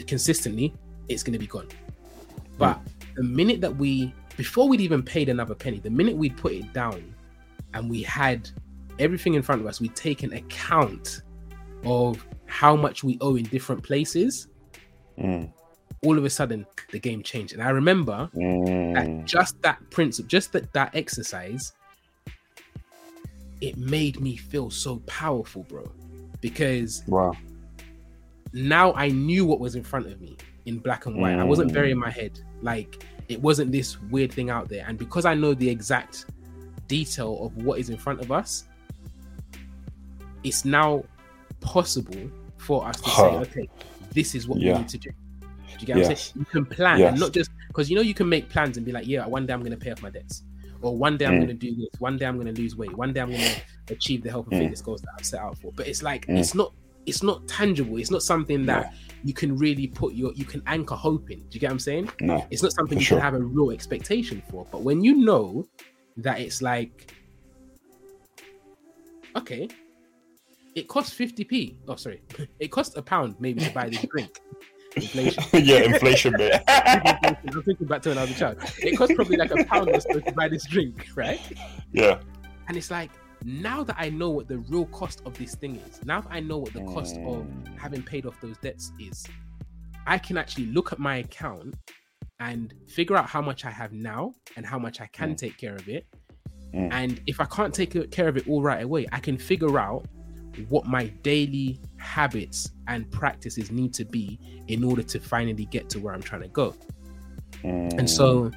consistently, 0.07 0.75
it's 1.09 1.23
going 1.23 1.35
to 1.35 1.39
be 1.39 1.47
gone. 1.47 1.69
But 2.59 2.81
the 3.15 3.23
minute 3.23 3.61
that 3.61 3.77
we, 3.77 4.13
before 4.37 4.69
we'd 4.69 4.81
even 4.81 5.03
paid 5.03 5.29
another 5.29 5.55
penny, 5.55 5.79
the 5.79 5.91
minute 5.91 6.17
we'd 6.17 6.37
put 6.37 6.53
it 6.53 6.73
down 6.73 7.15
and 7.75 7.89
we 7.91 8.03
had 8.03 8.51
everything 8.99 9.35
in 9.35 9.43
front 9.43 9.61
of 9.61 9.67
us, 9.67 9.81
we'd 9.81 9.95
taken 9.97 10.33
account 10.33 11.23
of 11.85 12.25
how 12.47 12.75
much 12.77 13.05
we 13.05 13.19
owe 13.21 13.37
in 13.37 13.45
different 13.45 13.83
places, 13.83 14.49
Mm, 15.19 15.53
all 16.03 16.19
of 16.19 16.25
a 16.25 16.31
sudden 16.31 16.67
the 16.91 16.99
game 16.99 17.23
changed. 17.23 17.53
And 17.55 17.63
I 17.63 17.71
remember 17.71 18.29
that 18.33 18.41
mm, 18.41 19.25
just 19.25 19.61
that 19.63 19.79
principle, 19.91 20.29
just 20.29 20.53
that, 20.53 20.73
that 20.73 20.95
exercise, 20.95 21.73
it 23.69 23.77
made 23.77 24.21
me 24.21 24.37
feel 24.37 24.69
so 24.71 24.93
powerful, 25.07 25.63
bro. 25.65 25.85
Because 26.41 27.03
wow. 27.07 27.33
now 28.53 28.93
I 28.95 29.09
knew 29.09 29.45
what 29.47 29.59
was 29.61 29.75
in 29.75 29.83
front 29.83 30.07
of 30.07 30.21
me. 30.21 30.37
in 30.67 30.79
black 30.79 31.05
and 31.07 31.15
white. 31.21 31.39
I 31.39 31.45
wasn't 31.45 31.73
burying 31.75 31.97
mm. 31.97 32.07
my 32.09 32.11
head. 32.11 32.41
Like 32.63 33.05
it 33.29 33.39
wasn't 33.41 33.71
this 33.71 34.01
weird 34.15 34.33
thing 34.33 34.49
out 34.51 34.69
there. 34.69 34.85
And 34.89 34.97
because 34.99 35.25
I 35.27 35.35
know 35.35 35.53
the 35.55 35.69
exact 35.69 36.27
detail 36.89 37.33
of 37.45 37.65
what 37.65 37.79
is 37.79 37.89
in 37.91 37.99
front 37.99 38.21
of 38.21 38.33
us, 38.33 38.65
it's 40.43 40.65
now 40.65 41.05
possible 41.61 42.31
for 42.57 42.87
us 42.87 43.01
to 43.01 43.09
Huh. 43.11 43.23
say, 43.23 43.37
okay, 43.51 43.69
this 44.13 44.35
is 44.35 44.49
what 44.49 44.59
Yeah. 44.61 44.73
we 44.73 44.79
need 44.81 44.89
to 44.89 44.99
do. 44.99 45.11
Do 45.11 45.81
you 45.81 45.87
get 45.87 45.97
what 45.97 46.07
I'm 46.07 46.17
saying? 46.17 46.33
You 46.39 46.45
can 46.47 46.65
plan 46.67 46.99
Yes. 46.99 47.11
and 47.11 47.21
not 47.21 47.33
just 47.33 47.51
because 47.69 47.91
you 47.91 47.97
know 47.97 48.03
you 48.03 48.15
can 48.15 48.29
make 48.29 48.49
plans 48.49 48.77
and 48.79 48.87
be 48.87 48.93
like, 48.93 49.07
yeah, 49.07 49.27
one 49.27 49.45
day 49.47 49.53
I'm 49.53 49.61
going 49.61 49.73
to 49.79 49.85
pay 49.85 49.91
off 49.91 50.01
my 50.03 50.11
debts, 50.11 50.45
or 50.85 50.97
one 50.97 51.17
day 51.17 51.27
I'm 51.27 51.35
Mm. 51.35 51.47
going 51.47 51.49
to 51.49 51.55
do 51.55 51.75
this, 51.75 52.01
one 52.01 52.17
day 52.19 52.27
I'm 52.27 52.39
going 52.39 52.53
to 52.55 52.61
lose 52.61 52.77
weight, 52.77 52.95
one 52.97 53.13
day 53.13 53.21
I'm 53.21 53.31
going 53.31 53.41
to 53.41 53.95
achieve 53.95 54.23
the 54.23 54.31
health 54.31 54.47
and 54.47 54.55
Mm. 54.55 54.59
fitness 54.65 54.83
goals 54.83 55.01
that 55.03 55.11
I've 55.19 55.25
set 55.27 55.41
out 55.41 55.59
for. 55.59 55.73
But 55.73 55.89
it's 55.89 56.03
like 56.03 56.27
Mm. 56.27 56.39
it's 56.39 56.55
not 56.55 56.73
it's 57.07 57.23
not 57.23 57.47
tangible. 57.47 57.99
It's 57.99 58.11
not 58.11 58.23
something 58.23 58.65
that 58.65 58.95
you 59.25 59.35
can 59.35 59.59
really 59.59 59.87
put 59.87 60.15
your 60.15 60.33
you 60.35 60.47
can 60.47 60.63
anchor 60.67 60.95
hope 60.95 61.31
in. 61.31 61.41
Do 61.41 61.47
you 61.51 61.61
get 61.61 61.67
what 61.69 61.73
I'm 61.73 61.79
saying? 61.79 62.11
No. 62.21 62.47
It's 62.51 62.63
not 62.63 62.73
something 62.73 62.97
you 62.99 63.05
sure. 63.05 63.19
can 63.19 63.25
have 63.25 63.35
a 63.35 63.45
real 63.45 63.71
expectation 63.73 64.43
for. 64.51 64.67
But 64.73 64.83
when 64.85 65.05
you 65.05 65.15
know 65.17 65.67
that 66.17 66.41
it's 66.41 66.63
like, 66.63 67.13
okay, 69.37 69.69
it 70.75 70.89
costs 70.89 71.13
50p. 71.15 71.77
Oh, 71.89 71.97
sorry. 71.97 72.23
It 72.59 72.69
costs 72.69 72.97
a 72.97 73.03
pound 73.03 73.37
maybe 73.39 73.61
to 73.61 73.71
buy 73.73 73.89
this 73.91 74.05
drink. 74.11 74.41
Inflation. 74.97 75.43
yeah, 75.65 75.77
inflation 75.83 76.35
bit. 76.37 76.63
I'm 76.69 77.63
thinking 77.63 77.87
back 77.87 78.03
to 78.03 78.11
when 78.11 78.19
I 78.19 78.23
was 78.23 78.31
a 78.31 78.35
child. 78.35 78.59
It 78.79 78.97
costs 78.97 79.15
probably 79.15 79.37
like 79.37 79.51
a 79.51 79.65
pound 79.65 79.89
or 79.91 80.01
so 80.01 80.21
to 80.21 80.33
buy 80.33 80.49
this 80.49 80.67
drink, 80.67 81.07
right? 81.17 81.41
yeah. 81.93 82.19
And 82.69 82.77
it's 82.77 82.91
like, 82.91 83.11
now 83.45 83.83
that 83.85 83.97
I 83.99 84.09
know 84.09 84.31
what 84.31 84.49
the 84.49 84.59
real 84.59 84.87
cost 84.87 85.21
of 85.27 85.37
this 85.37 85.55
thing 85.55 85.77
is, 85.89 86.05
now 86.05 86.21
that 86.23 86.31
I 86.33 86.41
know 86.41 86.59
what 86.59 86.73
the 86.73 86.85
cost 86.85 87.17
of 87.17 87.45
Mm. 87.45 87.77
having 87.79 88.03
paid 88.03 88.25
off 88.27 88.41
those 88.41 88.57
debts 88.59 88.93
is, 88.99 89.27
I 90.07 90.17
can 90.19 90.37
actually 90.39 90.67
look 90.67 90.93
at 90.93 90.99
my 90.99 91.17
account 91.17 91.75
and 92.41 92.73
figure 92.89 93.17
out 93.17 93.27
how 93.29 93.43
much 93.43 93.65
I 93.65 93.71
have 93.71 93.93
now 93.93 94.33
and 94.57 94.65
how 94.65 94.79
much 94.79 95.01
I 95.01 95.07
can 95.13 95.35
Mm. 95.35 95.37
take 95.37 95.59
care 95.59 95.75
of 95.75 95.89
it. 95.89 96.07
Mm. 96.75 96.89
And 96.93 97.21
if 97.27 97.41
I 97.41 97.45
can't 97.45 97.75
take 97.75 98.11
care 98.11 98.29
of 98.29 98.37
it 98.37 98.49
all 98.49 98.63
right 98.63 98.83
away, 98.83 99.07
I 99.13 99.21
can 99.21 99.37
figure 99.39 99.79
out 99.79 100.07
what 100.69 100.87
my 100.87 101.07
daily 101.23 101.81
habits 101.97 102.71
and 102.89 103.11
practices 103.11 103.71
need 103.71 103.95
to 103.95 104.05
be 104.05 104.39
in 104.69 104.85
order 104.85 105.03
to 105.03 105.19
finally 105.21 105.67
get 105.67 105.89
to 105.91 105.99
where 105.99 106.15
I'm 106.15 106.23
trying 106.23 106.43
to 106.43 106.49
go. 106.49 106.75
Mm. 107.63 107.99
And 107.99 108.09
so, 108.09 108.51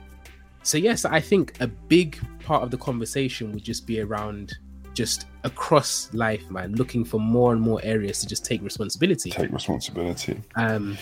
so 0.63 0.77
yes, 0.77 1.05
I 1.05 1.19
think 1.19 1.53
a 1.59 1.67
big 1.67 2.19
part 2.43 2.63
of 2.63 2.71
the 2.71 2.77
conversation 2.77 3.51
would 3.51 3.63
just 3.63 3.85
be 3.87 4.01
around 4.01 4.57
just 4.93 5.27
across 5.43 6.11
life, 6.13 6.49
man, 6.49 6.73
looking 6.75 7.05
for 7.05 7.19
more 7.19 7.53
and 7.53 7.61
more 7.61 7.79
areas 7.83 8.19
to 8.21 8.27
just 8.27 8.43
take 8.43 8.61
responsibility. 8.63 9.29
take 9.29 9.51
responsibility. 9.51 10.41
Um, 10.55 10.97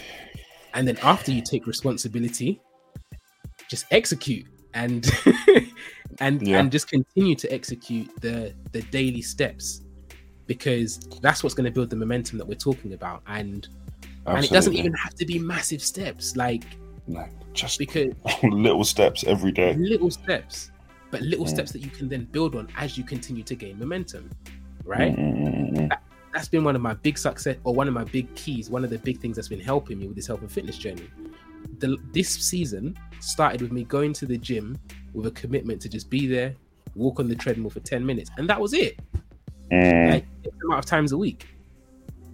and 0.74 0.88
then 0.88 0.98
after 1.02 1.32
you 1.32 1.42
take 1.42 1.66
responsibility, 1.66 2.60
just 3.70 3.86
execute 3.92 4.46
and 4.74 5.10
and 6.20 6.46
Yeah. 6.46 6.60
and 6.60 6.72
just 6.72 6.90
continue 6.90 7.36
to 7.36 7.52
execute 7.52 8.10
the 8.22 8.54
the 8.74 8.82
daily 8.84 9.22
steps 9.22 9.82
because 10.48 10.98
that's 11.22 11.44
what's 11.44 11.56
going 11.56 11.66
to 11.66 11.72
build 11.72 11.90
the 11.90 11.96
momentum 11.96 12.38
that 12.38 12.46
we're 12.46 12.56
talking 12.56 12.94
about 12.94 13.22
and 13.28 13.68
and 14.28 14.44
it 14.44 14.50
doesn't 14.52 14.74
even 14.74 14.94
have 14.94 15.14
to 15.16 15.26
be 15.26 15.38
massive 15.40 15.82
steps 15.82 16.36
like 16.36 16.64
no, 17.08 17.24
just 17.54 17.78
because 17.78 18.14
little 18.44 18.84
steps 18.84 19.24
every 19.26 19.52
day. 19.52 19.76
little 19.76 20.10
steps 20.12 20.72
but 21.12 21.22
little 21.22 21.46
Mm. 21.46 21.50
steps 21.50 21.72
that 21.72 21.80
you 21.84 21.90
can 21.92 22.10
then 22.10 22.26
build 22.26 22.56
on 22.56 22.68
as 22.78 22.98
you 22.98 23.04
continue 23.04 23.44
to 23.44 23.56
gain 23.56 23.78
momentum 23.80 24.30
right 24.84 25.16
Mm, 25.16 25.38
mm, 25.38 25.72
mm, 25.72 25.78
mm. 25.90 25.98
that's 26.34 26.48
been 26.48 26.64
one 26.64 26.76
of 26.76 26.82
my 26.82 26.94
big 26.96 27.18
success 27.18 27.58
or 27.64 27.74
one 27.74 27.88
of 27.88 27.94
my 27.94 28.04
big 28.04 28.34
keys 28.36 28.70
one 28.70 28.84
of 28.84 28.90
the 28.90 28.98
big 29.00 29.20
things 29.20 29.36
that's 29.36 29.48
been 29.48 29.60
helping 29.60 30.00
me 30.00 30.08
with 30.08 30.16
this 30.16 30.28
health 30.28 30.42
and 30.42 30.52
fitness 30.52 30.78
journey 30.78 31.08
the, 31.80 31.98
this 32.14 32.30
season 32.30 32.98
started 33.20 33.62
with 33.62 33.72
me 33.72 33.84
going 33.84 34.14
to 34.14 34.26
the 34.26 34.38
gym 34.38 34.78
with 35.14 35.26
a 35.28 35.32
commitment 35.32 35.82
to 35.82 35.90
just 35.90 36.10
be 36.10 36.26
there 36.28 36.56
walk 36.96 37.20
on 37.20 37.28
the 37.28 37.36
treadmill 37.36 37.70
for 37.70 37.80
10 37.82 38.04
minutes 38.06 38.30
and 38.38 38.50
that 38.50 38.60
was 38.60 38.74
it 38.74 39.00
Mm. 39.72 40.12
like 40.12 40.26
amount 40.66 40.80
of 40.80 40.86
times 40.86 41.12
a 41.12 41.18
week 41.18 41.48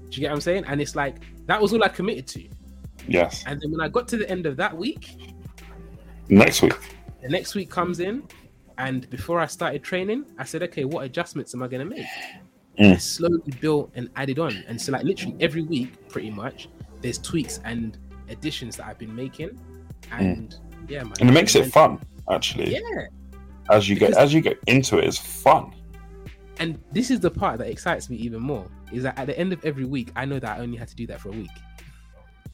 do 0.09 0.15
you 0.15 0.21
get 0.21 0.29
what 0.29 0.35
i'm 0.35 0.41
saying 0.41 0.63
and 0.67 0.81
it's 0.81 0.95
like 0.95 1.15
that 1.45 1.61
was 1.61 1.73
all 1.73 1.83
i 1.83 1.87
committed 1.87 2.27
to 2.27 2.47
Yes. 3.07 3.43
and 3.47 3.59
then 3.61 3.71
when 3.71 3.81
i 3.81 3.87
got 3.89 4.07
to 4.09 4.17
the 4.17 4.29
end 4.29 4.45
of 4.45 4.55
that 4.57 4.75
week 4.75 5.15
Next 6.29 6.61
week. 6.61 6.73
the 7.21 7.29
next 7.29 7.55
week 7.55 7.69
comes 7.69 7.99
in 7.99 8.23
and 8.77 9.09
before 9.09 9.39
i 9.39 9.45
started 9.45 9.83
training 9.83 10.25
i 10.37 10.43
said 10.43 10.63
okay 10.63 10.85
what 10.85 11.03
adjustments 11.05 11.53
am 11.53 11.63
i 11.63 11.67
going 11.67 11.87
to 11.87 11.95
make 11.95 12.05
Mm. 12.79 12.93
I 12.93 12.97
slowly 12.97 13.51
built 13.59 13.91
and 13.95 14.09
added 14.15 14.39
on 14.39 14.53
and 14.65 14.81
so 14.81 14.93
like 14.93 15.03
literally 15.03 15.35
every 15.41 15.61
week 15.61 16.07
pretty 16.07 16.29
much 16.31 16.69
there's 17.01 17.17
tweaks 17.17 17.59
and 17.65 17.97
additions 18.29 18.77
that 18.77 18.85
i've 18.87 18.97
been 18.97 19.13
making 19.13 19.59
and 20.11 20.55
yeah 20.87 21.03
man 21.03 21.11
Mm. 21.11 21.19
And 21.21 21.29
it 21.29 21.33
makes 21.33 21.53
it 21.55 21.65
fun, 21.65 21.99
actually. 22.31 22.71
yeah 22.75 23.07
As 23.69 23.89
you 23.89 23.97
get 23.97 24.13
as 24.13 24.33
you 24.33 24.39
get 24.39 24.57
into 24.67 24.99
it, 24.99 25.03
it's 25.05 25.17
fun. 25.17 25.73
And 26.61 26.79
this 26.91 27.11
is 27.11 27.19
the 27.19 27.29
part 27.31 27.57
that 27.59 27.67
excites 27.67 28.09
me 28.09 28.15
even 28.17 28.41
more 28.41 28.65
is 28.93 29.03
that 29.03 29.17
at 29.19 29.25
the 29.27 29.37
end 29.37 29.51
of 29.51 29.63
every 29.65 29.85
week 29.85 30.09
i 30.15 30.23
know 30.25 30.39
that 30.39 30.57
i 30.57 30.61
only 30.61 30.77
had 30.77 30.87
to 30.87 30.95
do 30.95 31.05
that 31.07 31.19
for 31.19 31.29
a 31.29 31.33
week 31.33 31.49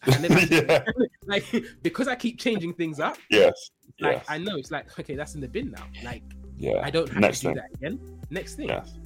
yeah. 0.50 0.84
like 1.26 1.44
because 1.84 2.08
i 2.08 2.16
keep 2.16 2.40
changing 2.40 2.74
things 2.74 3.00
up 3.00 3.18
Yes. 3.30 3.72
like 4.00 4.18
Yes. 4.18 4.26
i 4.30 4.38
know 4.38 4.56
it's 4.58 4.72
like 4.72 4.98
okay 5.00 5.16
that's 5.16 5.36
in 5.36 5.42
the 5.42 5.48
bin 5.48 5.72
now 5.72 5.84
like 6.04 6.24
Yeah. 6.58 6.82
i 6.84 6.90
don't 6.90 7.10
have 7.10 7.20
Next 7.20 7.40
to 7.42 7.48
do 7.48 7.50
thing. 7.50 7.56
that 7.58 7.78
again 7.78 8.20
next 8.30 8.56
thing 8.56 8.70
Yes. 8.70 8.98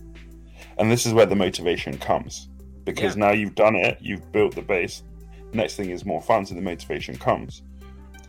And 0.77 0.91
this 0.91 1.05
is 1.07 1.13
where 1.13 1.25
the 1.25 1.35
motivation 1.35 1.97
comes. 1.97 2.47
Because 2.83 3.17
now 3.17 3.31
you've 3.31 3.55
done 3.55 3.75
it, 3.75 3.97
you've 3.99 4.31
built 4.31 4.53
the 4.55 4.61
base. 4.61 5.03
Next 5.53 5.75
thing 5.75 5.89
is 5.89 6.05
more 6.05 6.21
fun, 6.21 6.45
so 6.45 6.53
the 6.53 6.61
motivation 6.61 7.15
comes. 7.17 7.63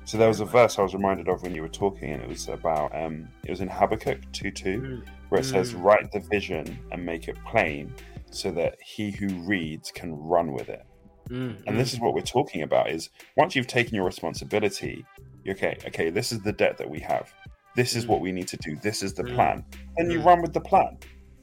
So 0.05 0.18
there 0.18 0.28
was 0.28 0.40
a 0.40 0.44
verse 0.44 0.78
I 0.78 0.82
was 0.82 0.94
reminded 0.94 1.28
of 1.28 1.42
when 1.42 1.55
you 1.55 1.62
were 1.62 1.68
talking, 1.68 2.12
and 2.12 2.22
it 2.22 2.28
was 2.28 2.48
about 2.48 2.94
um 2.94 3.28
it 3.44 3.50
was 3.50 3.61
in 3.61 3.68
Habakkuk 3.68 4.20
2 4.32 4.50
2, 4.50 4.80
Mm, 4.80 5.03
where 5.28 5.40
it 5.40 5.44
says, 5.44 5.72
Mm. 5.72 5.82
Write 5.84 6.12
the 6.12 6.20
vision 6.30 6.78
and 6.90 7.05
make 7.05 7.28
it 7.28 7.36
plain 7.46 7.94
so 8.30 8.50
that 8.53 8.76
he 8.82 9.11
who 9.11 9.28
reads 9.46 9.90
can 9.90 10.14
run 10.14 10.53
with 10.53 10.68
it. 10.68 10.82
mm, 11.30 11.57
And 11.66 11.78
this 11.78 11.92
is 11.92 12.00
what 12.00 12.14
we're 12.14 12.22
talking 12.22 12.62
about 12.62 12.90
is 12.90 13.11
once 13.36 13.55
you've 13.55 13.66
taken 13.66 13.94
your 13.94 14.05
responsibility, 14.05 15.05
you're 15.44 15.55
okay, 15.55 15.78
okay, 15.86 16.11
this 16.11 16.32
is 16.32 16.40
the 16.42 16.53
debt 16.53 16.78
that 16.78 16.88
we 16.90 17.00
have. 17.00 17.32
This 17.76 17.94
is 17.94 18.05
Mm. 18.05 18.09
what 18.09 18.20
we 18.20 18.32
need 18.32 18.48
to 18.48 18.57
do. 18.59 18.76
This 18.82 19.03
is 19.03 19.14
the 19.14 19.24
Mm. 19.24 19.34
plan. 19.34 19.64
Then 19.96 20.11
you 20.11 20.20
Mm. 20.20 20.24
run 20.26 20.42
with 20.42 20.53
the 20.53 20.61
plan 20.61 20.98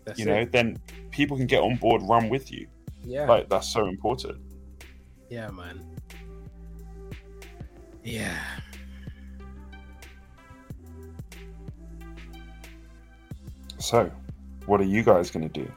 that's 0.06 0.20
you 0.20 0.26
it. 0.26 0.30
know 0.30 0.46
then 0.52 0.78
people 1.12 1.38
can 1.38 1.46
get 1.48 1.62
on 1.62 1.76
board 1.78 2.02
run 2.04 2.30
with 2.30 2.52
you 2.52 2.68
yeah 3.04 3.28
like 3.28 3.48
that's 3.50 3.72
so 3.72 3.86
important 3.88 4.38
Yeah, 5.30 5.52
man. 5.52 5.84
Yeah. 8.10 8.38
so 13.78 14.12
what 14.66 14.80
are 14.82 14.86
you 14.86 15.04
guys 15.04 15.32
going 15.32 15.48
to 15.50 15.64
do 15.64 15.72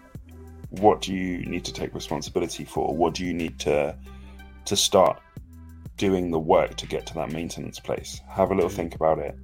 what 0.71 1.01
do 1.01 1.15
you 1.15 1.45
need 1.47 1.65
to 1.65 1.73
take 1.73 1.95
responsibility 1.95 2.65
for 2.65 2.95
what 2.95 3.15
do 3.15 3.25
you 3.25 3.33
need 3.35 3.59
to 3.59 3.97
to 4.65 4.77
start 4.77 5.21
doing 5.97 6.31
the 6.31 6.39
work 6.39 6.75
to 6.77 6.87
get 6.87 7.07
to 7.07 7.15
that 7.15 7.31
maintenance 7.31 7.79
place 7.79 8.21
have 8.29 8.51
a 8.51 8.55
little 8.55 8.71
Mm. 8.71 8.75
think 8.75 8.95
about 8.95 9.19
it 9.19 9.37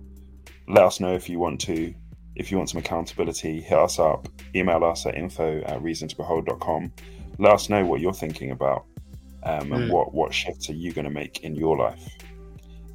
let 0.69 0.85
us 0.85 1.01
know 1.01 1.15
if 1.15 1.29
you 1.29 1.39
want 1.39 1.61
to 1.63 1.95
if 2.35 2.51
you 2.51 2.57
want 2.57 2.71
some 2.71 2.79
accountability 2.81 3.61
hit 3.61 3.79
us 3.79 3.99
up 3.99 4.29
email 4.55 4.83
us 4.85 5.07
at 5.07 5.15
info 5.15 5.61
at 5.63 5.81
reasontobehold.com 5.81 6.93
let 7.39 7.53
us 7.53 7.69
know 7.69 7.85
what 7.85 8.01
you're 8.01 8.13
thinking 8.13 8.51
about 8.51 8.85
um, 9.45 9.73
and 9.73 9.85
Mm. 9.85 9.91
what 9.93 10.13
what 10.15 10.35
shifts 10.35 10.69
are 10.69 10.75
you 10.75 10.93
going 10.93 11.05
to 11.05 11.11
make 11.11 11.45
in 11.45 11.55
your 11.55 11.77
life 11.77 12.09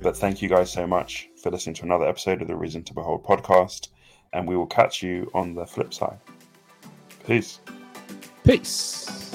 but 0.03 0.17
thank 0.17 0.41
you 0.41 0.49
guys 0.49 0.71
so 0.71 0.85
much 0.85 1.29
for 1.41 1.49
listening 1.49 1.73
to 1.73 1.83
another 1.83 2.05
episode 2.05 2.41
of 2.41 2.47
the 2.47 2.55
reason 2.55 2.83
to 2.83 2.93
behold 2.93 3.23
podcast 3.23 3.87
and 4.33 4.47
we 4.47 4.57
will 4.57 4.67
catch 4.67 5.01
you 5.01 5.31
on 5.33 5.55
the 5.55 5.65
flip 5.65 5.93
side 5.93 6.19
peace 7.25 7.59
Peace. 8.43 9.32